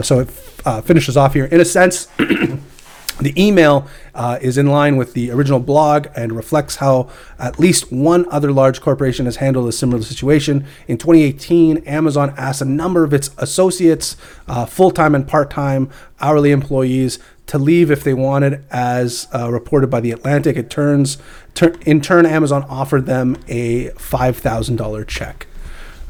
So 0.01 0.19
it 0.21 0.29
uh, 0.65 0.81
finishes 0.81 1.15
off 1.17 1.33
here. 1.33 1.45
In 1.45 1.61
a 1.61 1.65
sense, 1.65 2.07
the 3.19 3.33
email 3.41 3.87
uh, 4.13 4.37
is 4.41 4.57
in 4.57 4.67
line 4.67 4.95
with 4.95 5.13
the 5.13 5.31
original 5.31 5.59
blog 5.59 6.07
and 6.15 6.31
reflects 6.33 6.75
how 6.77 7.09
at 7.39 7.59
least 7.59 7.91
one 7.91 8.25
other 8.29 8.51
large 8.51 8.79
corporation 8.81 9.25
has 9.25 9.37
handled 9.37 9.67
a 9.67 9.71
similar 9.71 10.01
situation. 10.03 10.65
In 10.87 10.97
2018, 10.97 11.77
Amazon 11.79 12.33
asked 12.37 12.61
a 12.61 12.65
number 12.65 13.03
of 13.03 13.13
its 13.13 13.31
associates, 13.37 14.17
uh, 14.47 14.65
full 14.65 14.91
time 14.91 15.15
and 15.15 15.27
part 15.27 15.49
time 15.49 15.89
hourly 16.19 16.51
employees, 16.51 17.19
to 17.47 17.57
leave 17.57 17.89
if 17.89 18.03
they 18.03 18.13
wanted, 18.13 18.63
as 18.69 19.27
uh, 19.33 19.49
reported 19.51 19.89
by 19.89 20.01
The 20.01 20.11
Atlantic. 20.11 20.57
It 20.57 20.69
turns, 20.69 21.17
tur- 21.53 21.75
in 21.85 22.01
turn, 22.01 22.25
Amazon 22.25 22.63
offered 22.69 23.05
them 23.05 23.37
a 23.47 23.89
$5,000 23.91 25.07
check. 25.07 25.47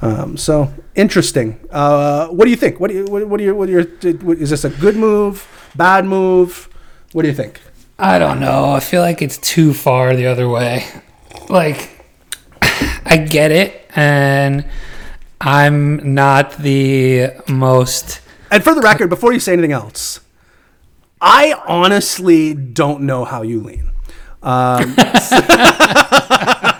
Um, 0.01 0.35
so 0.35 0.73
interesting. 0.95 1.59
Uh, 1.71 2.27
what 2.27 2.45
do 2.45 2.49
you 2.49 2.57
think? 2.57 2.79
What 2.79 2.89
do 2.89 2.97
you, 2.97 3.05
what, 3.05 3.27
what 3.27 3.37
do 3.37 3.43
you, 3.43 3.55
what 3.55 3.69
is 3.69 4.49
this 4.49 4.63
a 4.63 4.69
good 4.69 4.95
move, 4.95 5.47
bad 5.75 6.05
move? 6.05 6.69
What 7.17 7.23
do 7.23 7.29
you 7.29 7.35
think? 7.35 7.59
I 7.97 8.19
don't 8.19 8.39
know. 8.39 8.69
I 8.69 8.79
feel 8.79 9.01
like 9.01 9.23
it's 9.23 9.39
too 9.39 9.73
far 9.73 10.15
the 10.15 10.27
other 10.27 10.47
way. 10.47 10.85
Like, 11.49 12.05
I 12.61 13.17
get 13.27 13.49
it, 13.49 13.89
and 13.95 14.63
I'm 15.41 16.13
not 16.13 16.59
the 16.59 17.31
most. 17.47 18.21
And 18.51 18.63
for 18.63 18.75
the 18.75 18.81
record, 18.81 19.09
before 19.09 19.33
you 19.33 19.39
say 19.39 19.53
anything 19.53 19.71
else, 19.71 20.19
I 21.19 21.59
honestly 21.65 22.53
don't 22.53 23.01
know 23.01 23.25
how 23.25 23.41
you 23.41 23.61
lean. 23.61 23.91
Um, 24.43 24.95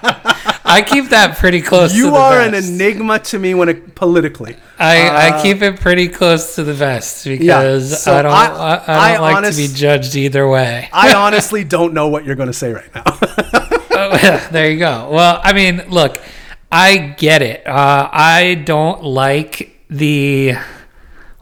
I 0.78 0.82
keep 0.82 1.10
that 1.10 1.38
pretty 1.38 1.62
close. 1.62 1.92
to 1.92 1.98
you 1.98 2.12
the 2.12 2.18
are 2.18 2.40
an 2.42 2.52
vest. 2.52 2.70
enigma 2.70 3.20
to 3.20 3.40
me 3.40 3.54
when 3.54 3.70
it 3.70 3.96
politically. 3.96 4.56
I, 4.80 5.08
Uh, 5.08 5.38
I 5.38 5.42
keep 5.42 5.62
it 5.62 5.80
pretty 5.80 6.08
close 6.08 6.56
to 6.56 6.64
the 6.64 6.74
vest 6.74 7.26
because 7.26 8.04
so 8.04 8.14
I 8.16 8.22
don't 8.22 8.32
I- 8.32 8.46
I, 8.46 8.76
I, 8.76 9.10
I 9.10 9.12
don't 9.14 9.22
like 9.22 9.36
honest- 9.38 9.60
to 9.60 9.68
be 9.68 9.74
judged 9.74 10.16
either 10.16 10.48
way. 10.48 10.90
I 10.94 11.14
honestly 11.16 11.64
don't 11.64 11.94
know 11.94 12.08
what 12.10 12.26
you're 12.26 12.36
going 12.36 12.52
to 12.52 12.60
say 12.64 12.72
right 12.74 12.94
now. 12.96 13.04
Oh, 14.00 14.48
there 14.52 14.70
you 14.70 14.78
go. 14.78 15.10
Well, 15.12 15.42
I 15.44 15.54
mean, 15.54 15.82
look, 15.90 16.20
I 16.72 16.98
get 17.18 17.42
it. 17.42 17.66
Uh, 17.66 18.08
I 18.14 18.54
don't 18.54 19.04
like 19.04 19.76
the 19.90 20.54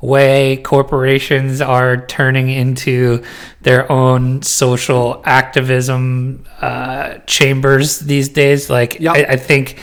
way 0.06 0.58
corporations 0.58 1.62
are 1.62 2.06
turning 2.06 2.50
into 2.50 3.24
their 3.62 3.91
own 3.91 4.41
social 4.41 5.22
activism 5.26 6.46
uh, 6.62 7.18
chambers 7.26 8.00
these 8.00 8.30
days. 8.30 8.70
Like, 8.70 9.00
Yep. 9.00 9.15
I, 9.15 9.34
I 9.34 9.36
think, 9.36 9.80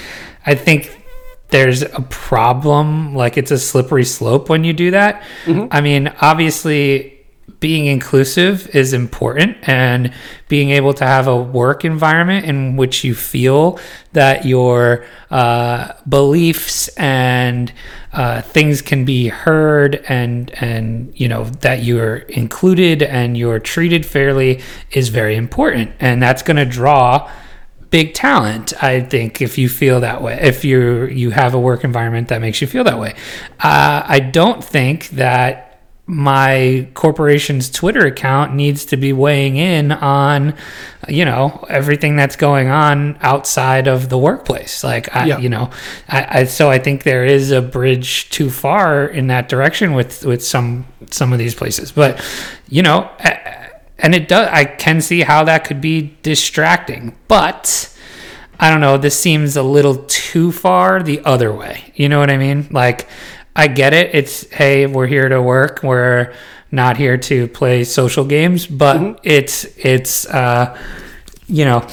I 0.47 0.55
think 0.55 1.05
there's 1.49 1.83
a 1.83 2.01
problem. 2.09 3.15
Like, 3.15 3.37
it's 3.37 3.51
a 3.51 3.59
slippery 3.59 4.05
slope 4.05 4.49
when 4.49 4.65
you 4.65 4.73
do 4.73 4.93
that. 4.93 5.23
I 5.71 5.81
mean, 5.81 6.13
obviously, 6.21 7.22
being 7.63 7.87
inclusive 7.87 8.75
is 8.75 8.93
important 8.93 9.57
and 9.69 10.13
being 10.49 10.71
able 10.71 10.93
to 10.93 11.05
have 11.05 11.29
a 11.29 11.37
work 11.41 11.85
environment 11.85 12.45
in 12.45 12.77
which 12.77 13.05
you 13.05 13.15
feel 13.15 13.79
that 14.13 14.45
your 14.45 15.07
uh, 15.31 15.93
beliefs 16.09 16.89
and 16.99 17.73
uh, 18.13 18.43
things 18.43 18.83
can 18.83 19.05
be 19.05 19.29
heard 19.29 20.05
and 20.09 20.51
and 20.61 21.13
you 21.19 21.29
know 21.29 21.45
that 21.61 21.85
you're 21.85 22.17
included 22.17 23.01
and 23.01 23.39
you're 23.39 23.61
treated 23.61 24.05
fairly 24.05 24.61
is 24.91 25.09
very 25.09 25.37
important. 25.37 25.93
And 26.01 26.21
that's 26.21 26.43
going 26.43 26.57
to 26.59 26.67
draw 26.67 27.31
big 27.91 28.15
talent 28.15 28.73
i 28.83 29.03
think 29.03 29.43
if 29.43 29.59
you 29.59 29.69
feel 29.69 30.01
that 30.01 30.21
way. 30.23 30.39
If 30.41 30.65
you 30.65 31.05
you 31.05 31.31
have 31.31 31.55
a 31.55 31.61
work 31.61 31.85
environment 31.85 32.29
that 32.29 32.41
makes 32.41 32.61
you 32.61 32.67
feel 32.67 32.85
that 32.85 32.99
way. 32.99 33.15
Uh, 33.61 34.03
i 34.05 34.19
don't 34.19 34.65
think 34.65 35.09
that 35.11 35.72
my 36.07 36.89
corporation's 36.95 37.71
Twitter 37.71 38.05
account 38.07 38.55
needs 38.55 38.85
to 38.87 38.97
be 38.97 39.13
weighing 39.13 39.57
in 39.57 39.93
on, 39.93 40.55
you 41.09 41.25
know, 41.25 41.65
everything 41.71 42.17
that's 42.17 42.35
going 42.35 42.69
on 42.69 43.17
outside 43.23 43.87
of 43.87 44.09
the 44.09 44.19
workplace. 44.19 44.83
Like, 44.83 45.15
I, 45.15 45.27
Yeah. 45.27 45.39
you 45.39 45.49
know, 45.49 45.71
I, 46.09 46.41
I 46.41 46.45
so 46.45 46.71
I 46.71 46.79
think 46.81 47.05
there 47.05 47.25
is 47.25 47.53
a 47.53 47.63
bridge 47.63 48.29
too 48.31 48.51
far 48.51 49.07
in 49.07 49.29
that 49.29 49.49
direction 49.49 49.95
with 49.95 50.25
with 50.27 50.45
some 50.45 50.87
some 51.11 51.33
of 51.33 51.39
these 51.39 51.55
places. 51.55 51.93
But 51.93 52.21
you 52.69 52.83
know, 52.83 53.09
and 53.99 54.15
it 54.15 54.27
does. 54.29 54.49
I 54.51 54.65
can 54.65 55.01
see 55.01 55.21
how 55.21 55.45
that 55.45 55.65
could 55.65 55.81
be 55.81 56.17
distracting, 56.23 57.17
but. 57.29 57.89
I 58.61 58.71
don't 58.71 58.81
know. 58.81 58.97
This 58.97 59.19
seems 59.19 59.57
a 59.57 59.63
little 59.65 60.05
too 60.07 60.53
far 60.53 61.03
the 61.03 61.21
other 61.25 61.53
way. 61.53 61.93
You 61.97 62.09
know 62.09 62.21
what 62.21 62.31
I 62.31 62.37
mean? 62.37 62.69
Like, 62.71 63.09
I 63.55 63.69
get 63.69 63.93
it. 63.93 64.15
It's, 64.15 64.49
hey, 64.51 64.87
we're 64.87 65.07
here 65.07 65.29
to 65.29 65.43
work. 65.43 65.83
We're 65.83 66.35
not 66.71 66.97
here 66.97 67.19
to 67.19 67.49
play 67.49 67.85
social 67.85 68.25
games, 68.25 68.67
but 68.67 69.21
it's, 69.23 69.65
it's, 69.77 70.27
uh, 70.27 70.79
you 71.47 71.65
know, 71.65 71.87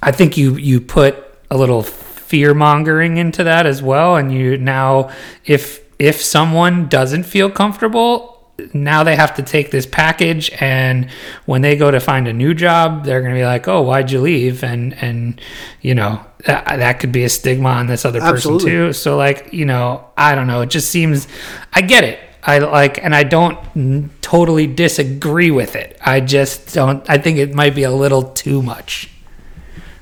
I 0.00 0.12
think 0.12 0.36
you, 0.36 0.56
you 0.56 0.80
put 0.80 1.16
a 1.50 1.56
little 1.56 1.82
fear 1.82 2.54
mongering 2.54 3.16
into 3.16 3.42
that 3.44 3.66
as 3.66 3.82
well. 3.82 4.16
And 4.16 4.32
you 4.32 4.56
now, 4.56 5.10
if, 5.44 5.80
if 5.98 6.22
someone 6.22 6.88
doesn't 6.88 7.24
feel 7.24 7.50
comfortable, 7.50 8.37
now 8.74 9.04
they 9.04 9.14
have 9.16 9.34
to 9.36 9.42
take 9.42 9.70
this 9.70 9.86
package 9.86 10.50
and 10.60 11.08
when 11.46 11.62
they 11.62 11.76
go 11.76 11.90
to 11.90 12.00
find 12.00 12.26
a 12.26 12.32
new 12.32 12.52
job 12.54 13.04
they're 13.04 13.20
going 13.20 13.32
to 13.32 13.38
be 13.38 13.44
like 13.44 13.68
oh 13.68 13.80
why'd 13.82 14.10
you 14.10 14.20
leave 14.20 14.64
and 14.64 14.94
and 15.02 15.40
you 15.80 15.94
know 15.94 16.20
that, 16.44 16.64
that 16.66 16.98
could 17.00 17.12
be 17.12 17.24
a 17.24 17.28
stigma 17.28 17.68
on 17.68 17.86
this 17.86 18.04
other 18.04 18.20
person 18.20 18.34
Absolutely. 18.54 18.70
too 18.70 18.92
so 18.92 19.16
like 19.16 19.52
you 19.52 19.64
know 19.64 20.04
i 20.16 20.34
don't 20.34 20.46
know 20.46 20.60
it 20.60 20.70
just 20.70 20.90
seems 20.90 21.28
i 21.72 21.80
get 21.80 22.02
it 22.04 22.18
i 22.42 22.58
like 22.58 23.02
and 23.02 23.14
i 23.14 23.22
don't 23.22 24.10
totally 24.22 24.66
disagree 24.66 25.50
with 25.52 25.76
it 25.76 25.96
i 26.04 26.18
just 26.20 26.74
don't 26.74 27.08
i 27.08 27.16
think 27.16 27.38
it 27.38 27.54
might 27.54 27.74
be 27.76 27.84
a 27.84 27.92
little 27.92 28.22
too 28.22 28.60
much 28.62 29.08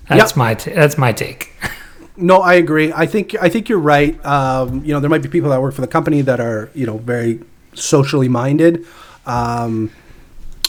that's 0.09 0.33
Yep. 0.33 0.37
my 0.37 0.55
t- 0.55 0.73
that's 0.73 0.97
my 0.97 1.13
take 1.13 1.53
No, 2.19 2.39
I 2.39 2.55
agree. 2.55 2.95
I 2.95 3.05
think 3.05 3.37
I 3.43 3.51
think 3.51 3.69
you're 3.69 3.79
right. 3.79 4.17
Um, 4.25 4.83
you 4.87 4.95
know, 4.95 5.01
there 5.01 5.11
might 5.11 5.21
be 5.21 5.29
people 5.29 5.51
that 5.51 5.61
work 5.61 5.75
for 5.75 5.83
the 5.83 5.87
company 5.87 6.23
that 6.23 6.41
are 6.41 6.71
you 6.75 6.87
know 6.87 6.97
very 6.97 7.41
socially 7.77 8.29
minded, 8.29 8.87
um, 9.27 9.91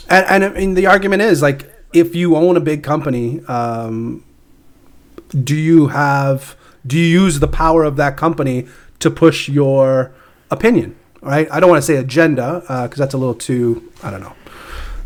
and, 0.09 0.25
and 0.25 0.43
I 0.45 0.49
mean 0.49 0.73
the 0.73 0.85
argument 0.85 1.21
is 1.21 1.41
like 1.41 1.71
if 1.93 2.15
you 2.15 2.35
own 2.35 2.57
a 2.57 2.59
big 2.61 2.83
company, 2.83 3.41
um, 3.45 4.23
do 5.43 5.55
you 5.55 5.87
have 5.87 6.55
do 6.85 6.97
you 6.97 7.05
use 7.05 7.39
the 7.39 7.47
power 7.47 7.83
of 7.83 7.95
that 7.97 8.17
company 8.17 8.67
to 8.99 9.09
push 9.09 9.49
your 9.49 10.13
opinion? 10.51 10.95
Right. 11.21 11.47
I 11.51 11.59
don't 11.59 11.69
want 11.69 11.81
to 11.81 11.85
say 11.85 11.95
agenda 11.95 12.61
because 12.61 12.97
that's 12.97 13.13
a 13.13 13.17
little 13.17 13.35
too 13.35 13.91
I 14.03 14.11
don't 14.11 14.21
know 14.21 14.35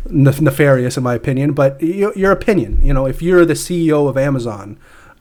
nef- 0.08 0.40
nefarious 0.40 0.96
in 0.96 1.02
my 1.02 1.14
opinion, 1.14 1.52
but 1.52 1.80
your, 1.82 2.16
your 2.16 2.32
opinion. 2.32 2.80
You 2.82 2.92
know, 2.92 3.06
if 3.06 3.22
you're 3.22 3.44
the 3.44 3.54
CEO 3.54 4.08
of 4.08 4.16
Amazon, 4.16 4.78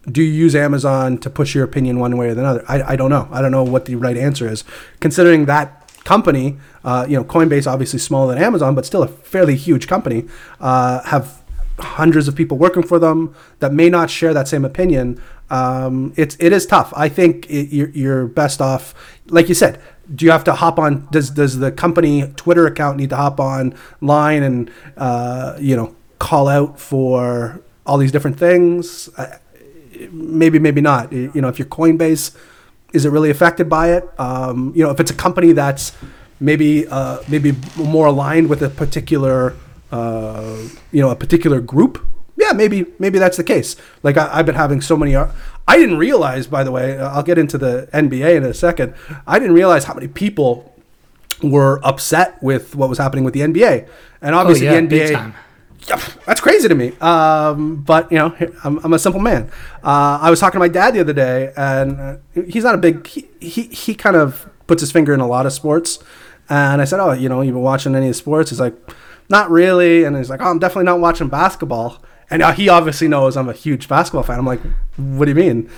do 0.09 0.21
you 0.21 0.31
use 0.31 0.55
Amazon 0.55 1.17
to 1.19 1.29
push 1.29 1.53
your 1.53 1.63
opinion 1.63 1.99
one 1.99 2.17
way 2.17 2.29
or 2.29 2.35
the 2.35 2.43
other? 2.43 2.65
I, 2.67 2.93
I 2.93 2.95
don't 2.95 3.09
know. 3.09 3.27
I 3.31 3.41
don't 3.41 3.51
know 3.51 3.63
what 3.63 3.85
the 3.85 3.95
right 3.95 4.17
answer 4.17 4.47
is. 4.47 4.63
Considering 4.99 5.45
that 5.45 5.80
company, 6.03 6.57
uh, 6.83 7.05
you 7.07 7.15
know, 7.15 7.23
Coinbase 7.23 7.71
obviously 7.71 7.99
smaller 7.99 8.33
than 8.33 8.43
Amazon, 8.43 8.75
but 8.75 8.85
still 8.85 9.03
a 9.03 9.07
fairly 9.07 9.55
huge 9.55 9.87
company, 9.87 10.25
uh, 10.59 11.01
have 11.03 11.41
hundreds 11.79 12.27
of 12.27 12.35
people 12.35 12.57
working 12.57 12.83
for 12.83 12.99
them 12.99 13.33
that 13.59 13.73
may 13.73 13.89
not 13.89 14.09
share 14.09 14.33
that 14.33 14.47
same 14.47 14.65
opinion. 14.65 15.21
Um, 15.49 16.13
it's 16.15 16.37
it 16.39 16.53
is 16.53 16.65
tough. 16.65 16.93
I 16.95 17.09
think 17.09 17.49
it, 17.49 17.73
you're, 17.75 17.89
you're 17.89 18.27
best 18.27 18.61
off, 18.61 18.93
like 19.27 19.49
you 19.49 19.55
said. 19.55 19.81
Do 20.13 20.25
you 20.25 20.31
have 20.31 20.43
to 20.45 20.53
hop 20.53 20.79
on? 20.79 21.07
Does 21.11 21.29
does 21.29 21.59
the 21.59 21.71
company 21.71 22.31
Twitter 22.35 22.67
account 22.67 22.97
need 22.97 23.09
to 23.09 23.15
hop 23.15 23.39
on 23.39 23.75
line 24.01 24.43
and 24.43 24.71
uh, 24.97 25.57
you 25.59 25.75
know 25.75 25.95
call 26.19 26.47
out 26.47 26.79
for 26.79 27.61
all 27.85 27.97
these 27.97 28.11
different 28.11 28.37
things? 28.37 29.09
I, 29.17 29.39
maybe 30.11 30.59
maybe 30.59 30.81
not 30.81 31.11
you 31.11 31.31
know 31.35 31.47
if 31.47 31.59
you're 31.59 31.67
coinbase 31.67 32.35
is 32.93 33.05
it 33.05 33.09
really 33.09 33.29
affected 33.29 33.69
by 33.69 33.93
it? 33.93 34.03
Um, 34.19 34.71
you 34.75 34.83
know 34.83 34.91
if 34.91 34.99
it's 34.99 35.11
a 35.11 35.15
company 35.15 35.51
that's 35.53 35.93
maybe 36.39 36.87
uh, 36.87 37.19
maybe 37.27 37.53
more 37.77 38.07
aligned 38.07 38.49
with 38.49 38.61
a 38.61 38.69
particular 38.69 39.55
uh, 39.91 40.57
you 40.91 41.01
know 41.01 41.09
a 41.09 41.15
particular 41.15 41.59
group 41.61 41.99
yeah 42.37 42.53
maybe 42.53 42.85
maybe 42.99 43.19
that's 43.19 43.37
the 43.37 43.43
case. 43.43 43.75
Like 44.03 44.17
I, 44.17 44.29
i've 44.39 44.45
been 44.45 44.55
having 44.55 44.81
so 44.81 44.95
many 44.97 45.15
ar- 45.15 45.31
i 45.67 45.77
didn't 45.77 45.97
realize 45.97 46.47
by 46.47 46.63
the 46.63 46.71
way 46.71 46.97
i'll 46.97 47.21
get 47.23 47.37
into 47.37 47.57
the 47.57 47.87
nba 47.93 48.35
in 48.37 48.43
a 48.43 48.53
second. 48.53 48.93
I 49.27 49.37
didn't 49.39 49.53
realize 49.55 49.83
how 49.85 49.93
many 49.93 50.07
people 50.07 50.73
were 51.43 51.79
upset 51.83 52.41
with 52.41 52.75
what 52.75 52.87
was 52.89 52.97
happening 52.97 53.23
with 53.25 53.33
the 53.33 53.41
nba 53.41 53.87
and 54.21 54.33
obviously 54.35 54.67
Oh, 54.67 54.73
yeah, 54.73 54.81
the 54.81 54.87
nba 54.87 55.33
that's 55.87 56.41
crazy 56.41 56.67
to 56.67 56.75
me. 56.75 56.93
Um, 56.99 57.77
but 57.77 58.11
you 58.11 58.17
know, 58.17 58.35
I'm, 58.63 58.79
I'm 58.83 58.93
a 58.93 58.99
simple 58.99 59.21
man. 59.21 59.49
Uh, 59.83 60.19
I 60.21 60.29
was 60.29 60.39
talking 60.39 60.53
to 60.53 60.59
my 60.59 60.67
dad 60.67 60.93
the 60.93 60.99
other 60.99 61.13
day, 61.13 61.53
and 61.57 61.99
uh, 61.99 62.17
he's 62.47 62.63
not 62.63 62.75
a 62.75 62.77
big. 62.77 63.05
He, 63.07 63.27
he 63.39 63.63
he 63.63 63.95
kind 63.95 64.15
of 64.15 64.47
puts 64.67 64.81
his 64.81 64.91
finger 64.91 65.13
in 65.13 65.19
a 65.19 65.27
lot 65.27 65.45
of 65.45 65.53
sports, 65.53 65.99
and 66.49 66.81
I 66.81 66.85
said, 66.85 66.99
"Oh, 66.99 67.13
you 67.13 67.29
know, 67.29 67.41
you've 67.41 67.55
been 67.55 67.63
watching 67.63 67.95
any 67.95 68.07
of 68.07 68.11
the 68.11 68.17
sports?" 68.17 68.49
He's 68.49 68.59
like, 68.59 68.75
"Not 69.29 69.49
really," 69.49 70.03
and 70.03 70.15
he's 70.15 70.29
like, 70.29 70.41
"Oh, 70.41 70.49
I'm 70.49 70.59
definitely 70.59 70.85
not 70.85 70.99
watching 70.99 71.27
basketball." 71.27 72.01
And 72.29 72.39
now 72.39 72.51
he 72.51 72.69
obviously 72.69 73.07
knows 73.07 73.35
I'm 73.35 73.49
a 73.49 73.53
huge 73.53 73.89
basketball 73.89 74.23
fan. 74.23 74.39
I'm 74.39 74.45
like, 74.45 74.61
"What 74.97 75.25
do 75.25 75.31
you 75.31 75.35
mean?" 75.35 75.69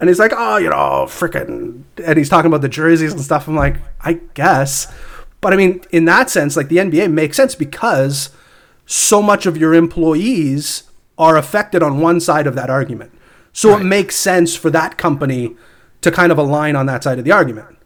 And 0.00 0.08
he's 0.08 0.18
like, 0.18 0.32
"Oh, 0.34 0.56
you 0.56 0.70
know, 0.70 1.06
freaking," 1.08 1.82
and 2.04 2.18
he's 2.18 2.28
talking 2.28 2.48
about 2.48 2.62
the 2.62 2.68
jerseys 2.68 3.12
and 3.12 3.20
stuff. 3.20 3.48
I'm 3.48 3.56
like, 3.56 3.76
"I 4.00 4.14
guess," 4.34 4.92
but 5.40 5.52
I 5.52 5.56
mean, 5.56 5.82
in 5.90 6.04
that 6.06 6.30
sense, 6.30 6.56
like 6.56 6.68
the 6.68 6.78
NBA 6.78 7.10
makes 7.10 7.36
sense 7.36 7.54
because 7.54 8.30
so 8.86 9.22
much 9.22 9.46
of 9.46 9.56
your 9.56 9.74
employees 9.74 10.84
are 11.18 11.36
affected 11.36 11.82
on 11.82 12.00
one 12.00 12.20
side 12.20 12.46
of 12.46 12.54
that 12.54 12.70
argument. 12.70 13.12
So 13.52 13.76
it 13.76 13.84
makes 13.84 14.16
sense 14.16 14.56
for 14.56 14.70
that 14.70 14.96
company 14.96 15.56
to 16.00 16.10
kind 16.10 16.32
of 16.32 16.38
align 16.38 16.74
on 16.74 16.86
that 16.86 17.04
side 17.04 17.18
of 17.18 17.24
the 17.24 17.32
argument. 17.32 17.76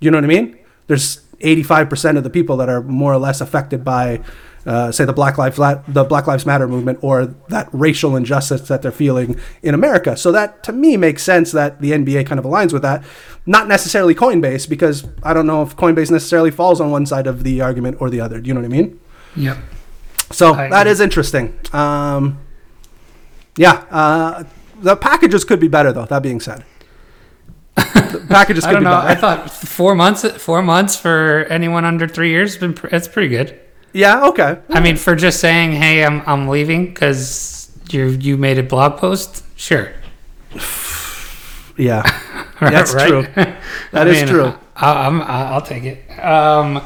You 0.00 0.10
know 0.10 0.18
what 0.18 0.24
I 0.24 0.28
mean? 0.28 0.58
There's 0.86 1.20
85% 1.40 2.16
of 2.16 2.24
the 2.24 2.30
people 2.30 2.56
that 2.58 2.68
are 2.68 2.82
more 2.82 3.12
or 3.12 3.18
less 3.18 3.40
affected 3.40 3.84
by, 3.84 4.20
uh, 4.64 4.92
say, 4.92 5.04
the 5.04 5.12
Black 5.12 5.36
Lives 5.36 5.56
the 5.56 6.04
Black 6.04 6.26
Lives 6.26 6.46
Matter 6.46 6.68
movement 6.68 7.00
or 7.02 7.26
that 7.48 7.68
racial 7.72 8.14
injustice 8.14 8.62
that 8.68 8.82
they're 8.82 8.92
feeling 8.92 9.38
in 9.62 9.74
America. 9.74 10.16
So 10.16 10.30
that 10.32 10.62
to 10.64 10.72
me 10.72 10.96
makes 10.96 11.22
sense 11.22 11.52
that 11.52 11.80
the 11.80 11.90
NBA 11.90 12.26
kind 12.26 12.38
of 12.38 12.44
aligns 12.44 12.72
with 12.72 12.82
that. 12.82 13.02
Not 13.46 13.66
necessarily 13.68 14.14
Coinbase 14.14 14.68
because 14.68 15.06
I 15.22 15.34
don't 15.34 15.46
know 15.46 15.62
if 15.62 15.76
Coinbase 15.76 16.10
necessarily 16.10 16.50
falls 16.50 16.80
on 16.80 16.90
one 16.90 17.04
side 17.04 17.26
of 17.26 17.42
the 17.42 17.60
argument 17.60 17.98
or 18.00 18.10
the 18.10 18.20
other. 18.20 18.40
Do 18.40 18.48
you 18.48 18.54
know 18.54 18.60
what 18.60 18.66
I 18.66 18.70
mean? 18.70 19.00
yep 19.34 19.58
So 20.30 20.54
I 20.54 20.68
that 20.68 20.82
agree. 20.82 20.92
is 20.92 21.00
interesting. 21.00 21.58
Um, 21.72 22.38
yeah, 23.56 23.84
uh, 23.90 24.44
the 24.80 24.96
packages 24.96 25.44
could 25.44 25.60
be 25.60 25.68
better 25.68 25.92
though. 25.92 26.04
That 26.06 26.22
being 26.22 26.40
said, 26.40 26.64
the 27.76 28.26
packages 28.28 28.64
I 28.64 28.68
could 28.68 28.74
don't 28.74 28.82
be 28.84 28.90
know. 28.90 28.96
I 28.96 29.14
thought 29.14 29.50
four 29.50 29.94
months. 29.94 30.28
Four 30.42 30.62
months 30.62 30.96
for 30.96 31.44
anyone 31.48 31.84
under 31.84 32.06
three 32.08 32.30
years. 32.30 32.54
has 32.54 32.60
Been 32.60 32.74
pr- 32.74 32.88
it's 32.88 33.08
pretty 33.08 33.28
good. 33.28 33.58
yeah, 33.92 34.26
okay. 34.26 34.58
I 34.70 34.80
mean, 34.80 34.96
for 34.96 35.14
just 35.14 35.40
saying, 35.40 35.72
"Hey, 35.72 36.04
I'm 36.04 36.22
I'm 36.26 36.48
leaving" 36.48 36.86
because 36.86 37.70
you 37.90 38.08
you 38.08 38.36
made 38.36 38.58
a 38.58 38.62
blog 38.62 38.98
post. 38.98 39.44
Sure, 39.56 39.92
Yeah, 41.78 42.02
that's 42.60 42.92
true. 42.92 43.26
That 43.92 44.08
is 44.08 44.28
true. 44.28 44.52
I, 44.74 45.06
I'm, 45.06 45.22
I'll 45.22 45.62
take 45.62 45.84
it. 45.84 46.10
Um. 46.18 46.82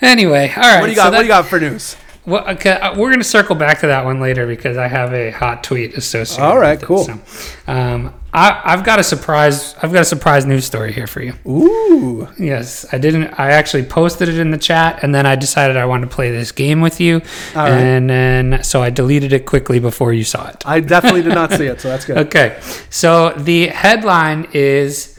Anyway, 0.00 0.52
all 0.56 0.62
right. 0.62 0.80
What 0.80 0.86
do 0.86 0.92
you 0.92 0.96
so 0.96 1.02
got? 1.04 1.10
that- 1.10 1.16
what 1.18 1.22
do 1.22 1.26
you 1.26 1.32
got 1.32 1.46
for 1.46 1.60
news? 1.60 1.96
Well, 2.24 2.48
okay, 2.50 2.72
uh, 2.72 2.92
we're 2.96 3.08
going 3.10 3.18
to 3.20 3.24
circle 3.24 3.56
back 3.56 3.80
to 3.80 3.88
that 3.88 4.04
one 4.04 4.20
later 4.20 4.46
because 4.46 4.76
I 4.76 4.86
have 4.86 5.12
a 5.12 5.30
hot 5.32 5.64
tweet 5.64 5.94
associated. 5.96 6.44
All 6.44 6.56
right, 6.58 6.80
cool. 6.80 7.02
So, 7.04 7.18
um, 7.66 8.14
I, 8.32 8.60
I've 8.64 8.84
got 8.84 9.00
a 9.00 9.02
surprise. 9.02 9.74
I've 9.82 9.92
got 9.92 10.02
a 10.02 10.04
surprise 10.04 10.46
news 10.46 10.64
story 10.64 10.92
here 10.92 11.08
for 11.08 11.20
you. 11.20 11.34
Ooh, 11.46 12.28
Yes, 12.38 12.86
I 12.92 12.98
didn't. 12.98 13.38
I 13.40 13.50
actually 13.50 13.82
posted 13.82 14.28
it 14.28 14.38
in 14.38 14.52
the 14.52 14.56
chat, 14.58 15.00
and 15.02 15.12
then 15.12 15.26
I 15.26 15.34
decided 15.34 15.76
I 15.76 15.84
wanted 15.84 16.10
to 16.10 16.14
play 16.14 16.30
this 16.30 16.52
game 16.52 16.80
with 16.80 17.00
you, 17.00 17.16
All 17.56 17.64
right. 17.64 17.70
and 17.72 18.08
then 18.08 18.62
so 18.62 18.80
I 18.82 18.90
deleted 18.90 19.32
it 19.32 19.44
quickly 19.44 19.80
before 19.80 20.12
you 20.12 20.22
saw 20.24 20.46
it. 20.48 20.62
I 20.64 20.78
definitely 20.78 21.22
did 21.22 21.34
not 21.34 21.50
see 21.58 21.66
it, 21.66 21.80
so 21.80 21.88
that's 21.88 22.04
good. 22.04 22.18
Okay, 22.18 22.58
so 22.88 23.30
the 23.30 23.66
headline 23.66 24.46
is 24.52 25.18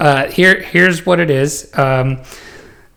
uh, 0.00 0.26
here. 0.28 0.58
Here's 0.60 1.04
what 1.04 1.20
it 1.20 1.28
is. 1.30 1.70
Um, 1.78 2.22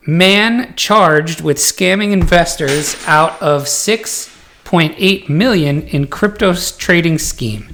Man 0.06 0.76
charged 0.76 1.41
with 1.41 1.58
scamming 1.58 2.12
investors 2.12 2.95
out 3.08 3.41
of 3.41 3.64
6.8 3.64 5.30
million 5.30 5.84
in 5.84 6.08
crypto 6.08 6.54
trading 6.54 7.18
scheme. 7.18 7.74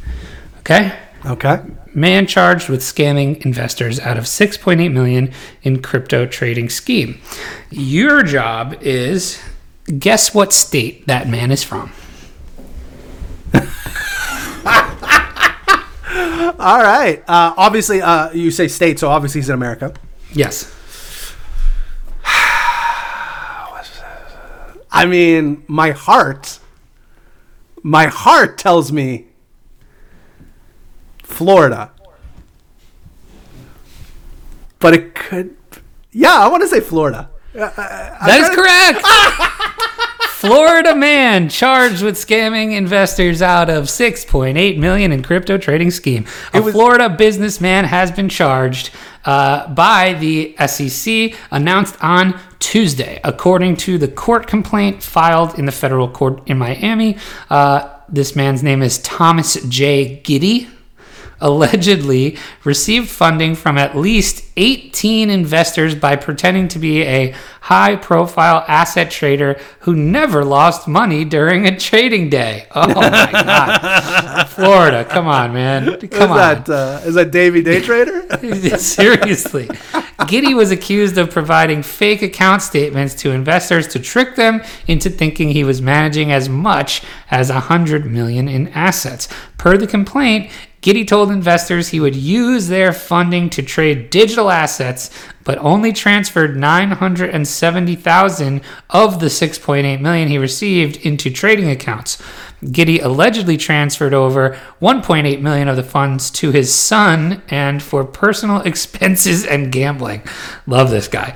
Okay? 0.60 0.96
Okay. 1.26 1.62
Man 1.96 2.28
charged 2.28 2.70
with 2.70 2.82
scamming 2.82 3.44
investors 3.44 4.00
out 4.00 4.18
of 4.18 4.26
6.8 4.26 4.92
million 4.94 5.32
in 5.64 5.82
crypto 5.82 6.28
trading 6.28 6.70
scheme. 6.70 7.20
Your 7.72 8.22
job 8.22 8.78
is 8.82 9.42
guess 9.98 10.32
what 10.34 10.54
state 10.54 11.08
that 11.08 11.28
man 11.28 11.52
is 11.52 11.64
from. 11.64 11.92
All 16.60 16.82
right. 16.82 17.24
Uh, 17.28 17.56
obviously, 17.58 18.04
uh, 18.04 18.32
you 18.34 18.52
say 18.52 18.68
state, 18.68 19.00
so 19.00 19.10
obviously 19.10 19.42
he's 19.42 19.50
in 19.50 19.56
America. 19.56 19.94
Yes. 20.32 20.76
I 24.92 25.06
mean, 25.06 25.64
my 25.68 25.92
heart, 25.92 26.60
my 27.84 28.08
heart 28.08 28.58
tells 28.58 28.92
me 28.92 29.28
Florida. 31.24 31.92
But 34.80 34.94
it 34.94 35.14
could, 35.14 35.56
yeah, 36.12 36.34
I 36.38 36.48
want 36.48 36.64
to 36.64 36.68
say 36.68 36.80
Florida. 36.80 37.30
That 37.54 38.40
is 38.40 38.50
correct. 38.50 39.06
Florida 40.40 40.96
man 40.96 41.50
charged 41.50 42.02
with 42.02 42.16
scamming 42.16 42.72
investors 42.74 43.42
out 43.42 43.70
of 43.70 43.86
6.8 43.86 44.78
million 44.78 45.12
in 45.12 45.22
crypto 45.22 45.58
trading 45.58 45.92
scheme. 45.92 46.26
A 46.54 46.62
was- 46.62 46.74
Florida 46.74 47.10
businessman 47.10 47.84
has 47.84 48.10
been 48.10 48.30
charged 48.30 48.92
uh, 49.26 49.68
by 49.74 50.14
the 50.14 50.56
SEC, 50.66 51.34
announced 51.52 51.98
on 52.02 52.40
Tuesday, 52.60 53.20
according 53.24 53.78
to 53.78 53.98
the 53.98 54.08
court 54.08 54.48
complaint 54.48 55.02
filed 55.02 55.58
in 55.58 55.66
the 55.66 55.72
federal 55.72 56.10
court 56.10 56.42
in 56.48 56.58
Miami. 56.58 57.18
Uh, 57.50 57.90
this 58.08 58.36
man's 58.36 58.62
name 58.62 58.82
is 58.82 59.00
Thomas 59.00 59.56
J. 59.68 60.18
Giddy 60.24 60.68
allegedly 61.42 62.38
received 62.64 63.10
funding 63.10 63.56
from 63.56 63.78
at 63.78 63.96
least 63.96 64.49
18 64.60 65.30
investors 65.30 65.96
by 65.96 66.18
pretending 66.18 66.68
to 66.68 66.80
be 66.80 67.02
a 67.04 67.34
high 67.62 67.96
profile 67.96 68.66
asset 68.68 69.10
trader 69.10 69.58
who 69.82 69.96
never 69.96 70.44
lost 70.44 70.86
money 70.86 71.24
during 71.24 71.66
a 71.66 71.80
trading 71.80 72.30
day. 72.30 72.68
Oh 72.76 72.88
my 72.88 73.32
God. 73.32 74.44
Florida, 74.50 75.06
come 75.06 75.28
on, 75.28 75.54
man. 75.54 75.86
Come 75.86 76.04
is 76.04 76.14
on. 76.14 76.38
that 76.38 76.70
uh, 76.70 77.02
is 77.06 77.16
that 77.16 77.32
Davey 77.32 77.62
Day 77.62 77.80
Trader? 77.80 78.78
Seriously. 78.78 79.70
Giddy 80.28 80.54
was 80.54 80.72
accused 80.72 81.18
of 81.18 81.32
providing 81.32 81.82
fake 81.82 82.22
account 82.22 82.62
statements 82.62 83.16
to 83.16 83.32
investors 83.32 83.88
to 83.88 84.00
trick 84.00 84.36
them 84.36 84.62
into 84.88 85.10
thinking 85.10 85.50
he 85.50 85.64
was 85.64 85.82
managing 85.82 86.34
as 86.34 86.50
much 86.50 87.02
as 87.32 87.50
100 87.50 88.06
million 88.06 88.50
in 88.50 88.68
assets. 88.70 89.30
Per 89.58 89.78
the 89.78 89.88
complaint, 89.88 90.52
Giddy 90.82 91.04
told 91.04 91.30
investors 91.32 91.90
he 91.90 92.00
would 92.00 92.16
use 92.16 92.68
their 92.68 92.94
funding 92.94 93.50
to 93.52 93.62
trade 93.62 94.10
digital 94.10 94.49
assets, 94.52 95.10
but 95.44 95.58
only 95.60 95.94
transferred 95.94 96.58
970,000 96.58 98.62
of 98.90 99.20
the 99.20 99.28
6.8 99.28 100.02
million 100.02 100.28
he 100.28 100.38
received 100.38 100.98
into 101.06 101.32
trading 101.32 101.70
accounts. 101.70 102.22
Giddy 102.72 103.00
allegedly 103.00 103.56
transferred 103.56 104.14
over 104.14 104.58
1.8 104.82 105.42
million 105.42 105.70
of 105.70 105.78
the 105.78 105.84
funds 105.84 106.30
to 106.32 106.52
his 106.52 106.74
son 106.74 107.42
and 107.50 107.82
for 107.82 108.04
personal 108.04 108.62
expenses 108.66 109.46
and 109.46 109.72
gambling. 109.72 110.22
Love 110.68 110.90
this 110.90 111.08
guy. 111.08 111.36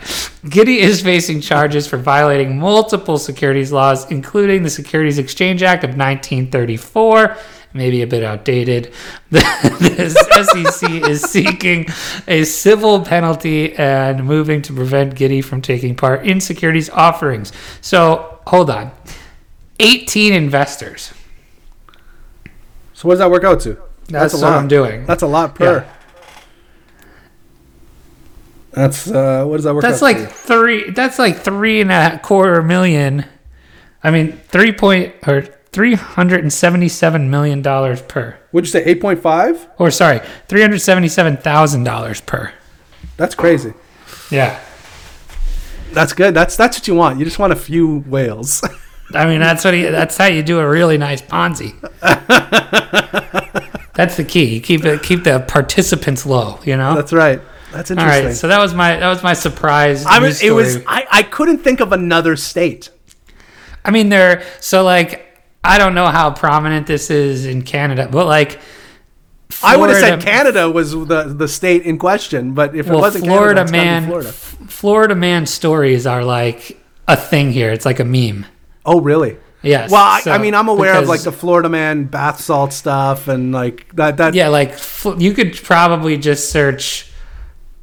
Giddy 0.50 0.80
is 0.80 1.02
facing 1.02 1.40
charges 1.40 1.88
for 1.88 1.98
violating 1.98 2.60
multiple 2.60 3.18
securities 3.18 3.72
laws, 3.72 4.10
including 4.12 4.64
the 4.64 4.70
Securities 4.70 5.18
Exchange 5.18 5.64
Act 5.64 5.84
of 5.84 5.92
1934 5.92 7.38
maybe 7.74 8.02
a 8.02 8.08
bit 8.08 8.24
outdated. 8.24 8.94
The 9.30 10.10
SEC 10.70 10.90
is 10.92 11.22
seeking 11.22 11.88
a 12.28 12.44
civil 12.44 13.02
penalty 13.02 13.74
and 13.76 14.26
moving 14.26 14.62
to 14.64 14.74
prevent 14.74 15.16
Giddy 15.16 15.42
from 15.42 15.62
taking 15.62 15.96
part 15.96 16.26
in 16.26 16.40
securities 16.40 16.90
offerings. 16.90 17.52
So 17.82 18.40
hold 18.48 18.70
on. 18.70 18.92
18 19.80 20.34
investors. 20.34 21.14
So 22.94 23.08
what 23.08 23.14
does 23.16 23.20
that 23.20 23.32
work 23.32 23.44
out 23.44 23.60
to? 23.62 23.78
That's, 24.08 24.34
a 24.34 24.38
what 24.38 24.44
lot. 24.44 24.58
I'm 24.60 24.68
doing. 24.68 25.06
That's 25.06 25.24
a 25.24 25.28
lot 25.28 25.56
per. 25.56 25.80
Yeah. 25.80 25.90
That's 28.72 29.08
uh, 29.10 29.46
what 29.46 29.58
does 29.58 29.66
that 29.66 29.74
work 29.76 29.84
That's 29.84 29.98
out 29.98 30.06
like 30.06 30.18
to? 30.18 30.26
three. 30.28 30.90
That's 30.92 31.20
like 31.20 31.38
three 31.38 31.82
and 31.82 31.92
a 31.92 32.20
quarter 32.20 32.62
million. 32.64 33.26
I 34.04 34.12
mean, 34.12 34.34
three 34.48 34.72
point 34.72 35.14
or 35.28 35.48
three 35.74 35.96
hundred 35.96 36.42
and 36.42 36.54
seventy-seven 36.54 37.30
million 37.30 37.62
dollars 37.62 38.02
per. 38.02 38.38
Would 38.54 38.64
you 38.66 38.72
say 38.72 38.86
eight 38.86 39.02
point 39.02 39.20
five? 39.20 39.68
Or 39.78 39.92
sorry, 39.92 40.22
three 40.48 40.62
hundred 40.62 40.80
seventy-seven 40.80 41.38
thousand 41.38 41.84
dollars 41.84 42.22
per. 42.22 42.54
That's 43.18 43.36
crazy. 43.36 43.74
Yeah. 44.32 44.60
That's 45.92 46.14
good. 46.14 46.34
That's 46.34 46.56
that's 46.56 46.78
what 46.78 46.88
you 46.88 46.96
want. 46.96 47.20
You 47.20 47.26
just 47.26 47.40
want 47.40 47.54
a 47.54 47.58
few 47.58 48.00
whales. 48.00 48.64
I 49.14 49.28
mean, 49.28 49.42
that's 49.42 49.64
what 49.64 49.74
he, 49.74 49.84
that's 49.84 50.18
how 50.18 50.26
you 50.26 50.42
do 50.42 50.60
a 50.60 50.68
really 50.68 50.98
nice 50.98 51.22
Ponzi. 51.22 51.80
that's 53.94 54.18
the 54.18 54.24
key. 54.24 54.56
You 54.56 54.62
keep 54.62 54.86
it, 54.86 55.04
keep 55.04 55.24
the 55.24 55.42
participants 55.48 56.26
low. 56.26 56.60
You 56.66 56.78
know. 56.78 56.96
that's 56.96 57.14
right. 57.14 57.42
That's 57.72 57.92
interesting. 57.92 58.26
right. 58.26 58.36
So 58.36 58.48
that 58.48 58.60
was 58.60 58.74
my 58.74 58.96
that 58.96 59.10
was 59.10 59.22
my 59.22 59.34
surprise. 59.34 60.06
I 60.06 60.20
news 60.20 60.42
it 60.42 60.52
was. 60.52 60.78
I, 60.88 61.06
I 61.12 61.24
couldn't 61.24 61.60
think 61.60 61.80
of 61.80 61.92
another 61.92 62.36
state. 62.36 62.90
I 63.86 63.92
mean, 63.92 64.10
they're 64.10 64.44
so 64.60 64.84
like 64.84 65.33
I 65.64 65.78
don't 65.78 65.96
know 65.96 66.08
how 66.08 66.32
prominent 66.32 66.88
this 66.88 67.10
is 67.10 67.46
in 67.46 67.62
Canada, 67.62 68.10
but 68.12 68.26
like 68.28 68.60
I 69.64 69.78
would 69.78 69.90
have 69.90 70.00
said 70.00 70.22
Canada 70.22 70.70
was 70.70 70.92
the 70.92 71.34
the 71.38 71.48
state 71.48 71.84
in 71.84 71.98
question, 71.98 72.54
but 72.54 72.76
if 72.76 72.88
it 72.88 72.94
wasn't 72.94 73.26
Florida 73.26 73.62
Canada, 73.62 73.64
it's 73.64 73.72
man, 73.72 74.06
Florida. 74.08 74.30
F- 74.30 74.58
Florida 74.68 75.16
man 75.16 75.46
stories 75.46 76.06
are 76.08 76.24
like 76.24 76.78
a 77.08 77.16
thing 77.16 77.52
here. 77.52 77.72
It's 77.72 77.86
like 77.86 78.00
a 78.00 78.06
meme. 78.06 78.46
Oh, 78.86 79.00
really? 79.00 79.38
Yes. 79.62 79.90
Well, 79.92 80.04
I, 80.04 80.20
so- 80.22 80.32
I 80.32 80.38
mean, 80.40 80.54
I'm 80.56 80.68
aware 80.68 80.98
of 80.98 81.08
like 81.08 81.22
the 81.22 81.32
Florida 81.32 81.70
man 81.70 82.06
bath 82.06 82.42
salt 82.42 82.74
stuff 82.74 83.28
and 83.30 83.54
like 83.54 83.96
that. 83.96 84.18
That 84.18 84.34
yeah, 84.34 84.50
like 84.50 84.74
fl- 84.74 85.22
you 85.22 85.34
could 85.34 85.56
probably 85.56 86.18
just 86.18 86.50
search 86.50 87.10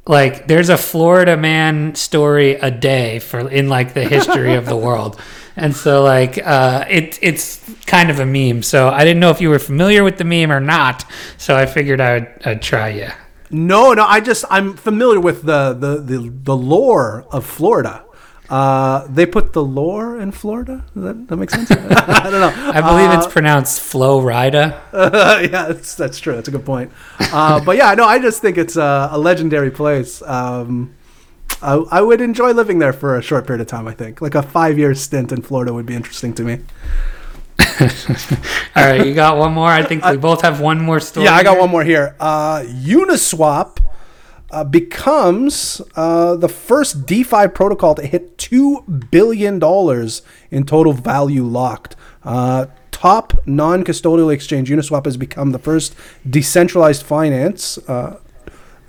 like 0.05 0.47
there's 0.47 0.69
a 0.69 0.77
Florida 0.77 1.35
man 1.37 1.95
story 1.95 2.53
a 2.55 2.69
day 2.69 3.17
for 3.19 3.49
in 3.49 3.69
like 3.69 3.93
the 3.95 4.03
history 4.03 4.53
of 4.53 4.65
the 4.65 4.77
world. 4.77 5.19
And 5.55 5.75
so 5.75 6.03
like 6.03 6.37
uh 6.43 6.85
it 6.89 7.19
it's 7.21 7.61
kind 7.85 8.09
of 8.09 8.19
a 8.19 8.25
meme. 8.25 8.63
So 8.63 8.89
I 8.89 9.03
didn't 9.03 9.19
know 9.19 9.31
if 9.31 9.41
you 9.41 9.49
were 9.49 9.59
familiar 9.59 10.03
with 10.03 10.17
the 10.17 10.23
meme 10.23 10.51
or 10.51 10.59
not. 10.59 11.05
So 11.37 11.55
I 11.55 11.65
figured 11.65 11.99
I 12.01 12.13
would 12.13 12.27
I'd 12.45 12.61
try 12.61 12.89
you. 12.89 13.09
No, 13.49 13.93
no. 13.93 14.05
I 14.05 14.21
just 14.21 14.45
I'm 14.49 14.75
familiar 14.75 15.19
with 15.19 15.43
the 15.43 15.73
the 15.73 15.97
the, 15.97 16.29
the 16.29 16.55
lore 16.55 17.25
of 17.31 17.45
Florida. 17.45 18.05
Uh, 18.51 19.07
they 19.07 19.25
put 19.25 19.53
the 19.53 19.63
lore 19.63 20.19
in 20.19 20.29
Florida. 20.29 20.83
Does 20.93 21.03
that, 21.03 21.27
that 21.29 21.37
makes 21.37 21.53
sense? 21.53 21.71
I 21.71 22.29
don't 22.29 22.41
know. 22.41 22.71
I 22.73 22.81
believe 22.81 23.09
it's 23.17 23.31
pronounced 23.31 23.79
Flo 23.79 24.21
Rida. 24.21 24.77
yeah, 24.93 25.67
that's, 25.69 25.95
that's 25.95 26.19
true. 26.19 26.35
That's 26.35 26.49
a 26.49 26.51
good 26.51 26.65
point. 26.65 26.91
Uh, 27.17 27.63
but 27.63 27.77
yeah, 27.77 27.93
no, 27.93 28.03
I 28.03 28.19
just 28.19 28.41
think 28.41 28.57
it's 28.57 28.75
a, 28.75 29.07
a 29.13 29.17
legendary 29.17 29.71
place. 29.71 30.21
Um, 30.23 30.93
I, 31.61 31.73
I 31.73 32.01
would 32.01 32.21
enjoy 32.21 32.51
living 32.51 32.79
there 32.79 32.93
for 32.93 33.17
a 33.17 33.21
short 33.21 33.45
period 33.45 33.61
of 33.61 33.67
time. 33.67 33.87
I 33.87 33.93
think 33.93 34.21
like 34.21 34.35
a 34.35 34.41
five 34.43 34.77
year 34.77 34.95
stint 34.95 35.31
in 35.31 35.41
Florida 35.41 35.73
would 35.73 35.85
be 35.85 35.95
interesting 35.95 36.33
to 36.35 36.43
me. 36.43 36.59
All 38.75 38.83
right, 38.83 39.05
you 39.05 39.13
got 39.13 39.37
one 39.37 39.53
more. 39.53 39.69
I 39.69 39.83
think 39.83 40.03
we 40.05 40.17
both 40.17 40.41
have 40.41 40.59
one 40.59 40.81
more 40.81 40.99
story. 40.99 41.25
Yeah, 41.25 41.35
I 41.35 41.43
got 41.43 41.53
here. 41.53 41.61
one 41.61 41.69
more 41.69 41.83
here. 41.83 42.15
Uh, 42.19 42.63
Uniswap 42.63 43.77
uh, 44.49 44.63
becomes 44.63 45.81
uh, 45.95 46.35
the 46.35 46.49
first 46.49 47.05
DeFi 47.05 47.47
protocol 47.49 47.95
to 47.95 48.05
hit 48.05 48.37
two 48.37 48.81
billion 49.11 49.59
dollars 49.59 50.21
in 50.49 50.65
total 50.65 50.93
value 50.93 51.43
locked. 51.43 51.95
Uh, 52.23 52.67
top 52.91 53.33
non-custodial 53.45 54.33
exchange, 54.33 54.69
Uniswap 54.69 55.05
has 55.05 55.17
become 55.17 55.51
the 55.51 55.59
first 55.59 55.95
decentralized 56.27 57.03
finance. 57.03 57.77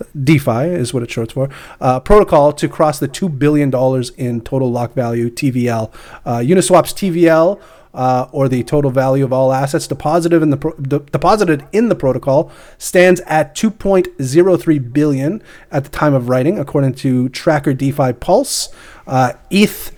Uh, 0.01 0.05
DeFi 0.25 0.69
is 0.69 0.93
what 0.95 1.03
it 1.03 1.11
shorts 1.11 1.33
for. 1.33 1.49
Uh, 1.81 2.01
protocol 2.01 2.53
to 2.53 2.69
cross 2.69 2.99
the 2.99 3.09
two 3.09 3.29
billion 3.29 3.71
dollars 3.71 4.11
in 4.11 4.41
total 4.41 4.71
lock 4.71 4.95
value 4.95 5.31
(TVL). 5.31 5.93
Uh, 6.25 6.39
Uniswap's 6.39 6.93
TVL, 6.93 7.61
uh, 7.95 8.29
or 8.33 8.49
the 8.49 8.63
total 8.63 8.91
value 8.91 9.25
of 9.25 9.33
all 9.33 9.53
assets 9.53 9.87
deposited 9.87 10.43
in 10.43 10.51
the 10.51 10.57
pro- 10.57 10.75
de- 10.75 11.01
deposited 11.01 11.67
in 11.73 11.89
the 11.89 11.95
protocol, 11.95 12.51
stands 12.79 13.21
at 13.27 13.55
2.03 13.55 14.93
billion 14.93 15.43
at 15.71 15.85
the 15.85 15.91
time 15.91 16.15
of 16.15 16.29
writing, 16.29 16.59
according 16.59 16.95
to 16.95 17.29
Tracker 17.29 17.75
DeFi 17.75 18.15
Pulse. 18.15 18.69
Uh, 19.07 19.35
ETH, 19.51 19.95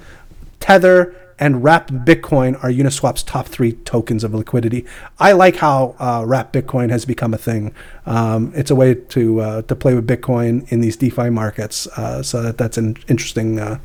Tether, 0.60 1.14
and 1.38 1.62
Wrap 1.64 1.88
Bitcoin 1.88 2.62
are 2.62 2.70
Uniswap's 2.70 3.22
top 3.22 3.46
three 3.46 3.72
tokens 3.72 4.24
of 4.24 4.34
liquidity. 4.34 4.86
I 5.18 5.32
like 5.32 5.56
how 5.56 5.94
uh, 5.98 6.24
Wrap 6.26 6.52
Bitcoin 6.52 6.90
has 6.90 7.04
become 7.04 7.34
a 7.34 7.38
thing. 7.38 7.74
Um, 8.06 8.52
it's 8.54 8.70
a 8.70 8.74
way 8.74 8.94
to 8.94 9.40
uh, 9.40 9.62
to 9.62 9.76
play 9.76 9.94
with 9.94 10.06
Bitcoin 10.06 10.70
in 10.70 10.80
these 10.80 10.96
DeFi 10.96 11.30
markets. 11.30 11.86
Uh, 11.88 12.22
so 12.22 12.42
that, 12.42 12.58
that's 12.58 12.78
an 12.78 12.96
interesting 13.08 13.58
uh, 13.58 13.78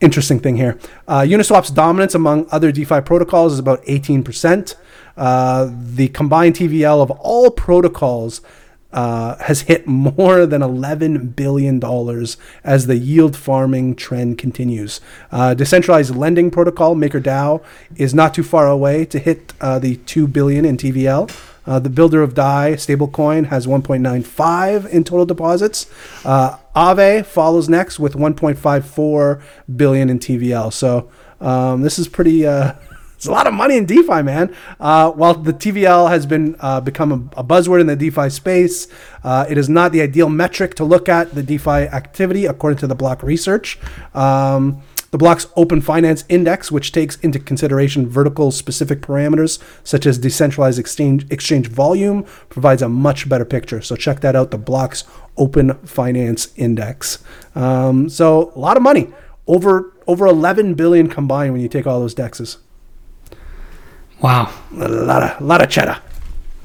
interesting 0.00 0.40
thing 0.40 0.56
here. 0.56 0.78
Uh, 1.08 1.20
Uniswap's 1.20 1.70
dominance 1.70 2.14
among 2.14 2.46
other 2.50 2.72
DeFi 2.72 3.00
protocols 3.00 3.52
is 3.54 3.58
about 3.58 3.84
18%. 3.84 4.74
Uh, 5.16 5.70
the 5.72 6.08
combined 6.08 6.56
TVL 6.56 7.00
of 7.00 7.10
all 7.12 7.50
protocols 7.50 8.40
uh, 8.94 9.36
has 9.42 9.62
hit 9.62 9.86
more 9.88 10.46
than 10.46 10.62
$11 10.62 11.34
billion 11.34 11.82
as 12.62 12.86
the 12.86 12.96
yield 12.96 13.36
farming 13.36 13.96
trend 13.96 14.38
continues. 14.38 15.00
Uh, 15.32 15.52
decentralized 15.52 16.14
lending 16.14 16.50
protocol, 16.50 16.94
MakerDAO, 16.94 17.62
is 17.96 18.14
not 18.14 18.32
too 18.32 18.44
far 18.44 18.68
away 18.68 19.04
to 19.06 19.18
hit 19.18 19.52
uh, 19.60 19.80
the 19.80 19.96
2 19.96 20.28
billion 20.28 20.64
in 20.64 20.76
TVL. 20.76 21.28
Uh, 21.66 21.80
the 21.80 21.90
builder 21.90 22.22
of 22.22 22.34
DAI 22.34 22.74
stablecoin 22.74 23.46
has 23.46 23.66
1.95 23.66 24.88
in 24.90 25.02
total 25.02 25.26
deposits. 25.26 25.90
Uh, 26.24 26.58
Aave 26.76 27.26
follows 27.26 27.68
next 27.68 27.98
with 27.98 28.14
1.54 28.14 29.42
billion 29.76 30.08
in 30.08 30.18
TVL. 30.20 30.72
So 30.72 31.10
um, 31.40 31.82
this 31.82 31.98
is 31.98 32.06
pretty. 32.06 32.46
It's 33.24 33.28
a 33.30 33.32
lot 33.32 33.46
of 33.46 33.54
money 33.54 33.78
in 33.78 33.86
DeFi, 33.86 34.20
man. 34.22 34.54
Uh, 34.78 35.10
while 35.10 35.32
the 35.32 35.54
TVL 35.54 36.10
has 36.10 36.26
been 36.26 36.56
uh, 36.60 36.82
become 36.82 37.10
a, 37.10 37.40
a, 37.40 37.42
buzzword 37.42 37.80
in 37.80 37.86
the 37.86 37.96
DeFi 37.96 38.28
space, 38.28 38.86
uh, 39.22 39.46
it 39.48 39.56
is 39.56 39.66
not 39.66 39.92
the 39.92 40.02
ideal 40.02 40.28
metric 40.28 40.74
to 40.74 40.84
look 40.84 41.08
at 41.08 41.34
the 41.34 41.42
DeFi 41.42 41.70
activity, 41.70 42.44
according 42.44 42.76
to 42.80 42.86
the 42.86 42.94
Block 42.94 43.22
Research. 43.22 43.78
Um, 44.12 44.82
the 45.10 45.16
Block's 45.16 45.46
Open 45.56 45.80
Finance 45.80 46.24
Index, 46.28 46.70
which 46.70 46.92
takes 46.92 47.16
into 47.20 47.38
consideration 47.38 48.06
vertical 48.06 48.50
specific 48.50 49.00
parameters 49.00 49.58
such 49.84 50.04
as 50.04 50.18
decentralized 50.18 50.78
exchange, 50.78 51.24
exchange 51.30 51.68
volume, 51.68 52.24
provides 52.50 52.82
a 52.82 52.90
much 52.90 53.26
better 53.26 53.46
picture. 53.46 53.80
So 53.80 53.96
check 53.96 54.20
that 54.20 54.36
out, 54.36 54.50
the 54.50 54.58
Block's 54.58 55.04
Open 55.38 55.72
Finance 55.86 56.52
Index. 56.56 57.24
Um, 57.54 58.10
so 58.10 58.52
a 58.54 58.58
lot 58.58 58.76
of 58.76 58.82
money, 58.82 59.14
over 59.46 59.94
over 60.06 60.26
11 60.26 60.74
billion 60.74 61.08
combined 61.08 61.54
when 61.54 61.62
you 61.62 61.68
take 61.70 61.86
all 61.86 62.00
those 62.00 62.14
dexes. 62.14 62.58
Wow, 64.24 64.50
a 64.72 64.88
lot 64.88 65.22
of 65.22 65.38
a 65.42 65.44
lot 65.44 65.60
of 65.60 65.68
cheddar. 65.68 65.98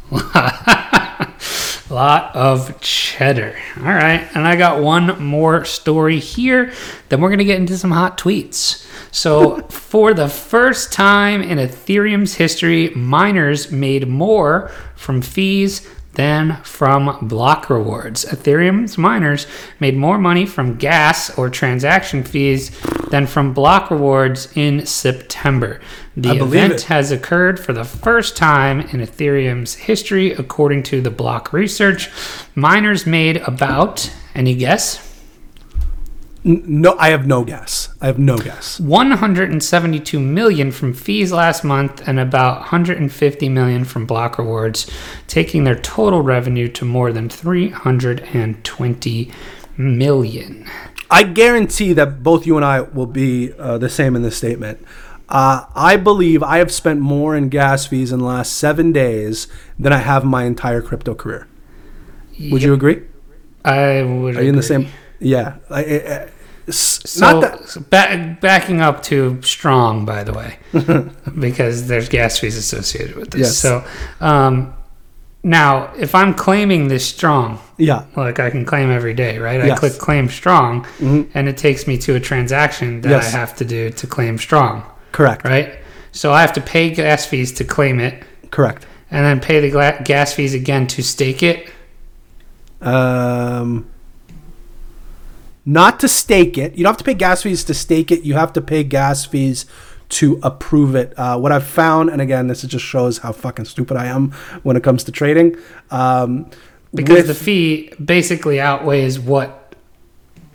lot 1.94 2.34
of 2.34 2.80
cheddar. 2.80 3.54
All 3.76 3.84
right, 3.84 4.26
and 4.34 4.48
I 4.48 4.56
got 4.56 4.82
one 4.82 5.22
more 5.22 5.66
story 5.66 6.20
here. 6.20 6.72
Then 7.10 7.20
we're 7.20 7.30
gonna 7.30 7.44
get 7.44 7.60
into 7.60 7.78
some 7.78 7.92
hot 7.92 8.18
tweets. 8.18 8.88
So, 9.12 9.58
for 9.70 10.14
the 10.14 10.30
first 10.30 10.94
time 10.94 11.42
in 11.42 11.58
Ethereum's 11.58 12.36
history, 12.36 12.92
miners 12.92 13.74
made 13.74 14.08
more 14.08 14.72
from 14.96 15.22
fees 15.22 15.86
than 16.20 16.58
from 16.64 17.18
block 17.30 17.70
rewards. 17.70 18.26
Ethereum's 18.26 18.98
miners 18.98 19.48
made 19.80 19.96
more 19.96 20.18
money 20.18 20.46
from 20.46 20.76
gas 20.76 21.30
or 21.38 21.50
transaction 21.50 22.26
fees 22.26 22.78
than 23.10 23.26
from 23.26 23.54
block 23.54 23.90
rewards 23.90 24.52
in 24.54 24.86
September. 24.86 25.80
The 26.18 26.36
event 26.36 26.74
it. 26.74 26.82
has 26.82 27.14
occurred 27.14 27.58
for 27.58 27.72
the 27.72 27.86
first 27.86 28.36
time 28.36 28.82
in 28.82 29.00
Ethereum's 29.00 29.76
history, 29.76 30.34
according 30.34 30.84
to 30.92 31.00
the 31.00 31.10
block 31.10 31.54
research. 31.54 32.10
Miners 32.54 33.06
made 33.06 33.38
about, 33.38 34.14
any 34.36 34.56
guess? 34.56 35.09
No, 36.44 36.96
I 36.98 37.10
have 37.10 37.28
no 37.28 37.44
guess. 37.44 37.90
I 38.00 38.08
have 38.08 38.18
no 38.18 38.38
guess. 38.38 38.80
172 38.80 40.20
million 40.20 40.72
from 40.72 40.94
fees 40.94 41.34
last 41.34 41.66
month 41.66 42.08
and 42.08 42.20
about 42.20 42.60
150 42.60 43.50
million 43.50 43.84
from 43.84 44.06
block 44.06 44.38
rewards, 44.38 44.90
taking 45.28 45.66
their 45.66 45.76
total 45.76 46.22
revenue 46.22 46.70
to 46.70 46.86
more 46.86 47.12
than 47.12 47.28
320 47.28 49.32
million. 49.78 50.66
I 51.12 51.24
guarantee 51.24 51.94
that 51.94 52.24
both 52.24 52.46
you 52.46 52.56
and 52.56 52.64
I 52.64 52.82
will 52.82 53.06
be 53.06 53.52
uh, 53.54 53.78
the 53.78 53.90
same 53.90 54.16
in 54.16 54.22
this 54.22 54.38
statement. 54.38 54.86
Uh, 55.28 55.66
I 55.76 55.98
believe 55.98 56.42
I 56.42 56.60
have 56.60 56.72
spent 56.72 57.02
more 57.02 57.36
in 57.36 57.50
gas 57.50 57.86
fees 57.86 58.12
in 58.12 58.20
the 58.20 58.26
last 58.26 58.54
seven 58.54 58.92
days 58.92 59.48
than 59.78 59.92
I 59.92 59.98
have 59.98 60.24
my 60.24 60.44
entire 60.44 60.82
crypto 60.82 61.14
career. 61.14 61.48
Would 62.40 62.62
yep. 62.62 62.62
you 62.62 62.74
agree? 62.74 63.02
I 63.66 64.04
would. 64.04 64.38
Are 64.38 64.42
you 64.42 64.50
in 64.50 64.56
the 64.56 64.64
same? 64.64 64.88
Yeah. 65.20 65.58
I, 65.70 66.30
so, 66.72 67.42
that, 67.42 67.90
back, 67.90 68.42
backing 68.42 68.82
up 68.82 69.02
to 69.04 69.42
strong, 69.42 70.06
by 70.06 70.24
the 70.24 70.34
way, 70.34 70.60
because 71.40 71.88
there's 71.88 72.10
gas 72.10 72.38
fees 72.38 72.58
associated 72.58 73.16
with 73.16 73.32
this. 73.32 73.42
Yes. 73.42 73.58
So, 73.58 73.84
um, 74.20 74.74
now 75.42 75.94
if 75.98 76.14
I'm 76.14 76.34
claiming 76.34 76.88
this 76.90 77.08
strong, 77.08 77.60
yeah, 77.78 78.06
like 78.16 78.40
I 78.40 78.50
can 78.50 78.66
claim 78.66 78.92
every 78.92 79.14
day, 79.14 79.38
right? 79.38 79.64
Yes. 79.64 79.78
I 79.78 79.80
click 79.80 79.94
claim 79.94 80.30
strong, 80.30 80.84
mm-hmm. 80.84 81.32
and 81.34 81.48
it 81.48 81.58
takes 81.58 81.88
me 81.88 81.98
to 82.00 82.16
a 82.16 82.20
transaction 82.20 83.02
that 83.02 83.10
yes. 83.10 83.34
I 83.34 83.38
have 83.38 83.56
to 83.58 83.66
do 83.66 83.90
to 83.90 84.08
claim 84.08 84.38
strong. 84.38 84.84
Correct. 85.12 85.46
Right. 85.46 85.80
So 86.12 86.34
I 86.34 86.42
have 86.42 86.54
to 86.54 86.62
pay 86.62 86.90
gas 86.90 87.26
fees 87.26 87.52
to 87.54 87.64
claim 87.64 88.00
it. 88.00 88.24
Correct. 88.52 88.86
And 89.12 89.26
then 89.26 89.40
pay 89.40 89.68
the 89.68 90.02
gas 90.04 90.34
fees 90.34 90.54
again 90.54 90.88
to 90.88 91.04
stake 91.04 91.42
it. 91.42 91.72
Um 92.82 93.90
not 95.66 96.00
to 96.00 96.08
stake 96.08 96.58
it. 96.58 96.76
You 96.76 96.84
don't 96.84 96.92
have 96.92 96.98
to 96.98 97.04
pay 97.04 97.14
gas 97.14 97.44
fees 97.44 97.64
to 97.66 97.74
stake 97.74 98.12
it. 98.12 98.24
You 98.24 98.34
have 98.36 98.54
to 98.54 98.62
pay 98.62 98.84
gas 98.84 99.26
fees 99.26 99.66
to 100.10 100.40
approve 100.42 100.96
it. 100.96 101.14
Uh, 101.18 101.38
what 101.38 101.52
I've 101.52 101.68
found, 101.68 102.10
and 102.10 102.22
again, 102.22 102.48
this 102.48 102.64
just 102.64 102.86
shows 102.86 103.20
how 103.20 103.32
fucking 103.32 103.66
stupid 103.66 103.96
I 103.98 104.08
am 104.08 104.32
when 104.64 104.76
it 104.76 104.84
comes 104.84 105.04
to 105.06 105.12
trading. 105.12 105.56
Um, 105.92 106.50
because 106.94 107.18
with, 107.18 107.28
the 107.28 107.36
fee 107.36 107.94
basically 108.04 108.60
outweighs 108.60 109.20
what 109.20 109.76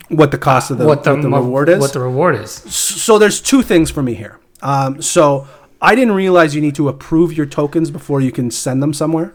what 0.09 0.31
the 0.31 0.39
cost 0.39 0.71
of 0.71 0.79
the, 0.79 0.87
what 0.87 1.05
the, 1.05 1.15
what 1.15 1.23
the 1.23 1.31
reward 1.31 1.69
is. 1.69 1.79
What 1.79 1.93
the 1.93 2.01
reward 2.01 2.35
is. 2.37 2.51
So 2.51 3.19
there's 3.19 3.41
two 3.41 3.63
things 3.63 3.91
for 3.91 4.03
me 4.03 4.15
here. 4.15 4.39
Um, 4.63 5.01
so 5.01 5.47
I 5.81 5.95
didn't 5.95 6.15
realize 6.15 6.55
you 6.55 6.61
need 6.61 6.75
to 6.77 6.89
approve 6.89 7.33
your 7.33 7.47
tokens 7.47 7.91
before 7.91 8.21
you 8.21 8.33
can 8.33 8.51
send 8.51 8.83
them 8.83 8.93
somewhere. 8.93 9.35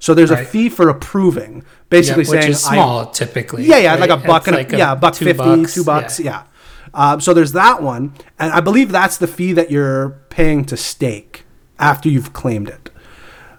So 0.00 0.14
there's 0.14 0.30
right. 0.30 0.42
a 0.42 0.44
fee 0.46 0.70
for 0.70 0.88
approving, 0.88 1.62
basically 1.90 2.24
yeah, 2.24 2.30
which 2.30 2.40
saying 2.40 2.52
is 2.52 2.64
small 2.64 3.08
I, 3.08 3.12
typically. 3.12 3.64
Yeah, 3.64 3.78
yeah, 3.78 3.90
right? 3.92 4.00
like 4.00 4.10
a 4.10 4.26
buck 4.26 4.48
and 4.48 4.56
like 4.56 4.72
a, 4.72 4.78
yeah, 4.78 4.92
a 4.92 4.96
buck 4.96 5.14
two 5.14 5.26
fifty, 5.26 5.38
bucks, 5.38 5.74
two 5.74 5.84
bucks, 5.84 6.18
yeah. 6.18 6.44
yeah. 6.94 7.12
Um, 7.12 7.20
so 7.20 7.32
there's 7.34 7.52
that 7.52 7.82
one, 7.82 8.14
and 8.38 8.52
I 8.52 8.60
believe 8.60 8.90
that's 8.90 9.18
the 9.18 9.28
fee 9.28 9.52
that 9.52 9.70
you're 9.70 10.18
paying 10.30 10.64
to 10.64 10.76
stake 10.76 11.44
after 11.78 12.08
you've 12.08 12.32
claimed 12.32 12.68
it. 12.68 12.90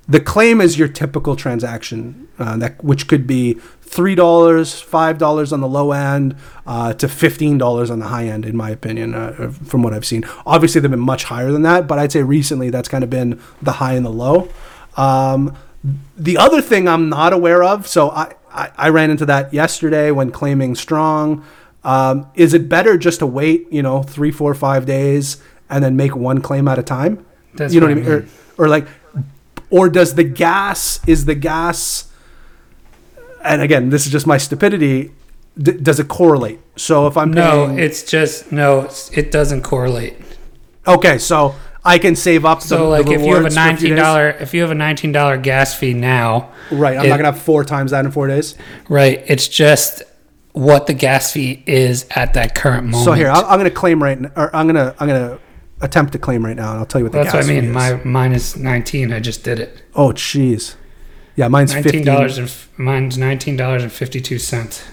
The 0.08 0.20
claim 0.20 0.60
is 0.60 0.78
your 0.78 0.89
typical 0.89 1.36
transaction, 1.36 2.28
uh, 2.38 2.58
that 2.58 2.84
which 2.84 3.08
could 3.08 3.28
be 3.28 3.54
three 3.82 4.16
dollars, 4.16 4.82
five 4.82 5.20
dollars 5.20 5.54
on 5.54 5.62
the 5.62 5.68
low 5.68 5.92
end, 5.92 6.36
uh, 6.66 6.94
to 6.96 7.08
fifteen 7.08 7.60
dollars 7.60 7.92
on 7.92 8.00
the 8.00 8.08
high 8.08 8.26
end, 8.26 8.46
in 8.46 8.58
my 8.58 8.72
opinion, 8.72 9.14
uh, 9.14 9.52
from 9.52 9.84
what 9.84 9.94
I've 9.94 10.06
seen. 10.06 10.26
Obviously, 10.46 10.82
they've 10.82 10.89
been 10.89 11.00
much 11.00 11.26
higher 11.26 11.52
than 11.52 11.62
that, 11.62 11.88
but 11.88 12.00
I'd 12.00 12.12
say 12.12 12.24
recently 12.24 12.72
that's 12.72 12.89
kind 12.89 13.04
of 13.04 13.12
been 13.12 13.39
the 13.62 13.74
high 13.74 13.94
and 13.94 14.06
the 14.06 14.10
low. 14.10 14.50
Um, 14.98 15.56
the 16.17 16.38
other 16.38 16.61
thing 16.61 16.88
I'm 16.88 17.09
not 17.09 17.34
aware 17.34 17.63
of, 17.63 17.88
so 17.88 18.09
I, 18.09 18.34
I, 18.51 18.71
I 18.77 18.89
ran 18.89 19.09
into 19.09 19.25
that 19.25 19.53
yesterday 19.53 20.11
when 20.11 20.32
claiming 20.32 20.75
strong. 20.75 21.43
Um, 21.84 22.27
is 22.36 22.53
it 22.53 22.69
better 22.69 22.97
just 22.97 23.19
to 23.19 23.25
wait, 23.25 23.71
you 23.71 23.82
know, 23.82 24.03
three, 24.03 24.32
four, 24.32 24.53
five 24.53 24.86
days 24.86 25.41
and 25.69 25.84
then 25.84 25.95
make 25.95 26.15
one 26.15 26.41
claim 26.41 26.67
at 26.67 26.77
a 26.77 26.84
time? 26.84 27.25
That's 27.55 27.73
you 27.73 27.79
know 27.79 27.88
what, 27.88 27.97
I 27.97 28.01
mean? 28.01 28.07
Or, 28.07 28.25
or 28.57 28.67
like, 28.67 28.88
or 29.69 29.89
does 29.89 30.15
the 30.15 30.23
gas, 30.23 30.99
is 31.07 31.25
the 31.25 31.36
gas, 31.36 32.11
and 33.43 33.61
again, 33.61 33.89
this 33.89 34.05
is 34.05 34.11
just 34.11 34.27
my 34.27 34.38
stupidity, 34.38 35.11
d- 35.57 35.71
does 35.71 35.99
it 35.99 36.07
correlate? 36.07 36.59
So 36.75 37.07
if 37.07 37.17
I'm 37.17 37.32
no, 37.32 37.67
paying, 37.67 37.79
it's 37.79 38.03
just 38.03 38.51
no, 38.51 38.89
it 39.13 39.32
doesn't 39.32 39.63
correlate. 39.63 40.17
Okay, 40.88 41.17
so 41.17 41.55
I 41.84 41.97
can 41.97 42.15
save 42.15 42.45
up. 42.45 42.61
So, 42.61 42.77
the, 42.77 42.84
like, 42.84 43.05
the 43.05 43.13
if 43.13 43.21
you 43.21 43.34
have 43.36 43.45
a 43.45 43.49
nineteen 43.49 43.95
dollar, 43.95 44.29
if 44.29 44.53
you 44.53 44.61
have 44.61 44.71
a 44.71 44.75
nineteen 44.75 45.11
dollar 45.11 45.38
gas 45.38 45.73
fee 45.73 45.93
now, 45.93 46.51
right? 46.71 46.97
I'm 46.97 47.05
it, 47.05 47.09
not 47.09 47.17
gonna 47.17 47.32
have 47.32 47.41
four 47.41 47.63
times 47.63 47.91
that 47.91 48.05
in 48.05 48.11
four 48.11 48.27
days. 48.27 48.55
Right. 48.88 49.23
It's 49.27 49.47
just 49.47 50.03
what 50.53 50.86
the 50.86 50.93
gas 50.93 51.32
fee 51.32 51.63
is 51.65 52.05
at 52.11 52.34
that 52.36 52.55
current 52.55 52.88
moment. 52.88 53.05
So 53.05 53.13
here, 53.13 53.29
I'm, 53.29 53.45
I'm 53.45 53.57
gonna 53.57 53.71
claim 53.71 54.03
right, 54.03 54.19
now, 54.19 54.32
or 54.36 54.55
I'm 54.55 54.67
gonna 54.67 54.95
I'm 54.99 55.07
gonna 55.07 55.39
attempt 55.82 56.13
to 56.13 56.19
claim 56.19 56.45
right 56.45 56.55
now, 56.55 56.71
and 56.71 56.79
I'll 56.79 56.86
tell 56.86 57.01
you 57.01 57.05
what 57.05 57.13
the 57.13 57.19
That's 57.19 57.34
gas 57.34 57.47
what 57.47 57.55
I 57.55 57.61
mean. 57.61 57.71
My 57.71 57.95
mine 58.03 58.34
is 58.34 58.55
nineteen. 58.55 59.11
I 59.11 59.19
just 59.19 59.43
did 59.43 59.59
it. 59.59 59.82
Oh, 59.95 60.09
jeez. 60.09 60.75
Yeah, 61.36 61.47
mine's 61.47 61.73
nineteen 61.73 62.05
dollars 62.05 62.38
and 62.38 62.53
mine's 62.77 63.17
nineteen 63.17 63.57
dollars 63.57 63.82
and 63.84 63.91
fifty 63.91 64.21
two 64.21 64.38
cents. 64.38 64.84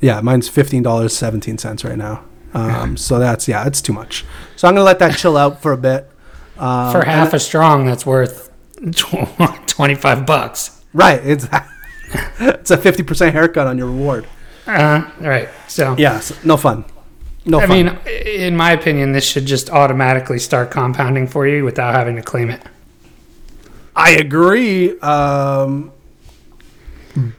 Yeah, 0.00 0.20
mine's 0.20 0.48
fifteen 0.48 0.82
dollars 0.82 1.16
seventeen 1.16 1.58
cents 1.58 1.84
right 1.84 1.98
now. 1.98 2.24
Um. 2.54 2.96
So 2.96 3.18
that's 3.20 3.46
yeah, 3.46 3.66
it's 3.66 3.80
too 3.80 3.92
much. 3.92 4.24
So 4.56 4.66
I'm 4.66 4.74
gonna 4.74 4.84
let 4.84 4.98
that 4.98 5.16
chill 5.16 5.36
out 5.36 5.62
for 5.62 5.72
a 5.72 5.76
bit. 5.76 6.10
Um, 6.58 6.92
For 6.92 7.04
half 7.04 7.32
a 7.32 7.40
strong, 7.40 7.86
that's 7.86 8.04
worth 8.06 8.50
twenty 9.66 9.94
five 9.94 10.26
bucks. 10.26 10.82
Right. 10.92 11.20
It's 11.24 11.46
it's 12.40 12.70
a 12.70 12.76
fifty 12.76 13.02
percent 13.02 13.32
haircut 13.34 13.66
on 13.66 13.78
your 13.78 13.86
reward. 13.86 14.26
Uh, 14.66 15.10
all 15.20 15.28
right. 15.28 15.48
So 15.66 15.96
yeah, 15.98 16.20
so 16.20 16.34
no 16.44 16.56
fun. 16.58 16.84
No 17.46 17.58
I 17.58 17.66
fun. 17.66 17.86
mean, 17.86 17.98
in 18.06 18.54
my 18.56 18.72
opinion, 18.72 19.12
this 19.12 19.24
should 19.24 19.46
just 19.46 19.70
automatically 19.70 20.38
start 20.38 20.70
compounding 20.70 21.26
for 21.26 21.46
you 21.46 21.64
without 21.64 21.94
having 21.94 22.16
to 22.16 22.22
claim 22.22 22.50
it. 22.50 22.60
I 23.96 24.10
agree. 24.12 24.98
Um, 25.00 25.90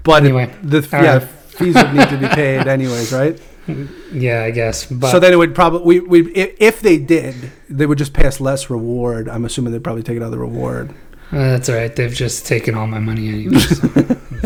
but 0.03 0.24
Anyway, 0.24 0.53
the 0.64 0.82
yeah 0.91 1.14
right. 1.18 1.24
fees 1.24 1.76
would 1.76 1.93
need 1.93 2.09
to 2.09 2.18
be 2.18 2.28
paid 2.28 2.68
anyways, 2.68 3.11
right? 3.14 3.39
Yeah, 3.68 4.43
I 4.43 4.51
guess. 4.51 4.86
But 4.86 5.11
so 5.11 5.20
then 5.20 5.34
it 5.34 5.38
would 5.38 5.55
probably 5.55 5.99
we, 6.01 6.22
we 6.22 6.32
if, 6.34 6.82
they 6.82 6.97
did, 6.97 7.51
they 7.70 7.86
would 7.86 7.97
just 7.97 8.14
pay 8.14 8.28
us 8.28 8.41
less 8.41 8.70
reward. 8.70 9.30
I'm 9.30 9.45
assuming 9.45 9.72
they'd 9.72 9.84
probably 9.84 10.03
take 10.03 10.18
it 10.18 10.22
out 10.22 10.26
of 10.26 10.32
the 10.32 10.39
reward. 10.39 10.91
Uh, 11.32 11.38
that's 11.38 11.70
all 11.70 11.76
right. 11.76 11.95
They've 11.95 12.14
just 12.14 12.45
taken 12.45 12.76
all 12.76 12.88
my 12.88 12.99
money 12.99 13.30
anyway. 13.30 13.59
So 13.59 13.88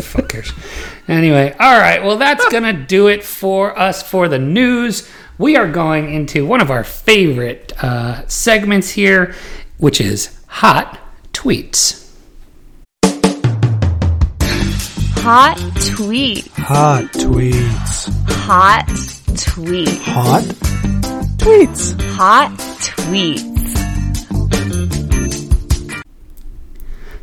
fuckers. 0.02 0.52
Anyway, 1.08 1.54
all 1.58 1.78
right. 1.78 2.02
Well, 2.02 2.16
that's 2.16 2.48
gonna 2.48 2.72
do 2.72 3.08
it 3.08 3.24
for 3.24 3.78
us 3.78 4.02
for 4.02 4.28
the 4.28 4.38
news. 4.38 5.08
We 5.36 5.56
are 5.56 5.70
going 5.70 6.12
into 6.12 6.46
one 6.46 6.60
of 6.60 6.70
our 6.70 6.84
favorite 6.84 7.72
uh, 7.82 8.26
segments 8.26 8.90
here, 8.90 9.34
which 9.78 10.00
is 10.00 10.38
hot 10.46 10.98
tweets. 11.32 12.07
Hot 15.30 15.58
tweet. 15.84 16.46
Hot 16.52 17.04
tweets. 17.12 18.08
Hot 18.30 18.86
tweet. 19.36 19.98
Hot 19.98 20.42
tweets. 21.36 22.00
Hot 22.14 22.58
tweet. 22.82 23.42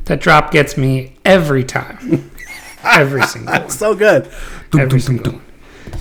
That 0.06 0.22
drop 0.22 0.52
gets 0.52 0.78
me 0.78 1.16
every 1.26 1.64
time. 1.64 2.30
Every 2.84 3.24
single 3.24 3.52
one. 3.52 3.70
So 3.72 3.96
good. 3.96 4.30
Every 4.78 5.00
single 5.00 5.34
one. 5.34 5.42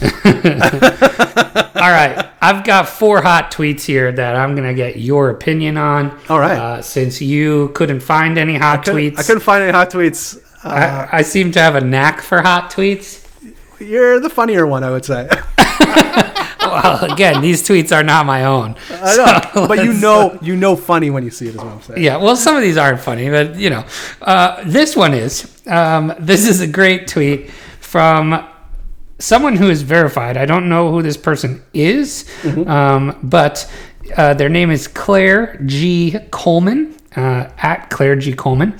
All 1.75 1.91
right. 1.91 2.29
I've 2.43 2.65
got 2.65 2.87
four 2.91 3.23
hot 3.23 3.51
tweets 3.51 3.87
here 3.87 4.13
that 4.13 4.37
I'm 4.37 4.55
going 4.55 4.69
to 4.69 4.75
get 4.75 4.99
your 4.99 5.31
opinion 5.31 5.79
on. 5.79 6.21
All 6.29 6.39
right. 6.39 6.59
Uh, 6.59 6.83
since 6.83 7.23
you 7.23 7.69
couldn't 7.69 8.01
find 8.01 8.37
any 8.37 8.57
hot 8.59 8.85
Couldn't- 8.85 9.01
tweets, 9.15 9.19
I 9.19 9.23
couldn't 9.23 9.41
find 9.41 9.63
any 9.63 9.73
hot 9.73 9.91
tweets. 9.91 10.39
Uh, 10.65 11.09
I, 11.13 11.19
I 11.19 11.23
seem 11.23 11.53
to 11.53 11.61
have 11.61 11.75
a 11.75 11.81
knack 11.81 12.21
for 12.23 12.41
hot 12.43 12.71
tweets. 12.71 13.27
you're 13.79 14.21
the 14.21 14.31
funnier 14.31 14.67
one, 14.67 14.83
I 14.85 14.91
would 14.91 15.05
say. 15.05 15.29
Well, 16.65 17.13
again, 17.13 17.41
these 17.41 17.63
tweets 17.63 17.95
are 17.95 18.03
not 18.03 18.27
my 18.27 18.45
own. 18.47 18.75
I 18.91 19.17
know, 19.17 19.51
So 19.53 19.69
but 19.69 19.85
you 19.85 19.93
know, 19.93 20.39
you 20.43 20.57
know, 20.57 20.75
funny 20.77 21.11
when 21.11 21.23
you 21.23 21.31
see 21.31 21.47
it. 21.47 21.51
Is 21.51 21.57
what 21.57 21.67
I'm 21.67 21.83
saying. 21.83 22.03
Yeah, 22.03 22.17
well, 22.17 22.37
some 22.37 22.57
of 22.57 22.63
these 22.63 22.77
aren't 22.77 23.01
funny, 23.01 23.29
but 23.31 23.57
you 23.57 23.71
know, 23.71 23.85
uh, 24.23 24.63
this 24.67 24.97
one 24.97 25.15
is. 25.15 25.63
Um, 25.67 26.15
this 26.19 26.49
is 26.49 26.61
a 26.61 26.67
great 26.67 27.07
tweet 27.07 27.51
from 27.81 28.45
someone 29.19 29.57
who 29.57 29.71
is 29.71 29.83
verified. 29.83 30.37
I 30.37 30.47
don't 30.47 30.69
know 30.69 30.91
who 30.91 31.03
this 31.03 31.17
person 31.17 31.63
is, 31.75 32.29
um, 32.67 33.19
but 33.23 33.71
uh, 34.17 34.35
their 34.35 34.49
name 34.49 34.71
is 34.71 34.89
Claire 34.89 35.61
G. 35.67 36.19
Coleman 36.31 36.97
uh, 37.15 37.51
at 37.59 37.91
Claire 37.91 38.17
G. 38.17 38.33
Coleman, 38.33 38.79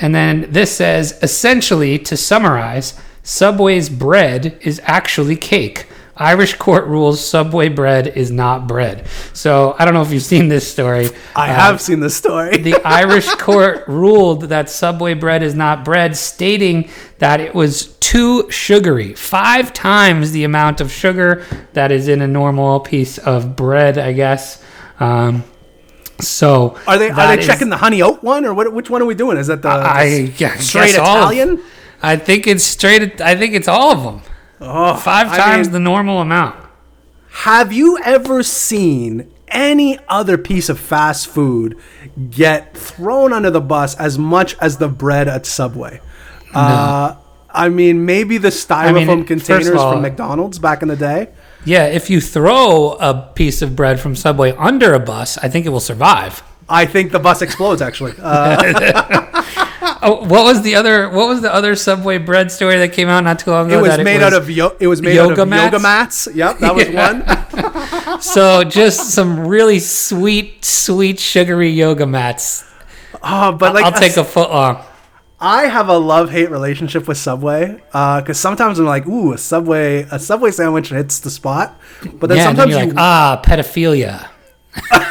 and 0.00 0.14
then 0.14 0.46
this 0.50 0.74
says 0.76 1.18
essentially 1.22 1.98
to 2.00 2.16
summarize, 2.16 2.94
Subway's 3.22 3.88
bread 3.88 4.58
is 4.62 4.80
actually 4.84 5.36
cake. 5.36 5.86
Irish 6.16 6.54
court 6.54 6.86
rules 6.86 7.24
Subway 7.26 7.68
bread 7.70 8.08
is 8.08 8.30
not 8.30 8.66
bread. 8.68 9.06
So 9.32 9.74
I 9.78 9.84
don't 9.86 9.94
know 9.94 10.02
if 10.02 10.10
you've 10.12 10.22
seen 10.22 10.48
this 10.48 10.70
story. 10.70 11.08
I 11.34 11.48
Uh, 11.50 11.54
have 11.54 11.80
seen 11.80 12.00
this 12.00 12.14
story. 12.14 12.58
the 12.58 12.74
Irish 12.84 13.28
court 13.36 13.84
ruled 13.88 14.42
that 14.50 14.68
Subway 14.68 15.14
bread 15.14 15.42
is 15.42 15.54
not 15.54 15.82
bread, 15.84 16.14
stating 16.16 16.90
that 17.20 17.40
it 17.40 17.54
was 17.54 17.86
too 18.00 18.50
sugary, 18.50 19.14
five 19.14 19.72
times 19.72 20.32
the 20.32 20.44
amount 20.44 20.80
of 20.82 20.92
sugar 20.92 21.42
that 21.72 21.90
is 21.90 22.06
in 22.08 22.20
a 22.20 22.28
normal 22.28 22.80
piece 22.80 23.16
of 23.18 23.56
bread, 23.56 23.96
I 23.96 24.12
guess. 24.12 24.62
Um, 24.98 25.44
so 26.20 26.76
are 26.86 26.98
they 26.98 27.10
are 27.10 27.28
they 27.36 27.40
is- 27.40 27.46
checking 27.46 27.68
the 27.70 27.76
honey 27.76 28.02
oat 28.02 28.22
one 28.22 28.44
or 28.44 28.54
what? 28.54 28.72
Which 28.72 28.90
one 28.90 29.02
are 29.02 29.06
we 29.06 29.14
doing? 29.14 29.36
Is 29.36 29.46
that 29.48 29.62
the, 29.62 29.68
I 29.68 30.32
yeah, 30.38 30.56
straight 30.56 30.92
guess 30.92 30.98
all 30.98 31.16
of- 31.24 31.32
Italian? 31.32 31.62
I 32.02 32.16
think 32.16 32.46
it's 32.46 32.64
straight. 32.64 33.20
I 33.20 33.36
think 33.36 33.54
it's 33.54 33.68
all 33.68 33.92
of 33.92 34.02
them. 34.02 34.22
Oh, 34.60 34.96
Five 34.96 35.28
I 35.28 35.36
times 35.36 35.68
mean, 35.68 35.72
the 35.74 35.80
normal 35.80 36.20
amount. 36.20 36.56
Have 37.30 37.72
you 37.72 37.98
ever 38.04 38.42
seen 38.42 39.30
any 39.48 39.98
other 40.08 40.36
piece 40.38 40.68
of 40.68 40.78
fast 40.78 41.28
food 41.28 41.76
get 42.30 42.76
thrown 42.76 43.32
under 43.32 43.50
the 43.50 43.60
bus 43.60 43.94
as 43.96 44.18
much 44.18 44.56
as 44.60 44.78
the 44.78 44.88
bread 44.88 45.28
at 45.28 45.46
Subway? 45.46 46.00
Uh, 46.54 47.16
I 47.50 47.68
mean, 47.68 48.04
maybe 48.04 48.38
the 48.38 48.48
styrofoam 48.48 48.94
mean, 48.94 49.06
first 49.06 49.20
of 49.22 49.26
containers 49.26 49.70
all- 49.80 49.92
from 49.92 50.02
McDonald's 50.02 50.58
back 50.58 50.82
in 50.82 50.88
the 50.88 50.96
day. 50.96 51.28
Yeah, 51.64 51.86
if 51.86 52.08
you 52.10 52.20
throw 52.20 52.92
a 53.00 53.30
piece 53.34 53.60
of 53.62 53.76
bread 53.76 54.00
from 54.00 54.16
Subway 54.16 54.52
under 54.56 54.94
a 54.94 54.98
bus, 55.00 55.36
I 55.38 55.48
think 55.48 55.66
it 55.66 55.70
will 55.70 55.80
survive. 55.80 56.42
I 56.68 56.86
think 56.86 57.12
the 57.12 57.18
bus 57.18 57.42
explodes. 57.42 57.82
Actually, 57.82 58.14
uh, 58.20 59.26
Oh, 60.02 60.24
what 60.24 60.44
was 60.44 60.62
the 60.62 60.76
other? 60.76 61.10
What 61.10 61.28
was 61.28 61.42
the 61.42 61.52
other 61.52 61.74
Subway 61.76 62.16
bread 62.18 62.50
story 62.50 62.78
that 62.78 62.92
came 62.94 63.08
out 63.08 63.22
not 63.24 63.38
too 63.38 63.50
long 63.50 63.66
ago? 63.66 63.78
it 63.78 63.82
was 63.82 63.96
that 63.96 64.04
made 64.04 64.22
out 64.22 64.32
of 64.32 64.48
yo- 64.48 64.74
it 64.80 64.86
was 64.86 65.02
made 65.02 65.18
out 65.18 65.30
yoga 65.30 65.42
of 65.42 65.48
yoga 65.48 65.78
mats? 65.78 66.26
mats. 66.26 66.36
Yep, 66.36 66.58
that 66.60 66.74
was 66.74 66.88
Yeah. 66.90 68.08
one. 68.08 68.20
so 68.22 68.64
just 68.64 69.10
some 69.10 69.46
really 69.46 69.78
sweet, 69.78 70.64
sweet, 70.64 71.18
sugary 71.20 71.70
yoga 71.70 72.06
mats. 72.06 72.64
Oh, 73.22 73.52
but 73.52 73.74
like 73.74 73.84
I'll 73.84 73.92
take 73.92 74.16
a 74.16 74.24
foot 74.24 74.50
long. 74.50 74.82
I 75.42 75.66
have 75.66 75.88
a 75.88 75.96
love 75.96 76.30
hate 76.30 76.50
relationship 76.50 77.08
with 77.08 77.16
Subway 77.16 77.80
because 77.92 78.38
sometimes 78.38 78.78
I'm 78.78 78.84
like, 78.86 79.06
ooh, 79.06 79.32
a 79.32 79.38
Subway 79.38 80.02
a 80.10 80.18
Subway 80.18 80.50
sandwich 80.50 80.90
hits 80.90 81.18
the 81.20 81.30
spot, 81.30 81.80
but 82.14 82.26
then 82.28 82.36
yeah, 82.38 82.48
and 82.50 82.58
then 82.58 82.68
sometimes 82.68 82.70
you're 82.72 82.80
you 82.80 82.86
like, 82.88 82.96
ah, 82.98 83.40
pedophilia. 83.44 84.28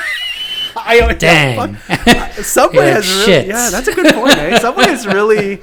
I, 0.76 1.14
Dang. 1.14 1.76
Subway 2.44 2.86
You're 2.86 2.94
has 2.96 3.08
really, 3.08 3.26
"Shit." 3.26 3.48
yeah, 3.48 3.70
that's 3.70 3.88
a 3.88 3.94
good 3.94 4.14
point. 4.14 4.38
Eh? 4.38 4.58
Subway 4.62 4.86
is 4.90 5.06
really, 5.06 5.62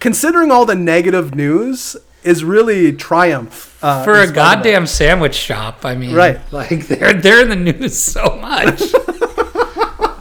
considering 0.00 0.50
all 0.50 0.66
the 0.66 0.74
negative 0.74 1.34
news, 1.34 1.96
is 2.24 2.42
really 2.44 2.92
triumph 2.92 3.78
uh, 3.82 4.02
For 4.04 4.20
a 4.20 4.30
goddamn 4.30 4.86
sandwich 4.86 5.34
shop, 5.34 5.84
I 5.84 5.94
mean, 5.94 6.14
Right. 6.14 6.40
Like 6.52 6.86
they're 6.88 7.12
they're 7.14 7.42
in 7.42 7.48
the 7.50 7.56
news 7.72 7.98
so 7.98 8.36
much. 8.40 8.82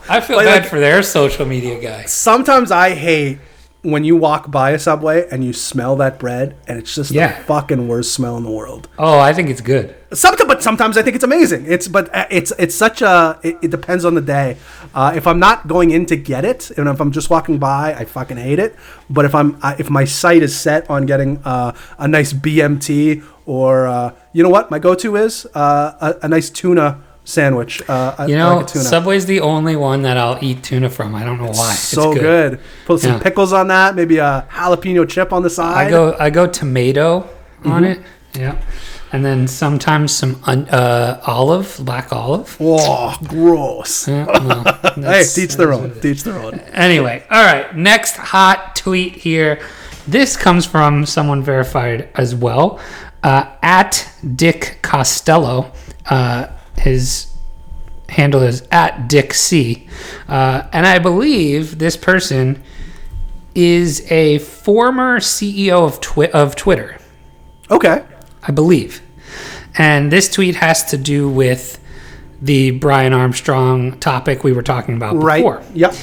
I 0.09 0.21
feel 0.21 0.37
Like- 0.37 0.45
bad 0.45 0.61
like- 0.63 0.69
for 0.69 0.79
their 0.79 1.01
social 1.01 1.45
media 1.45 1.79
guys. 1.81 2.11
Sometimes 2.11 2.71
I 2.71 2.91
hate 2.91 3.39
when 3.83 4.03
you 4.05 4.15
walk 4.15 4.49
by 4.49 4.71
a 4.71 4.79
Subway 4.79 5.27
and 5.29 5.43
you 5.43 5.51
smell 5.53 5.95
that 5.97 6.17
bread, 6.17 6.55
and 6.67 6.79
it's 6.79 6.95
just 6.95 7.11
Yeah. 7.11 7.37
the 7.37 7.43
fucking 7.43 7.87
worst 7.87 8.13
smell 8.13 8.37
in 8.37 8.43
the 8.43 8.49
world. 8.51 8.87
Oh, 8.97 9.19
I 9.19 9.33
think 9.33 9.49
it's 9.49 9.61
good. 9.61 9.93
Sometimes, 10.13 10.47
but 10.47 10.63
sometimes 10.63 10.97
I 10.97 11.01
think 11.01 11.15
it's 11.15 11.23
amazing. 11.23 11.65
It's 11.67 11.87
but 11.87 12.13
uh, 12.15 12.25
it's 12.29 12.53
it's 12.57 12.75
such 12.75 13.01
a 13.01 13.37
it, 13.43 13.57
it 13.61 13.71
depends 13.71 14.05
on 14.05 14.13
the 14.15 14.21
day. 14.21 14.57
Uh, 14.95 15.11
if 15.15 15.25
I'm 15.27 15.39
not 15.39 15.67
going 15.67 15.91
in 15.91 16.05
to 16.07 16.15
get 16.15 16.45
it, 16.45 16.71
and 16.77 16.87
if 16.87 17.01
I'm 17.01 17.11
just 17.11 17.29
walking 17.29 17.57
by, 17.57 17.93
I 17.93 18.05
fucking 18.05 18.37
hate 18.37 18.59
it. 18.59 18.75
But 19.09 19.25
if 19.25 19.33
I'm 19.35 19.57
I, 19.61 19.75
if 19.79 19.89
my 19.89 20.05
sight 20.05 20.43
is 20.43 20.55
set 20.55 20.89
on 20.89 21.05
getting 21.05 21.39
uh, 21.43 21.73
a 21.97 22.07
nice 22.07 22.31
BMT 22.31 23.23
or 23.45 23.87
uh, 23.87 24.13
you 24.33 24.43
know 24.43 24.49
what 24.49 24.71
my 24.71 24.79
go-to 24.79 25.15
is 25.17 25.45
uh, 25.55 25.91
a, 26.21 26.25
a 26.25 26.27
nice 26.29 26.49
tuna 26.49 27.01
sandwich. 27.25 27.81
Uh, 27.89 28.25
You 28.27 28.35
I 28.35 28.37
know, 28.37 28.55
like. 28.57 28.69
Subway's 28.69 29.25
the 29.25 29.39
only 29.41 29.75
one 29.75 30.01
that 30.03 30.17
I'll 30.17 30.37
eat 30.41 30.63
tuna 30.63 30.89
from. 30.89 31.15
I 31.15 31.23
don't 31.23 31.37
know 31.39 31.51
why. 31.51 31.73
so 31.73 32.11
it's 32.11 32.19
good. 32.21 32.59
Put 32.85 32.99
some 33.01 33.13
Yeah. 33.13 33.19
pickles 33.19 33.53
on 33.53 33.67
that, 33.69 33.95
maybe 33.95 34.17
a 34.17 34.45
jalapeno 34.51 35.07
chip 35.07 35.31
on 35.33 35.41
the 35.43 35.49
side. 35.49 35.87
I 35.87 35.89
go 35.89 36.15
I 36.19 36.29
go 36.29 36.47
tomato 36.47 37.27
on 37.65 37.83
Mm-hmm. 37.83 37.85
it. 37.85 37.99
Yeah. 38.39 38.55
And 39.11 39.23
then 39.23 39.47
sometimes 39.47 40.11
some 40.11 40.41
un, 40.45 40.67
uh, 40.69 41.21
olive, 41.27 41.77
black 41.81 42.11
olive. 42.11 42.57
Oh, 42.59 43.15
gross. 43.27 44.07
Yeah, 44.07 44.25
well, 44.25 44.63
Hey, 44.95 45.23
teach 45.23 45.55
their 45.55 45.71
own. 45.71 45.93
Teach 46.01 46.23
their 46.23 46.33
own. 46.39 46.55
Anyway, 46.73 47.23
all 47.29 47.43
right. 47.45 47.75
Next 47.77 48.17
hot 48.17 48.75
tweet 48.75 49.13
here. 49.17 49.59
This 50.07 50.35
comes 50.35 50.65
from 50.65 51.05
someone 51.05 51.43
verified 51.43 52.09
as 52.15 52.33
well. 52.33 52.79
Uh, 53.21 53.45
at 53.61 54.09
Dick 54.35 54.79
Costolo. 54.81 55.71
Uh, 56.09 56.47
his 56.77 57.27
handle 58.09 58.41
is 58.41 58.67
at 58.71 59.07
Dick 59.07 59.33
C. 59.33 59.87
Uh, 60.27 60.63
and 60.71 60.85
I 60.85 60.99
believe 60.99 61.79
this 61.79 61.97
person 61.97 62.61
is 63.55 64.09
a 64.11 64.39
former 64.39 65.19
CEO 65.19 65.85
of, 65.85 65.99
Twi- 66.01 66.29
of 66.31 66.55
Twitter. 66.55 66.97
Okay. 67.71 68.03
I 68.43 68.51
believe. 68.51 69.01
And 69.77 70.11
this 70.11 70.29
tweet 70.31 70.55
has 70.55 70.83
to 70.91 70.97
do 70.97 71.29
with 71.29 71.79
the 72.41 72.71
Brian 72.71 73.13
Armstrong 73.13 73.97
topic 73.99 74.43
we 74.43 74.51
were 74.51 74.61
talking 74.63 74.95
about 74.95 75.15
Right. 75.15 75.37
before. 75.37 75.63
Yep. 75.73 75.95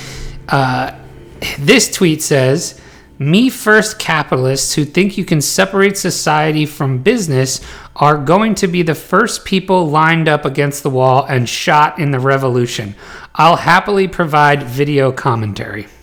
This 1.59 1.91
tweet 1.93 2.23
says, 2.23 2.81
Me 3.21 3.51
first 3.51 3.99
capitalists 3.99 4.73
who 4.77 4.85
think 4.87 5.19
you 5.19 5.27
can 5.27 5.43
separate 5.43 5.95
society 5.99 6.65
from 6.65 7.03
business 7.03 7.61
are 7.95 8.17
going 8.17 8.55
to 8.55 8.67
be 8.67 8.81
the 8.81 8.95
first 8.95 9.45
people 9.45 9.87
lined 9.87 10.27
up 10.27 10.47
against 10.47 10.83
the 10.83 10.89
wall 10.89 11.27
and 11.29 11.47
shot 11.47 11.99
in 11.99 12.13
the 12.13 12.19
revolution. 12.19 12.95
I'll 13.35 13.57
happily 13.57 14.09
provide 14.09 14.63
video 14.63 15.13
commentary. 15.13 15.87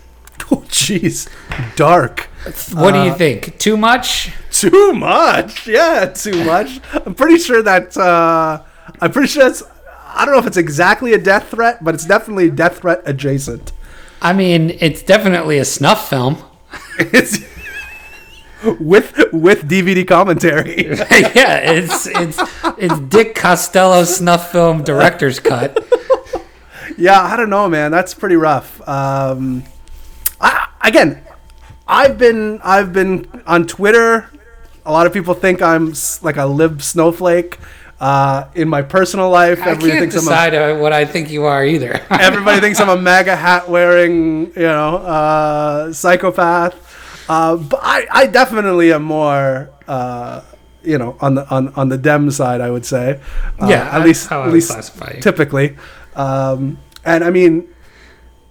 Oh, 0.50 0.64
jeez. 0.70 1.28
Dark. 1.76 2.30
What 2.72 2.94
do 2.94 3.04
you 3.04 3.14
think? 3.14 3.58
Too 3.60 3.76
much? 3.76 4.32
Too 4.50 4.94
much. 4.94 5.68
Yeah, 5.68 6.06
too 6.06 6.46
much. 6.46 6.80
I'm 7.06 7.16
pretty 7.16 7.38
sure 7.40 7.62
that 7.64 7.98
uh, 7.98 8.64
I'm 9.02 9.12
pretty 9.12 9.28
sure 9.28 9.46
it's. 9.46 9.62
I 10.06 10.24
don't 10.24 10.34
know 10.36 10.40
if 10.40 10.48
it's 10.48 10.56
exactly 10.56 11.14
a 11.14 11.18
death 11.18 11.50
threat, 11.50 11.84
but 11.84 11.96
it's 11.96 12.06
definitely 12.06 12.50
death 12.50 12.78
threat 12.78 13.02
adjacent. 13.04 13.74
I 14.22 14.32
mean, 14.32 14.78
it's 14.80 15.02
definitely 15.02 15.58
a 15.58 15.66
snuff 15.66 16.10
film. 16.10 16.42
It's 17.00 17.40
with 18.80 19.16
with 19.32 19.70
DVD 19.70 20.08
commentary. 20.08 20.88
yeah, 20.88 21.58
it's 21.60 22.08
it's 22.08 22.40
it's 22.78 23.00
Dick 23.02 23.36
Costolo 23.36 24.06
snuff 24.06 24.52
film 24.52 24.84
director's 24.84 25.40
cut. 25.40 25.78
yeah, 26.98 27.22
I 27.22 27.36
don't 27.38 27.50
know, 27.50 27.70
man. 27.70 27.92
That's 27.92 28.14
pretty 28.14 28.36
rough. 28.36 28.86
Um, 28.88 29.64
I, 30.42 30.70
again, 30.82 31.24
I've 31.88 32.18
been 32.18 32.60
I've 32.64 32.94
been 32.94 33.44
on 33.46 33.68
Twitter. 33.68 34.30
A 34.86 34.92
lot 34.92 35.06
of 35.06 35.14
people 35.14 35.34
think 35.34 35.62
I'm 35.62 35.94
like 36.22 36.38
a 36.38 36.46
lib 36.46 36.82
snowflake. 36.82 37.58
Uh, 38.00 38.48
in 38.54 38.70
my 38.70 38.84
personal 38.84 39.28
life, 39.32 39.60
I 39.60 39.72
everybody 39.72 39.90
can't 39.90 40.00
thinks 40.02 40.16
I'm 40.16 40.22
a 40.22 40.26
decide 40.26 40.54
uh, 40.54 40.78
what 40.78 40.94
I 40.94 41.04
think 41.04 41.32
you 41.32 41.46
are 41.46 41.66
either. 41.66 42.00
Everybody 42.12 42.62
thinks 42.62 42.80
I'm 42.80 42.90
a 42.90 42.96
MAGA 42.96 43.36
hat 43.36 43.68
wearing, 43.68 44.54
you 44.54 44.62
know, 44.62 44.98
uh, 44.98 45.92
psychopath. 45.94 46.87
Uh, 47.30 47.58
but 47.58 47.80
I, 47.84 48.08
I 48.12 48.26
definitely 48.28 48.94
am 48.94 49.04
more, 49.04 49.70
uh, 49.88 50.42
you 50.84 50.98
know, 50.98 51.18
on 51.20 51.36
the 51.36 51.48
on, 51.50 51.74
on 51.76 51.90
the 51.90 51.98
Dem 51.98 52.32
side. 52.32 52.62
I 52.62 52.70
would 52.72 52.86
say, 52.86 53.20
uh, 53.62 53.68
Yeah, 53.68 53.90
at 53.96 54.04
least 54.04 54.32
at 54.32 54.50
least 54.52 54.72
typically. 55.22 55.76
Um, 56.16 56.78
and 57.06 57.24
I 57.24 57.30
mean, 57.30 57.68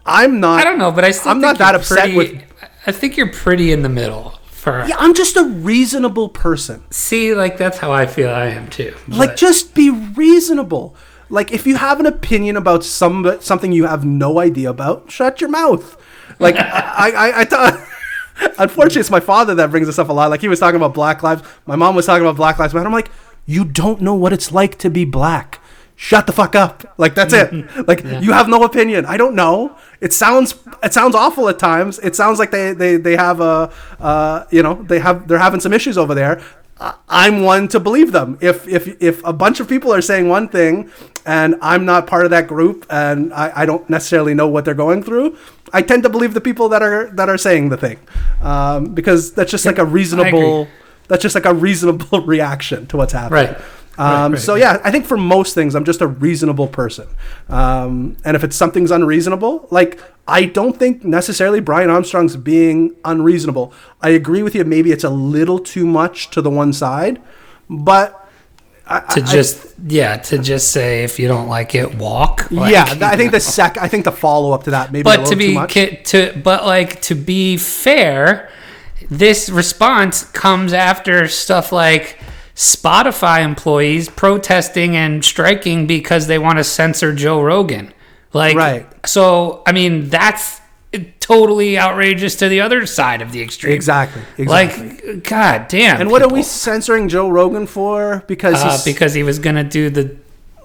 I'm 0.05 0.41
not. 0.41 0.61
I 0.61 0.65
don't 0.65 0.79
know, 0.79 0.93
but 0.93 1.05
I 1.05 1.11
still 1.11 1.31
I'm 1.33 1.41
think 1.41 1.59
not 1.59 1.59
that 1.59 1.71
you're 1.73 1.81
upset 1.81 1.99
pretty- 2.01 2.17
with- 2.17 2.43
I 2.87 2.93
think 2.93 3.17
you're 3.17 3.33
pretty 3.33 3.73
in 3.73 3.83
the 3.83 3.89
middle. 3.89 4.39
For 4.51 4.85
Yeah, 4.87 4.97
I'm 4.99 5.15
just 5.15 5.37
a 5.37 5.45
reasonable 5.45 6.29
person. 6.29 6.85
see, 6.91 7.35
like 7.35 7.57
that's 7.57 7.79
how 7.79 7.93
I 7.93 8.07
feel. 8.07 8.29
I 8.31 8.47
am 8.47 8.69
too. 8.69 8.95
Like, 9.09 9.37
just 9.37 9.75
be 9.75 9.91
reasonable. 9.91 10.95
Like, 11.29 11.53
if 11.53 11.67
you 11.67 11.77
have 11.77 11.99
an 12.01 12.07
opinion 12.07 12.57
about 12.57 12.85
some 12.85 13.39
something 13.41 13.73
you 13.73 13.87
have 13.87 14.05
no 14.05 14.39
idea 14.39 14.71
about, 14.71 15.11
shut 15.11 15.41
your 15.41 15.51
mouth. 15.51 15.97
Like, 16.39 16.57
I, 16.59 17.11
I, 17.11 17.41
I 17.41 17.45
thought. 17.45 17.81
Unfortunately, 18.59 19.01
it's 19.01 19.11
my 19.11 19.21
father 19.21 19.55
that 19.55 19.71
brings 19.71 19.87
this 19.87 19.99
up 19.99 20.09
a 20.09 20.13
lot. 20.13 20.31
Like, 20.31 20.41
he 20.41 20.49
was 20.49 20.61
talking 20.61 20.77
about 20.77 20.95
Black 20.95 21.23
Lives. 21.23 21.43
My 21.67 21.77
mom 21.77 21.95
was 21.95 22.07
talking 22.07 22.25
about 22.25 22.37
Black 22.37 22.59
Lives 22.59 22.75
Matter. 22.75 22.87
I'm 22.87 22.93
like, 22.93 23.11
you 23.47 23.65
don't 23.65 24.01
know 24.01 24.15
what 24.15 24.33
it's 24.33 24.53
like 24.53 24.79
to 24.79 24.91
be 24.91 25.05
black. 25.05 25.61
Shut 25.95 26.27
the 26.27 26.33
fuck 26.33 26.55
up. 26.55 26.95
Like, 26.99 27.15
that's 27.15 27.33
it. 27.33 27.53
Like, 27.87 28.05
you 28.05 28.33
have 28.33 28.49
no 28.49 28.63
opinion. 28.65 29.07
I 29.07 29.17
don't 29.17 29.35
know. 29.35 29.77
It 30.01 30.13
sounds 30.13 30.55
it 30.83 30.93
sounds 30.93 31.15
awful 31.15 31.49
at 31.49 31.59
times. 31.59 31.99
It 32.01 32.15
sounds 32.15 32.39
like 32.39 32.51
they 32.51 32.75
they, 32.75 32.97
they 32.97 33.17
have 33.17 33.41
a 33.41 33.73
uh, 33.99 34.45
you 34.51 34.63
know 34.63 34.75
they 34.83 34.99
have 34.99 35.27
they're 35.27 35.39
having 35.39 35.61
some 35.61 35.73
issues 35.73 35.97
over 35.97 36.15
there. 36.15 36.43
I'm 37.09 37.43
one 37.43 37.69
to 37.69 37.81
believe 37.81 38.13
them. 38.13 38.37
If 38.43 38.69
if 38.69 39.01
if 39.01 39.25
a 39.25 39.33
bunch 39.33 39.61
of 39.61 39.69
people 39.69 39.93
are 39.95 40.03
saying 40.03 40.29
one 40.29 40.49
thing 40.49 40.91
and 41.25 41.55
I'm 41.63 41.87
not 41.87 42.07
part 42.07 42.27
of 42.27 42.31
that 42.33 42.47
group 42.47 42.85
and 42.91 43.33
I, 43.33 43.63
I 43.63 43.67
don't 43.67 43.89
necessarily 43.89 44.35
know 44.35 44.47
what 44.47 44.67
they're 44.67 44.75
going 44.75 45.03
through, 45.03 45.39
I 45.73 45.83
tend 45.83 46.03
to 46.05 46.09
believe 46.09 46.35
the 46.35 46.41
people 46.41 46.69
that 46.71 46.83
are 46.83 47.11
that 47.11 47.29
are 47.29 47.39
saying 47.39 47.69
the 47.71 47.77
thing 47.77 47.99
um, 48.41 48.95
because 48.95 49.33
that's 49.33 49.51
just 49.51 49.67
like 49.67 49.79
a 49.79 49.85
reasonable 49.85 50.69
that's 51.09 51.23
just 51.23 51.35
like 51.35 51.47
a 51.47 51.55
reasonable 51.55 52.21
reaction 52.27 52.87
to 52.89 52.97
what's 52.97 53.13
happening. 53.13 53.55
Right. 53.55 53.61
Um, 53.99 54.33
right, 54.33 54.41
so 54.41 54.57
yeah, 54.57 54.79
I 54.85 54.91
think 54.91 55.07
for 55.07 55.17
most 55.17 55.55
things, 55.55 55.75
I'm 55.75 55.85
just 55.85 56.03
a 56.03 56.07
reasonable 56.07 56.69
person. 56.69 57.09
Um, 57.49 58.17
and 58.25 58.37
if 58.37 58.45
it's 58.45 58.55
something's 58.55 58.91
unreasonable, 58.91 59.69
like 59.71 60.03
I 60.29 60.45
don't 60.45 60.77
think 60.77 61.05
necessarily 61.05 61.61
Brian 61.61 61.89
Armstrong's 61.89 62.37
being 62.37 62.95
unreasonable. 63.05 63.73
I 64.03 64.11
agree 64.11 64.43
with 64.43 64.55
you. 64.55 64.65
Maybe 64.65 64.93
it's 64.93 65.05
a 65.05 65.11
little 65.11 65.59
too 65.59 65.87
much 65.87 66.31
to 66.31 66.43
the 66.43 66.51
one 66.51 66.73
side, 66.73 67.23
but 67.71 68.26
I, 68.89 69.01
to 69.15 69.23
I- 69.23 69.25
just 69.25 69.75
yeah, 69.87 70.17
to 70.17 70.39
just 70.39 70.71
say 70.71 71.03
if 71.05 71.19
you 71.19 71.29
don't 71.29 71.49
like 71.49 71.75
it, 71.75 71.97
walk. 71.97 72.51
Like, 72.51 72.73
yeah, 72.73 72.85
I 73.03 73.17
think 73.17 73.33
the 73.33 73.41
sec. 73.41 73.79
I 73.79 73.89
think 73.89 74.05
the 74.05 74.13
follow 74.13 74.53
up 74.53 74.65
to 74.65 74.71
that 74.71 74.93
maybe 74.93 75.03
but 75.03 75.21
little 75.21 75.37
to 75.37 75.67
too 75.67 75.91
be 75.91 75.97
to 76.05 76.41
but 76.43 76.65
like 76.65 77.01
to 77.03 77.15
be 77.15 77.57
fair, 77.57 78.49
this 79.11 79.49
response 79.49 80.25
comes 80.25 80.73
after 80.73 81.27
stuff 81.29 81.73
like 81.73 82.19
Spotify 82.55 83.45
employees 83.45 84.09
protesting 84.09 84.97
and 84.97 85.25
striking 85.25 85.87
because 85.87 86.27
they 86.27 86.39
want 86.39 86.59
to 86.59 86.65
censor 86.65 87.15
Joe 87.15 87.43
Rogan. 87.43 87.93
Like 88.33 88.57
Right. 88.57 88.87
So 89.07 89.63
I 89.67 89.73
mean 89.73 90.09
that's 90.09 90.61
totally 91.21 91.79
outrageous 91.79 92.37
to 92.37 92.49
the 92.49 92.61
other 92.61 92.87
side 92.87 93.21
of 93.23 93.33
the 93.33 93.43
extreme. 93.43 93.73
exactly. 93.75 94.23
Exactly. 94.39 94.89
Like 95.15 95.25
god 95.25 95.69
damn. 95.69 96.01
and 96.01 96.11
what 96.11 96.23
are 96.23 96.29
we 96.29 96.43
censoring 96.43 97.09
Joe 97.09 97.29
Rogan 97.29 97.67
for? 97.67 98.25
Because 98.27 98.57
uh, 98.57 98.81
because 98.85 99.15
he 99.15 99.23
was 99.23 99.39
gonna 99.39 99.65
do 99.65 99.91
the 99.91 100.17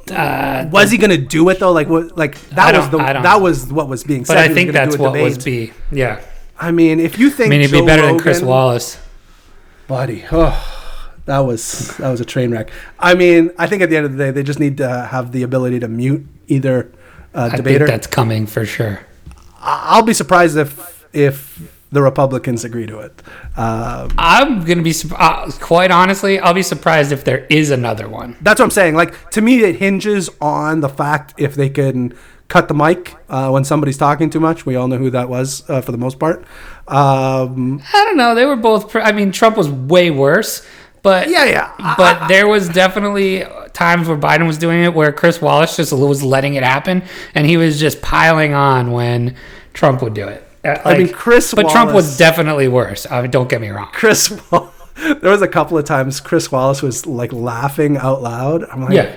uh, 0.09 0.67
was 0.72 0.91
he 0.91 0.97
going 0.97 1.11
to 1.11 1.17
do 1.17 1.47
it 1.49 1.59
though? 1.59 1.72
Like 1.72 1.88
what? 1.88 2.17
Like 2.17 2.39
that 2.49 2.76
was 2.76 2.89
the 2.89 2.97
that 2.97 3.22
know. 3.24 3.39
was 3.39 3.72
what 3.72 3.88
was 3.88 4.03
being 4.03 4.26
said. 4.26 4.34
but 4.36 4.38
I 4.38 4.53
think 4.53 4.72
gonna 4.74 4.86
that's 4.86 4.97
what 4.97 5.13
was 5.13 5.38
debate. 5.38 5.74
be 5.91 5.95
yeah. 5.95 6.22
I 6.59 6.72
mean, 6.72 6.99
if 6.99 7.17
you 7.17 7.30
think 7.30 7.47
I 7.47 7.49
mean, 7.49 7.61
it'd 7.61 7.72
Joe 7.72 7.82
be 7.82 7.86
better 7.86 8.03
than 8.03 8.19
Chris 8.19 8.41
Wallace. 8.41 8.99
buddy. 9.88 10.26
Oh, 10.32 10.82
that 11.26 11.39
was 11.39 11.95
that 11.97 12.09
was 12.09 12.22
a 12.22 12.26
train 12.26 12.51
wreck. 12.51 12.72
I 12.99 13.15
mean, 13.15 13.51
I 13.57 13.67
think 13.67 13.82
at 13.82 13.89
the 13.89 13.97
end 13.97 14.05
of 14.05 14.13
the 14.13 14.17
day, 14.17 14.32
they 14.32 14.43
just 14.43 14.59
need 14.59 14.78
to 14.78 15.05
have 15.05 15.32
the 15.32 15.43
ability 15.43 15.80
to 15.80 15.88
mute 15.88 16.26
either 16.47 16.91
uh, 17.34 17.49
I 17.51 17.57
debater. 17.57 17.80
think 17.88 17.89
that's 17.89 18.07
coming 18.07 18.47
for 18.47 18.65
sure. 18.65 19.01
I'll 19.62 20.03
be 20.03 20.14
surprised 20.14 20.57
if 20.57 21.07
if 21.14 21.78
the 21.91 22.01
Republicans 22.01 22.64
agree 22.64 22.88
to 22.88 22.99
it. 22.99 23.22
Um, 23.57 24.12
I'm 24.18 24.64
gonna 24.66 24.82
be 24.82 24.93
uh, 25.18 25.51
quite 25.59 25.91
honestly. 25.91 26.39
I'll 26.39 26.53
be 26.53 26.64
surprised 26.64 27.12
if 27.12 27.24
there 27.24 27.45
is 27.49 27.70
another 27.70 28.07
one. 28.07 28.38
that's 28.41 28.59
what 28.59 28.66
I'm 28.66 28.72
saying. 28.72 28.95
Like 28.95 29.30
to 29.32 29.41
me, 29.41 29.62
it 29.64 29.76
hinges 29.78 30.30
on 30.39 30.80
the 30.80 30.89
fact 30.89 31.34
if 31.38 31.55
they 31.55 31.70
can 31.70 32.14
cut 32.47 32.68
the 32.68 32.74
mic 32.74 33.16
uh, 33.30 33.49
when 33.49 33.64
somebody's 33.64 33.97
talking 33.97 34.30
too 34.30 34.39
much. 34.39 34.66
We 34.66 34.76
all 34.76 34.88
know 34.88 34.97
who 34.97 35.09
that 35.12 35.30
was 35.30 35.70
uh, 35.70 35.82
for 35.82 35.91
the 35.91 35.97
most 35.97 36.20
part. 36.20 36.43
Um, 36.88 37.82
I 37.93 38.03
don't 38.05 38.18
know. 38.18 38.36
They 38.36 38.45
were 38.45 38.57
both. 38.57 38.89
Pr- 38.89 38.99
I 38.99 39.12
mean, 39.12 39.32
Trump 39.32 39.57
was 39.57 39.70
way 39.70 40.12
worse, 40.12 40.66
but 41.03 41.29
yeah, 41.29 41.45
yeah. 41.45 41.95
But 41.97 42.27
there 42.27 42.47
was 42.47 42.69
definitely 42.69 43.43
times 43.73 44.07
where 44.07 44.17
Biden 44.17 44.47
was 44.47 44.57
doing 44.57 44.83
it 44.83 44.93
where 44.93 45.11
Chris 45.11 45.41
Wallace 45.41 45.75
just 45.77 45.93
was 45.93 46.23
letting 46.23 46.55
it 46.55 46.63
happen, 46.63 47.03
and 47.35 47.45
he 47.47 47.57
was 47.57 47.79
just 47.79 48.01
piling 48.01 48.53
on 48.53 48.91
when 48.91 49.35
Trump 49.73 50.01
would 50.01 50.13
do 50.13 50.27
it. 50.27 50.47
Uh, 50.63 50.77
I 50.85 50.97
mean, 50.97 51.09
Chris 51.11 51.53
But 51.53 51.69
Trump 51.69 51.91
was 51.91 52.17
definitely 52.17 52.67
worse. 52.67 53.07
Uh, 53.09 53.25
don't 53.27 53.49
get 53.49 53.61
me 53.61 53.69
wrong. 53.69 53.89
Chris. 53.93 54.29
Wall- 54.51 54.71
there 54.95 55.31
was 55.31 55.41
a 55.41 55.47
couple 55.47 55.77
of 55.77 55.85
times 55.85 56.19
Chris 56.19 56.51
Wallace 56.51 56.81
was 56.83 57.07
like 57.07 57.33
laughing 57.33 57.97
out 57.97 58.21
loud. 58.21 58.63
I'm 58.65 58.81
like, 58.83 58.93
Yeah. 58.93 59.15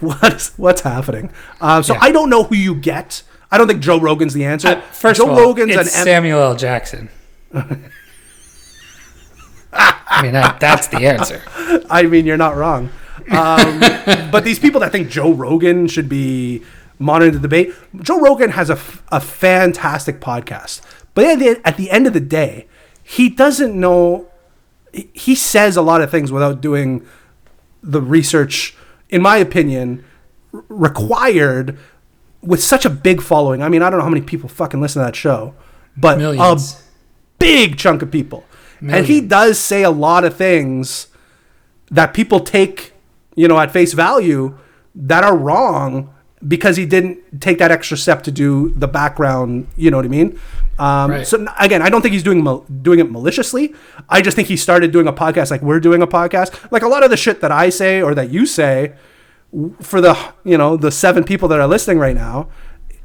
what's 0.00 0.56
what's 0.58 0.80
happening? 0.80 1.30
Um, 1.60 1.82
so 1.82 1.92
Yeah. 1.94 2.00
I 2.02 2.12
don't 2.12 2.30
know 2.30 2.44
who 2.44 2.54
you 2.56 2.74
get. 2.74 3.22
I 3.50 3.58
don't 3.58 3.66
think 3.66 3.82
Joe 3.82 3.98
Rogan's 4.00 4.32
the 4.32 4.44
answer. 4.44 4.68
Uh, 4.68 4.80
first 4.92 5.18
Joe 5.18 5.24
of 5.24 5.30
all, 5.32 5.40
Rogan's 5.40 5.72
it's 5.76 5.94
an 5.94 6.00
M- 6.00 6.04
Samuel 6.06 6.40
L. 6.40 6.56
Jackson. 6.56 7.10
I 10.10 10.22
mean, 10.22 10.32
that, 10.32 10.58
that's 10.60 10.88
the 10.88 10.98
answer. 11.06 11.40
I 11.90 12.02
mean, 12.02 12.26
you're 12.26 12.36
not 12.36 12.56
wrong. 12.56 12.90
Um, 13.30 13.80
but 14.30 14.44
these 14.44 14.58
people 14.58 14.80
that 14.80 14.92
think 14.92 15.08
Joe 15.08 15.32
Rogan 15.32 15.86
should 15.86 16.08
be 16.08 16.62
monitoring 16.98 17.34
the 17.34 17.40
debate, 17.40 17.72
Joe 18.02 18.20
Rogan 18.20 18.50
has 18.50 18.70
a, 18.70 18.78
a 19.12 19.20
fantastic 19.20 20.20
podcast. 20.20 20.82
But 21.14 21.24
at 21.24 21.38
the, 21.38 21.60
at 21.64 21.76
the 21.76 21.90
end 21.90 22.06
of 22.06 22.12
the 22.12 22.20
day, 22.20 22.66
he 23.02 23.28
doesn't 23.28 23.78
know. 23.78 24.28
he- 24.92 25.34
says 25.34 25.76
a 25.76 25.82
lot 25.82 26.00
of 26.00 26.10
things 26.10 26.30
without 26.32 26.60
doing 26.60 27.06
the 27.82 28.00
research, 28.00 28.76
in 29.08 29.22
my 29.22 29.36
opinion, 29.38 30.04
required 30.68 31.78
with 32.42 32.62
such 32.62 32.84
a 32.84 32.90
big 32.90 33.22
following. 33.22 33.62
I 33.62 33.68
mean, 33.68 33.82
I 33.82 33.90
don't 33.90 33.98
know 33.98 34.04
how 34.04 34.10
many 34.10 34.24
people 34.24 34.48
fucking 34.48 34.80
listen 34.80 35.00
to 35.00 35.06
that 35.06 35.16
show, 35.16 35.54
but 35.96 36.18
Millions. 36.18 36.74
a 36.74 36.76
big 37.38 37.76
chunk 37.76 38.02
of 38.02 38.10
people. 38.10 38.44
And 38.80 39.06
he 39.06 39.20
does 39.20 39.58
say 39.58 39.82
a 39.82 39.90
lot 39.90 40.24
of 40.24 40.36
things 40.36 41.08
that 41.90 42.14
people 42.14 42.40
take, 42.40 42.92
you 43.34 43.46
know, 43.48 43.58
at 43.58 43.70
face 43.70 43.92
value 43.92 44.56
that 44.94 45.22
are 45.24 45.36
wrong 45.36 46.14
because 46.46 46.76
he 46.76 46.86
didn't 46.86 47.18
take 47.40 47.58
that 47.58 47.70
extra 47.70 47.96
step 47.96 48.22
to 48.22 48.30
do 48.30 48.70
the 48.70 48.88
background. 48.88 49.66
You 49.76 49.90
know 49.90 49.98
what 49.98 50.06
I 50.06 50.08
mean? 50.08 50.38
Um, 50.78 51.10
Right. 51.10 51.26
So 51.26 51.46
again, 51.58 51.82
I 51.82 51.90
don't 51.90 52.00
think 52.00 52.14
he's 52.14 52.22
doing 52.22 52.42
mal- 52.42 52.64
doing 52.82 52.98
it 53.00 53.10
maliciously. 53.10 53.74
I 54.08 54.22
just 54.22 54.34
think 54.34 54.48
he 54.48 54.56
started 54.56 54.92
doing 54.92 55.06
a 55.06 55.12
podcast 55.12 55.50
like 55.50 55.60
we're 55.60 55.80
doing 55.80 56.00
a 56.00 56.06
podcast. 56.06 56.70
Like 56.72 56.82
a 56.82 56.88
lot 56.88 57.04
of 57.04 57.10
the 57.10 57.16
shit 57.18 57.42
that 57.42 57.52
I 57.52 57.68
say 57.68 58.00
or 58.00 58.14
that 58.14 58.30
you 58.30 58.46
say 58.46 58.94
for 59.80 60.00
the 60.00 60.16
you 60.44 60.56
know 60.56 60.76
the 60.78 60.90
seven 60.90 61.24
people 61.24 61.48
that 61.48 61.60
are 61.60 61.66
listening 61.66 61.98
right 61.98 62.14
now, 62.16 62.48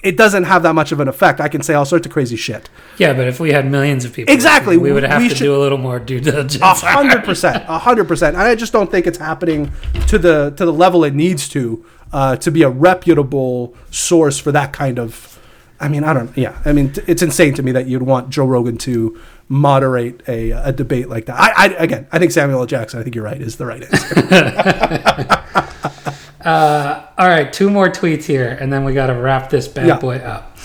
it 0.05 0.15
doesn't 0.17 0.43
have 0.43 0.63
that 0.63 0.73
much 0.73 0.91
of 0.91 0.99
an 0.99 1.07
effect. 1.07 1.41
I 1.41 1.47
can 1.49 1.61
say 1.61 1.73
all 1.73 1.83
sorts 1.85 2.05
of 2.07 2.13
crazy 2.13 2.35
shit. 2.35 2.69
Yeah, 2.97 3.11
but 3.13 3.27
if 3.27 3.39
we 3.39 3.51
had 3.51 3.69
millions 3.69 4.05
of 4.05 4.13
people, 4.13 4.33
Exactly. 4.33 4.77
we 4.77 4.91
would 4.91 5.03
have 5.03 5.21
We 5.21 5.29
to 5.29 5.35
do 5.35 5.55
a 5.55 5.59
little 5.59 5.77
more 5.77 5.99
due 5.99 6.19
diligence. 6.21 6.61
A 6.61 6.73
hundred 6.73 7.23
percent, 7.23 7.63
a 7.67 7.79
hundred 7.79 8.07
percent. 8.07 8.35
And 8.35 8.43
I 8.43 8.55
just 8.55 8.71
don't 8.71 8.89
think 8.91 9.07
it's 9.07 9.17
happening 9.17 9.71
to 10.07 10.17
the 10.17 10.51
to 10.57 10.65
the 10.65 10.73
level 10.73 11.03
it 11.03 11.13
needs 11.13 11.49
to 11.49 11.83
uh, 12.13 12.35
to 12.37 12.51
be 12.51 12.61
a 12.63 12.69
reputable 12.69 13.75
source 13.91 14.37
for 14.39 14.51
that 14.53 14.71
kind 14.71 14.99
of. 14.99 15.31
I 15.77 15.89
mean, 15.89 16.05
I 16.05 16.13
don't. 16.13 16.31
Yeah, 16.37 16.57
I 16.63 16.71
mean, 16.71 16.93
it's 17.05 17.21
insane 17.21 17.53
to 17.55 17.63
me 17.63 17.73
that 17.73 17.85
you'd 17.87 18.03
want 18.03 18.29
Joe 18.29 18.45
Rogan 18.45 18.77
to 18.77 19.19
moderate 19.49 20.21
a, 20.27 20.51
a 20.51 20.71
debate 20.71 21.09
like 21.09 21.25
that. 21.25 21.35
I, 21.37 21.51
I 21.55 21.65
again, 21.83 22.07
I 22.13 22.17
think 22.19 22.31
Samuel 22.31 22.61
L. 22.61 22.65
Jackson. 22.65 22.99
I 22.99 23.03
think 23.03 23.13
you're 23.13 23.25
right. 23.25 23.41
Is 23.41 23.57
the 23.57 23.65
right 23.65 23.83
answer. 23.83 25.25
Uh, 26.45 27.05
all 27.17 27.27
right, 27.27 27.51
two 27.51 27.69
more 27.69 27.89
tweets 27.89 28.23
here, 28.25 28.57
and 28.61 28.71
then 28.71 28.83
we 28.85 28.93
got 28.93 29.07
to 29.07 29.13
wrap 29.15 29.49
this 29.49 29.67
bad 29.67 29.87
Yeah. 29.87 29.97
boy 29.99 30.17
up. 30.17 30.57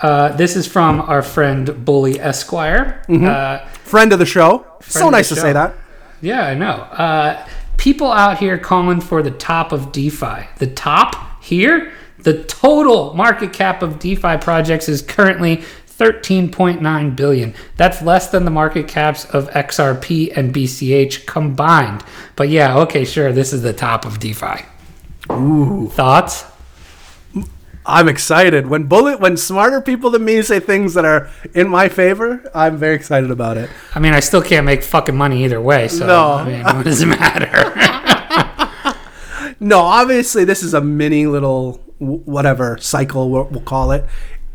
Uh, 0.00 0.28
this 0.36 0.56
is 0.56 0.66
from 0.66 1.00
our 1.02 1.22
friend 1.22 1.84
Bully 1.84 2.18
Esquire. 2.20 3.02
Uh, 3.08 3.58
Friend 3.84 4.12
of 4.12 4.18
the 4.18 4.26
show. 4.26 4.66
so 4.80 5.10
nice 5.10 5.28
to 5.28 5.34
show. 5.36 5.40
say 5.42 5.52
that. 5.52 5.74
yeah, 6.20 6.46
I 6.46 6.54
know. 6.54 6.66
Uh, 6.72 7.46
people 7.76 8.10
out 8.10 8.38
here 8.38 8.58
calling 8.58 9.00
for 9.00 9.22
the 9.22 9.30
top 9.30 9.72
of 9.72 9.92
DeFi. 9.92 10.48
The 10.58 10.66
top 10.66 11.42
here? 11.42 11.92
The 12.18 12.42
total 12.44 13.14
market 13.14 13.52
cap 13.52 13.82
of 13.82 13.98
DeFi 13.98 14.38
projects 14.38 14.88
is 14.88 15.00
currently 15.02 15.62
13.9 15.98 17.16
billion. 17.16 17.54
That's 17.76 18.02
less 18.02 18.28
than 18.30 18.44
the 18.44 18.50
market 18.50 18.88
caps 18.88 19.24
of 19.26 19.48
XRP 19.50 20.36
and 20.36 20.52
BCH 20.52 21.24
combined. 21.26 22.02
But 22.34 22.48
yeah, 22.48 22.76
okay, 22.80 23.04
sure, 23.04 23.32
this 23.32 23.52
is 23.52 23.62
the 23.62 23.72
top 23.72 24.04
of 24.04 24.18
DeFi. 24.18 24.64
Ooh. 25.30 25.88
Thoughts? 25.92 26.44
I'm 27.88 28.08
excited 28.08 28.66
when 28.66 28.84
bullet 28.84 29.20
when 29.20 29.36
smarter 29.36 29.80
people 29.80 30.10
than 30.10 30.24
me 30.24 30.42
say 30.42 30.58
things 30.58 30.94
that 30.94 31.04
are 31.04 31.30
in 31.54 31.68
my 31.68 31.88
favor. 31.88 32.50
I'm 32.52 32.76
very 32.78 32.96
excited 32.96 33.30
about 33.30 33.56
it. 33.56 33.70
I 33.94 34.00
mean, 34.00 34.12
I 34.12 34.18
still 34.20 34.42
can't 34.42 34.66
make 34.66 34.82
fucking 34.82 35.16
money 35.16 35.44
either 35.44 35.60
way, 35.60 35.86
so 35.86 36.04
No. 36.06 36.32
I 36.32 36.44
mean, 36.44 36.64
what 36.64 36.84
does 36.84 37.02
it 37.02 37.06
matter? 37.06 37.72
No, 39.58 39.80
obviously 39.80 40.44
this 40.44 40.62
is 40.62 40.74
a 40.74 40.80
mini 40.80 41.26
little 41.26 41.80
whatever 41.98 42.76
cycle 42.78 43.30
we'll, 43.30 43.44
we'll 43.44 43.62
call 43.62 43.90
it. 43.92 44.04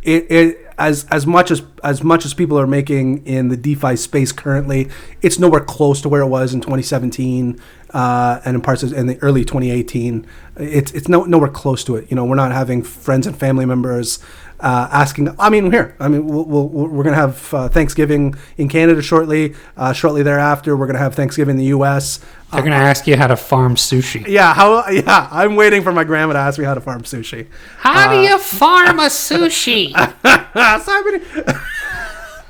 It, 0.04 0.32
it 0.32 0.58
as 0.78 1.06
as 1.06 1.28
much 1.28 1.52
as 1.52 1.64
as 1.84 2.04
much 2.04 2.26
as 2.26 2.34
people 2.34 2.60
are 2.60 2.68
making 2.68 3.26
in 3.26 3.50
the 3.50 3.58
DeFi 3.58 3.96
space 3.96 4.32
currently, 4.32 4.90
it's 5.22 5.40
nowhere 5.40 5.62
close 5.62 6.02
to 6.02 6.10
where 6.10 6.22
it 6.22 6.28
was 6.28 6.54
in 6.54 6.62
2017 6.62 7.60
uh, 7.94 8.42
and 8.46 8.56
in 8.56 8.62
parts 8.62 8.84
of 8.84 8.94
in 8.94 9.08
the 9.08 9.18
early 9.22 9.44
2018. 9.44 10.26
It's 10.58 10.92
it's 10.92 11.08
no, 11.08 11.24
nowhere 11.24 11.50
close 11.50 11.84
to 11.86 11.96
it. 11.96 12.10
You 12.10 12.16
know, 12.16 12.26
we're 12.26 12.36
not 12.36 12.52
having 12.52 12.84
friends 12.84 13.28
and 13.28 13.38
family 13.38 13.66
members 13.66 14.20
uh, 14.60 14.88
asking. 14.92 15.34
I 15.40 15.50
mean, 15.50 15.72
here. 15.72 15.96
I 16.00 16.08
mean, 16.08 16.28
we'll, 16.28 16.46
we'll, 16.46 16.68
we're 16.68 17.04
going 17.04 17.16
to 17.16 17.22
have 17.22 17.54
uh, 17.54 17.70
Thanksgiving 17.70 18.36
in 18.58 18.70
Canada 18.70 19.02
shortly. 19.02 19.56
Uh, 19.76 19.94
shortly 19.94 20.24
thereafter, 20.24 20.78
we're 20.78 20.88
going 20.88 20.96
to 20.96 21.02
have 21.02 21.16
Thanksgiving 21.16 21.54
in 21.54 21.58
the 21.58 21.66
U.S. 21.66 22.20
They're 22.52 22.64
gonna 22.64 22.76
ask 22.76 23.08
you 23.08 23.16
how 23.16 23.28
to 23.28 23.38
farm 23.38 23.76
sushi. 23.76 24.28
Yeah, 24.28 24.54
how? 24.54 24.86
Yeah, 24.90 25.30
I'm 25.32 25.56
waiting 25.56 25.84
for 25.84 25.94
my 25.94 26.04
grandma 26.04 26.34
to 26.34 26.40
ask 26.40 26.60
me 26.60 26.66
how 26.66 26.74
to 26.74 26.82
farm 26.82 27.04
sushi. 27.04 27.48
How 27.78 28.12
do 28.12 28.20
you 28.20 28.38
farm 28.38 29.00
a 29.00 29.04
sushi? 29.08 29.92
Simon, 30.84 31.22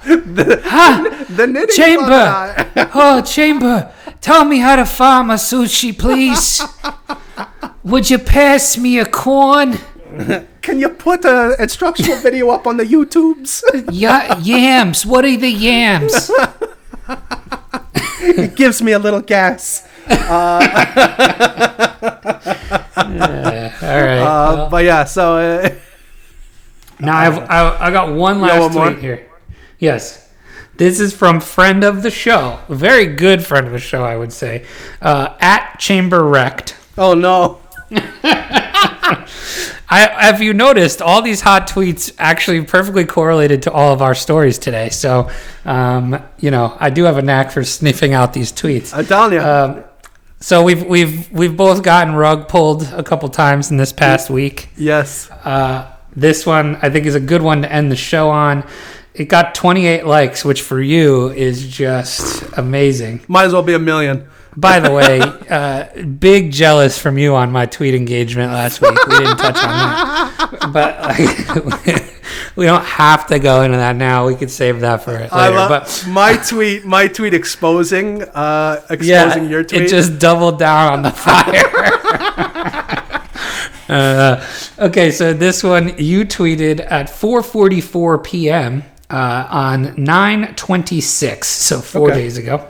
the, 0.06 1.26
the 1.30 1.48
knitting 1.48 1.76
Chamber. 1.76 2.06
club 2.06 2.56
and 2.58 2.72
I- 2.76 2.90
oh, 2.94 3.22
Chamber, 3.22 3.92
tell 4.22 4.46
me 4.46 4.60
how 4.60 4.76
to 4.76 4.86
farm 4.86 5.30
a 5.30 5.36
sushi, 5.36 5.98
please. 5.98 6.62
Would 7.84 8.10
you 8.10 8.20
pass 8.20 8.78
me 8.78 9.00
a 9.00 9.06
corn? 9.06 9.78
Can 10.62 10.80
you 10.80 10.90
put 10.90 11.26
an 11.26 11.56
instructional 11.60 12.18
video 12.18 12.50
up 12.50 12.68
on 12.68 12.78
the 12.78 12.84
YouTubes? 12.84 13.64
Yeah, 13.92 14.38
yams. 14.40 15.06
What 15.06 15.26
are 15.26 15.38
the 15.38 15.50
yams? 15.50 16.30
it 18.22 18.56
gives 18.56 18.82
me 18.82 18.92
a 18.92 19.00
little 19.00 19.22
gas. 19.22 19.88
All 20.10 20.60
right. 20.60 20.98
Uh, 24.22 24.70
but 24.70 24.84
yeah, 24.84 25.06
so 25.06 25.38
uh, 25.38 25.70
Now 27.00 27.18
I've, 27.18 27.38
I, 27.50 27.88
I 27.88 27.92
got 27.92 28.14
one 28.14 28.42
last 28.42 28.76
one 28.76 28.94
tweet 28.94 29.04
here. 29.04 29.31
Yes. 29.82 30.30
This 30.78 31.00
is 31.00 31.14
from 31.14 31.42
friend 31.42 31.84
of 31.84 32.04
the 32.04 32.12
show, 32.12 32.60
a 32.70 32.76
very 32.76 33.08
good 33.08 33.44
friend 33.46 33.66
of 33.68 33.74
the 33.74 33.80
show, 33.80 34.04
I 34.04 34.16
would 34.16 34.32
say, 34.32 34.64
uh, 35.02 35.36
at 35.40 35.78
Chamber 35.80 36.24
Wrecked. 36.24 36.76
oh 36.98 37.14
no, 37.16 37.60
I 39.94 40.08
have 40.20 40.42
you 40.42 40.54
noticed 40.54 41.02
all 41.02 41.22
these 41.22 41.42
hot 41.42 41.68
tweets 41.68 42.14
actually 42.18 42.64
perfectly 42.64 43.06
correlated 43.06 43.64
to 43.64 43.72
all 43.72 43.92
of 43.94 44.02
our 44.02 44.16
stories 44.16 44.58
today. 44.58 44.90
So, 44.90 45.30
um, 45.66 46.24
you 46.40 46.50
know, 46.52 46.78
I 46.80 46.90
do 46.90 47.04
have 47.04 47.18
a 47.18 47.22
knack 47.22 47.52
for 47.52 47.64
sniffing 47.64 48.14
out 48.14 48.34
these 48.34 48.52
tweets. 48.54 48.94
I'm 48.98 49.06
telling 49.06 49.34
you. 49.34 49.42
Um, 49.42 49.84
so 50.40 50.64
we've 50.64 50.84
we've 50.86 51.30
we've 51.32 51.58
both 51.58 51.84
gotten 51.84 52.16
rug 52.16 52.48
pulled 52.48 52.84
a 52.94 53.04
couple 53.04 53.28
times 53.30 53.70
in 53.72 53.78
this 53.78 53.92
past 53.92 54.30
week. 54.30 54.70
yes, 54.78 55.30
Uh, 55.44 55.92
this 56.16 56.46
one 56.46 56.78
I 56.78 56.90
think 56.90 57.06
is 57.06 57.16
a 57.16 57.20
good 57.20 57.42
one 57.42 57.62
to 57.64 57.72
end 57.72 57.92
the 57.92 57.96
show 57.96 58.30
on. 58.30 58.64
It 59.14 59.26
got 59.26 59.56
28 59.56 60.06
likes, 60.06 60.46
which 60.46 60.62
for 60.62 60.82
you 60.82 61.30
is 61.32 61.68
just 61.68 62.44
amazing. 62.58 63.24
might 63.28 63.46
as 63.46 63.54
well 63.54 63.64
be 63.64 63.74
a 63.74 63.80
million. 63.80 64.28
By 64.56 64.80
the 64.80 64.92
way, 64.92 65.22
uh, 65.50 66.04
big 66.04 66.52
jealous 66.52 66.98
from 66.98 67.18
you 67.18 67.36
on 67.36 67.52
my 67.52 67.66
tweet 67.66 67.96
engagement 67.96 68.52
last 68.52 68.82
week. 68.82 68.98
We 69.08 69.18
didn't 69.18 69.38
touch 69.38 69.56
on 69.56 69.70
that, 69.70 70.70
but 70.74 71.00
like, 71.02 72.22
we 72.56 72.66
don't 72.66 72.84
have 72.84 73.28
to 73.28 73.40
go 73.40 73.62
into 73.64 73.78
that 73.78 73.96
now. 73.96 74.28
We 74.28 74.36
could 74.36 74.52
save 74.52 74.82
that 74.82 75.04
for 75.04 75.14
later. 75.14 75.30
I 75.32 75.50
love 75.50 75.70
but 75.70 76.06
my 76.10 76.36
tweet. 76.36 76.86
My 76.86 77.08
tweet 77.08 77.34
exposing, 77.34 78.24
uh, 78.24 78.82
exposing 78.90 79.44
yeah, 79.44 79.50
your 79.50 79.64
tweet. 79.64 79.84
it 79.84 79.90
just 79.90 80.20
doubled 80.20 80.60
down 80.60 80.94
on 80.94 81.02
the 81.02 81.12
fire. 81.12 81.54
uh, 83.90 84.46
okay, 84.80 85.12
so 85.12 85.34
this 85.34 85.64
one 85.64 85.98
you 85.98 86.26
tweeted 86.26 86.86
at 86.92 87.08
4:44 87.08 88.24
p.m. 88.24 88.84
Uh, 89.12 89.46
on 89.50 89.94
9:26, 89.98 91.44
so 91.48 91.82
four 91.82 92.10
Okay. 92.12 92.22
days 92.22 92.38
ago. 92.38 92.66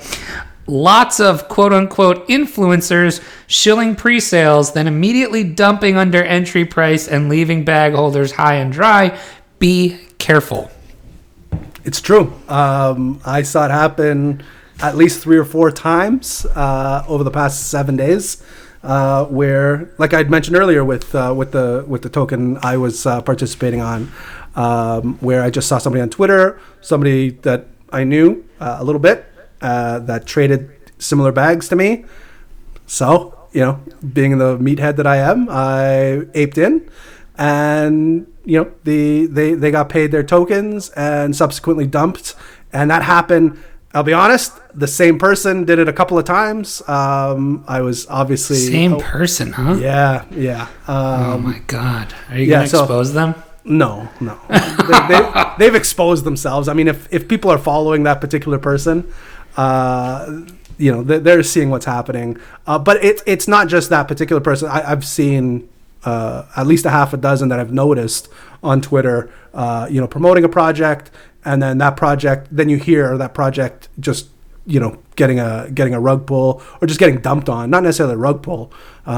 Lots 0.67 1.19
of 1.19 1.47
quote 1.47 1.71
unquote 1.73 2.27
influencers 2.27 3.21
shilling 3.47 3.95
pre-sales, 3.95 4.71
then 4.73 4.87
immediately 4.87 5.43
dumping 5.43 5.97
under 5.97 6.23
entry 6.23 6.65
price 6.65 7.07
and 7.07 7.29
leaving 7.29 7.63
bag 7.63 7.93
holders 7.93 8.31
high 8.33 8.55
and 8.55 8.71
dry. 8.71 9.11
Be 9.59 9.99
careful. 10.17 10.71
It's 11.83 12.01
true. 12.01 12.33
Um, 12.47 13.19
I 13.25 13.41
saw 13.43 13.65
it 13.65 13.71
happen 13.71 14.41
at 14.81 14.95
least 14.97 15.21
three 15.21 15.37
or 15.37 15.45
four 15.45 15.71
times 15.71 16.45
uh, 16.55 17.03
over 17.07 17.23
the 17.23 17.31
past 17.31 17.69
seven 17.69 17.95
days, 17.97 18.41
uh, 18.83 19.25
where, 19.25 19.89
like 19.99 20.13
I'd 20.13 20.29
mentioned 20.31 20.57
earlier, 20.57 20.83
with 20.85 21.13
uh, 21.13 21.33
with 21.35 21.51
the 21.51 21.83
with 21.87 22.01
the 22.03 22.09
token 22.09 22.57
I 22.63 22.77
was 22.77 23.05
uh, 23.05 23.21
participating 23.21 23.81
on, 23.81 24.11
um, 24.55 25.17
where 25.19 25.41
I 25.43 25.49
just 25.49 25.67
saw 25.67 25.77
somebody 25.77 26.01
on 26.01 26.09
Twitter, 26.09 26.59
somebody 26.81 27.31
that 27.41 27.67
I 27.91 28.03
knew 28.03 28.43
uh, 28.59 28.77
a 28.79 28.83
little 28.83 28.99
bit, 29.01 29.25
uh, 29.61 29.99
that 29.99 30.25
traded 30.25 30.69
similar 30.97 31.31
bags 31.31 31.69
to 31.69 31.75
me. 31.75 32.05
So, 32.87 33.37
you 33.53 33.61
know, 33.61 33.79
being 34.13 34.37
the 34.37 34.57
meathead 34.57 34.95
that 34.97 35.07
I 35.07 35.17
am, 35.17 35.47
I 35.49 36.21
aped 36.33 36.57
in, 36.57 36.89
and 37.37 38.27
you 38.45 38.63
know, 38.63 38.71
the 38.83 39.27
they 39.27 39.53
they 39.53 39.71
got 39.71 39.89
paid 39.89 40.11
their 40.11 40.23
tokens 40.23 40.89
and 40.91 41.35
subsequently 41.35 41.87
dumped, 41.87 42.35
and 42.73 42.89
that 42.91 43.03
happened. 43.03 43.57
I'll 43.93 44.03
be 44.03 44.13
honest, 44.13 44.53
the 44.73 44.87
same 44.87 45.19
person 45.19 45.65
did 45.65 45.77
it 45.77 45.89
a 45.89 45.93
couple 45.93 46.17
of 46.17 46.23
times. 46.23 46.81
Um, 46.87 47.65
I 47.67 47.81
was 47.81 48.07
obviously 48.07 48.55
Same 48.55 48.93
oh, 48.93 48.99
person, 49.01 49.51
huh? 49.51 49.73
Yeah, 49.81 50.23
yeah. 50.31 50.69
Oh 50.87 51.33
Um, 51.33 51.43
my 51.43 51.59
god. 51.67 52.13
Are 52.29 52.37
you 52.37 52.45
yeah, 52.45 52.55
gonna 52.59 52.67
so- 52.67 52.83
expose 52.83 53.11
them? 53.13 53.35
No, 53.63 54.09
no. 54.19 54.39
they, 54.49 55.53
they've 55.59 55.75
exposed 55.75 56.23
themselves. 56.23 56.67
I 56.67 56.73
mean, 56.73 56.87
if, 56.87 57.11
if 57.13 57.27
people 57.27 57.51
are 57.51 57.57
following 57.57 58.03
that 58.03 58.19
particular 58.19 58.57
person, 58.57 59.11
uh, 59.57 60.43
you 60.77 60.91
know, 60.91 61.03
they're, 61.03 61.43
seeing 61.43 61.69
what's 61.69 61.85
happening. 61.85 62.37
Uh, 62.65 62.79
but 62.79 63.03
it's 63.03 63.21
it's 63.27 63.47
not 63.47 63.67
just 63.67 63.89
that 63.89 64.07
particular 64.07 64.41
person. 64.41 64.67
I, 64.67 64.91
I've 64.91 65.05
seen 65.05 65.69
uh, 66.03 66.45
at 66.55 66.65
least 66.65 66.85
a 66.85 66.89
half 66.89 67.13
a 67.13 67.17
dozen 67.17 67.49
that 67.49 67.59
I've 67.59 67.71
noticed 67.71 68.29
on 68.63 68.81
Twitter, 68.81 69.29
uh, 69.53 69.87
you 69.89 70.01
know, 70.01 70.07
promoting 70.07 70.43
a 70.43 70.49
project, 70.49 71.11
and 71.45 71.61
then 71.61 71.77
that 71.77 71.97
project, 71.97 72.47
then 72.51 72.69
you 72.69 72.77
hear 72.77 73.17
that 73.17 73.33
project 73.33 73.89
just 73.99 74.29
you 74.65 74.79
know 74.79 74.97
getting 75.21 75.39
a 75.39 75.69
getting 75.79 75.93
a 75.93 75.99
rug 75.99 76.25
pull 76.25 76.61
or 76.79 76.87
just 76.87 76.99
getting 76.99 77.19
dumped 77.27 77.47
on 77.57 77.69
not 77.69 77.83
necessarily 77.83 78.15
a 78.15 78.23
rug 78.27 78.41
pull 78.41 78.71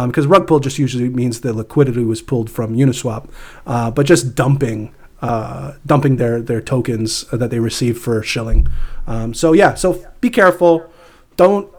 because 0.07 0.25
rug 0.27 0.45
pull 0.47 0.59
just 0.59 0.77
usually 0.77 1.09
means 1.21 1.41
the 1.41 1.53
liquidity 1.53 2.03
was 2.03 2.21
pulled 2.21 2.49
from 2.49 2.75
uniswap 2.75 3.23
uh, 3.65 3.89
but 3.89 4.05
just 4.05 4.35
dumping 4.35 4.93
uh, 5.23 5.75
dumping 5.85 6.17
their 6.17 6.41
their 6.41 6.59
tokens 6.59 7.23
that 7.31 7.49
they 7.49 7.59
received 7.59 7.99
for 7.99 8.21
shilling. 8.21 8.67
Um, 9.07 9.33
so 9.33 9.53
yeah 9.53 9.73
so 9.73 10.05
be 10.19 10.29
careful. 10.29 10.91
Don't 11.37 11.71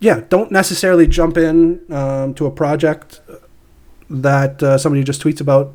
yeah 0.00 0.22
don't 0.30 0.50
necessarily 0.50 1.06
jump 1.06 1.36
in 1.36 1.80
um, 1.92 2.32
to 2.34 2.46
a 2.46 2.50
project 2.50 3.20
that 4.08 4.62
uh, 4.62 4.78
somebody 4.78 5.04
just 5.04 5.22
tweets 5.22 5.42
about 5.42 5.74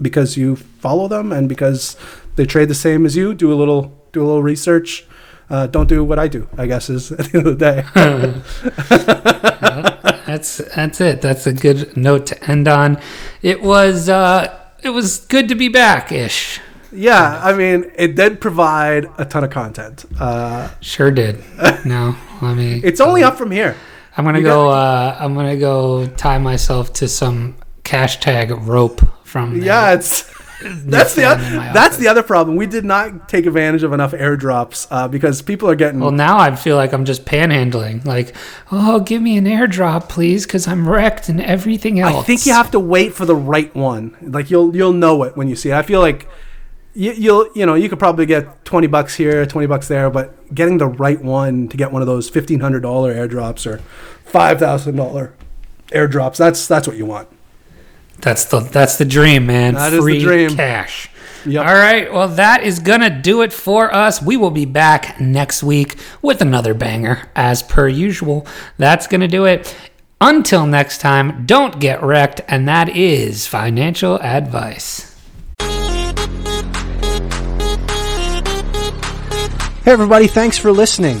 because 0.00 0.36
you 0.36 0.56
follow 0.56 1.06
them 1.06 1.30
and 1.30 1.48
because 1.48 1.96
they 2.34 2.44
trade 2.44 2.68
the 2.68 2.74
same 2.74 3.06
as 3.06 3.14
you. 3.14 3.34
Do 3.34 3.52
a 3.52 3.58
little 3.62 3.92
do 4.10 4.20
a 4.20 4.26
little 4.26 4.42
research 4.42 5.06
uh, 5.50 5.66
don't 5.66 5.88
do 5.88 6.02
what 6.04 6.18
I 6.18 6.28
do. 6.28 6.48
I 6.56 6.66
guess 6.66 6.88
is 6.90 7.12
at 7.18 7.26
the 7.32 7.38
end 7.38 7.46
of 7.46 7.58
the 7.58 7.64
day. 7.72 9.18
That's 10.26 10.58
that's 10.74 11.00
it. 11.00 11.20
That's 11.20 11.46
a 11.46 11.52
good 11.52 11.94
note 11.96 12.26
to 12.26 12.50
end 12.50 12.66
on. 12.68 12.98
It 13.42 13.60
was 13.62 14.08
uh 14.08 14.56
it 14.82 14.90
was 14.90 15.18
good 15.26 15.48
to 15.48 15.54
be 15.54 15.68
back 15.68 16.10
ish. 16.12 16.60
yeah, 16.90 17.40
I 17.42 17.52
mean, 17.52 17.90
it 17.96 18.14
did 18.16 18.40
provide 18.40 19.08
a 19.18 19.24
ton 19.24 19.44
of 19.44 19.50
content. 19.50 20.04
Uh, 20.18 20.70
Sure 20.80 21.10
did. 21.10 21.42
No, 21.84 22.16
let 22.40 22.56
me 22.56 22.80
it's 22.82 23.00
only 23.00 23.22
up 23.22 23.36
from 23.36 23.50
here. 23.50 23.76
I'm 24.16 24.24
gonna 24.24 24.38
You 24.38 24.44
go. 24.44 24.68
Uh, 24.70 25.16
I'm 25.18 25.34
gonna 25.34 25.56
go 25.58 26.06
tie 26.06 26.38
myself 26.38 26.92
to 26.94 27.08
some 27.08 27.56
hashtag 27.84 28.66
rope 28.66 29.02
from. 29.24 29.58
the- 29.60 29.66
Yeah, 29.66 29.92
it's 29.92 30.22
that's 30.84 31.14
the 31.14 31.22
fan 31.22 31.44
in 31.44 31.56
my 31.56 31.72
that's 31.72 31.96
the 31.96 32.08
other 32.08 32.22
problem. 32.22 32.56
We 32.56 32.66
did 32.66 32.84
not 32.84 33.28
take 33.28 33.46
advantage 33.46 33.82
of 33.82 33.92
enough 33.92 34.12
airdrops 34.12 34.86
uh, 34.90 35.08
because 35.08 35.42
people 35.42 35.68
are 35.68 35.74
getting. 35.74 36.00
Well, 36.00 36.10
now 36.10 36.38
I 36.38 36.54
feel 36.56 36.76
like 36.76 36.92
I'm 36.92 37.04
just 37.04 37.24
panhandling. 37.24 38.04
Like, 38.04 38.34
oh, 38.70 39.00
give 39.00 39.22
me 39.22 39.36
an 39.36 39.44
airdrop, 39.44 40.08
please, 40.08 40.46
because 40.46 40.68
I'm 40.68 40.88
wrecked 40.88 41.28
and 41.28 41.40
everything 41.40 42.00
else. 42.00 42.16
I 42.16 42.22
think 42.22 42.46
you 42.46 42.52
have 42.52 42.70
to 42.72 42.80
wait 42.80 43.14
for 43.14 43.26
the 43.26 43.36
right 43.36 43.74
one. 43.74 44.16
Like 44.22 44.50
you'll 44.50 44.74
you'll 44.74 44.92
know 44.92 45.22
it 45.24 45.36
when 45.36 45.48
you 45.48 45.56
see 45.56 45.70
it. 45.70 45.74
I 45.74 45.82
feel 45.82 46.00
like 46.00 46.28
you, 46.94 47.12
you'll 47.12 47.48
you 47.54 47.66
know 47.66 47.74
you 47.74 47.88
could 47.88 47.98
probably 47.98 48.26
get 48.26 48.64
twenty 48.64 48.86
bucks 48.86 49.14
here, 49.14 49.44
twenty 49.46 49.66
bucks 49.66 49.88
there, 49.88 50.10
but 50.10 50.54
getting 50.54 50.78
the 50.78 50.86
right 50.86 51.22
one 51.22 51.68
to 51.68 51.76
get 51.76 51.92
one 51.92 52.02
of 52.02 52.06
those 52.06 52.28
fifteen 52.28 52.60
hundred 52.60 52.80
dollar 52.80 53.14
airdrops 53.14 53.66
or 53.66 53.78
five 54.24 54.58
thousand 54.58 54.96
dollar 54.96 55.34
airdrops 55.88 56.36
that's 56.38 56.66
that's 56.66 56.86
what 56.88 56.96
you 56.96 57.06
want. 57.06 57.28
That's 58.22 58.44
the 58.46 58.60
that's 58.60 58.96
the 58.96 59.04
dream, 59.04 59.46
man. 59.46 59.74
That 59.74 59.92
is 59.92 59.98
the 59.98 60.02
Free 60.02 60.20
dream. 60.20 60.56
cash. 60.56 61.10
Yep. 61.44 61.66
All 61.66 61.74
right. 61.74 62.12
Well, 62.12 62.28
that 62.28 62.62
is 62.62 62.78
gonna 62.78 63.10
do 63.10 63.42
it 63.42 63.52
for 63.52 63.92
us. 63.92 64.22
We 64.22 64.36
will 64.36 64.52
be 64.52 64.64
back 64.64 65.20
next 65.20 65.62
week 65.64 65.96
with 66.22 66.40
another 66.40 66.72
banger, 66.72 67.28
as 67.34 67.64
per 67.64 67.88
usual. 67.88 68.46
That's 68.78 69.08
gonna 69.08 69.26
do 69.28 69.44
it. 69.44 69.74
Until 70.20 70.66
next 70.66 70.98
time, 71.00 71.44
don't 71.46 71.80
get 71.80 72.00
wrecked, 72.00 72.42
and 72.46 72.68
that 72.68 72.88
is 72.96 73.48
financial 73.48 74.20
advice. 74.20 75.08
Hey, 79.84 79.90
everybody, 79.90 80.28
thanks 80.28 80.56
for 80.56 80.70
listening. 80.70 81.20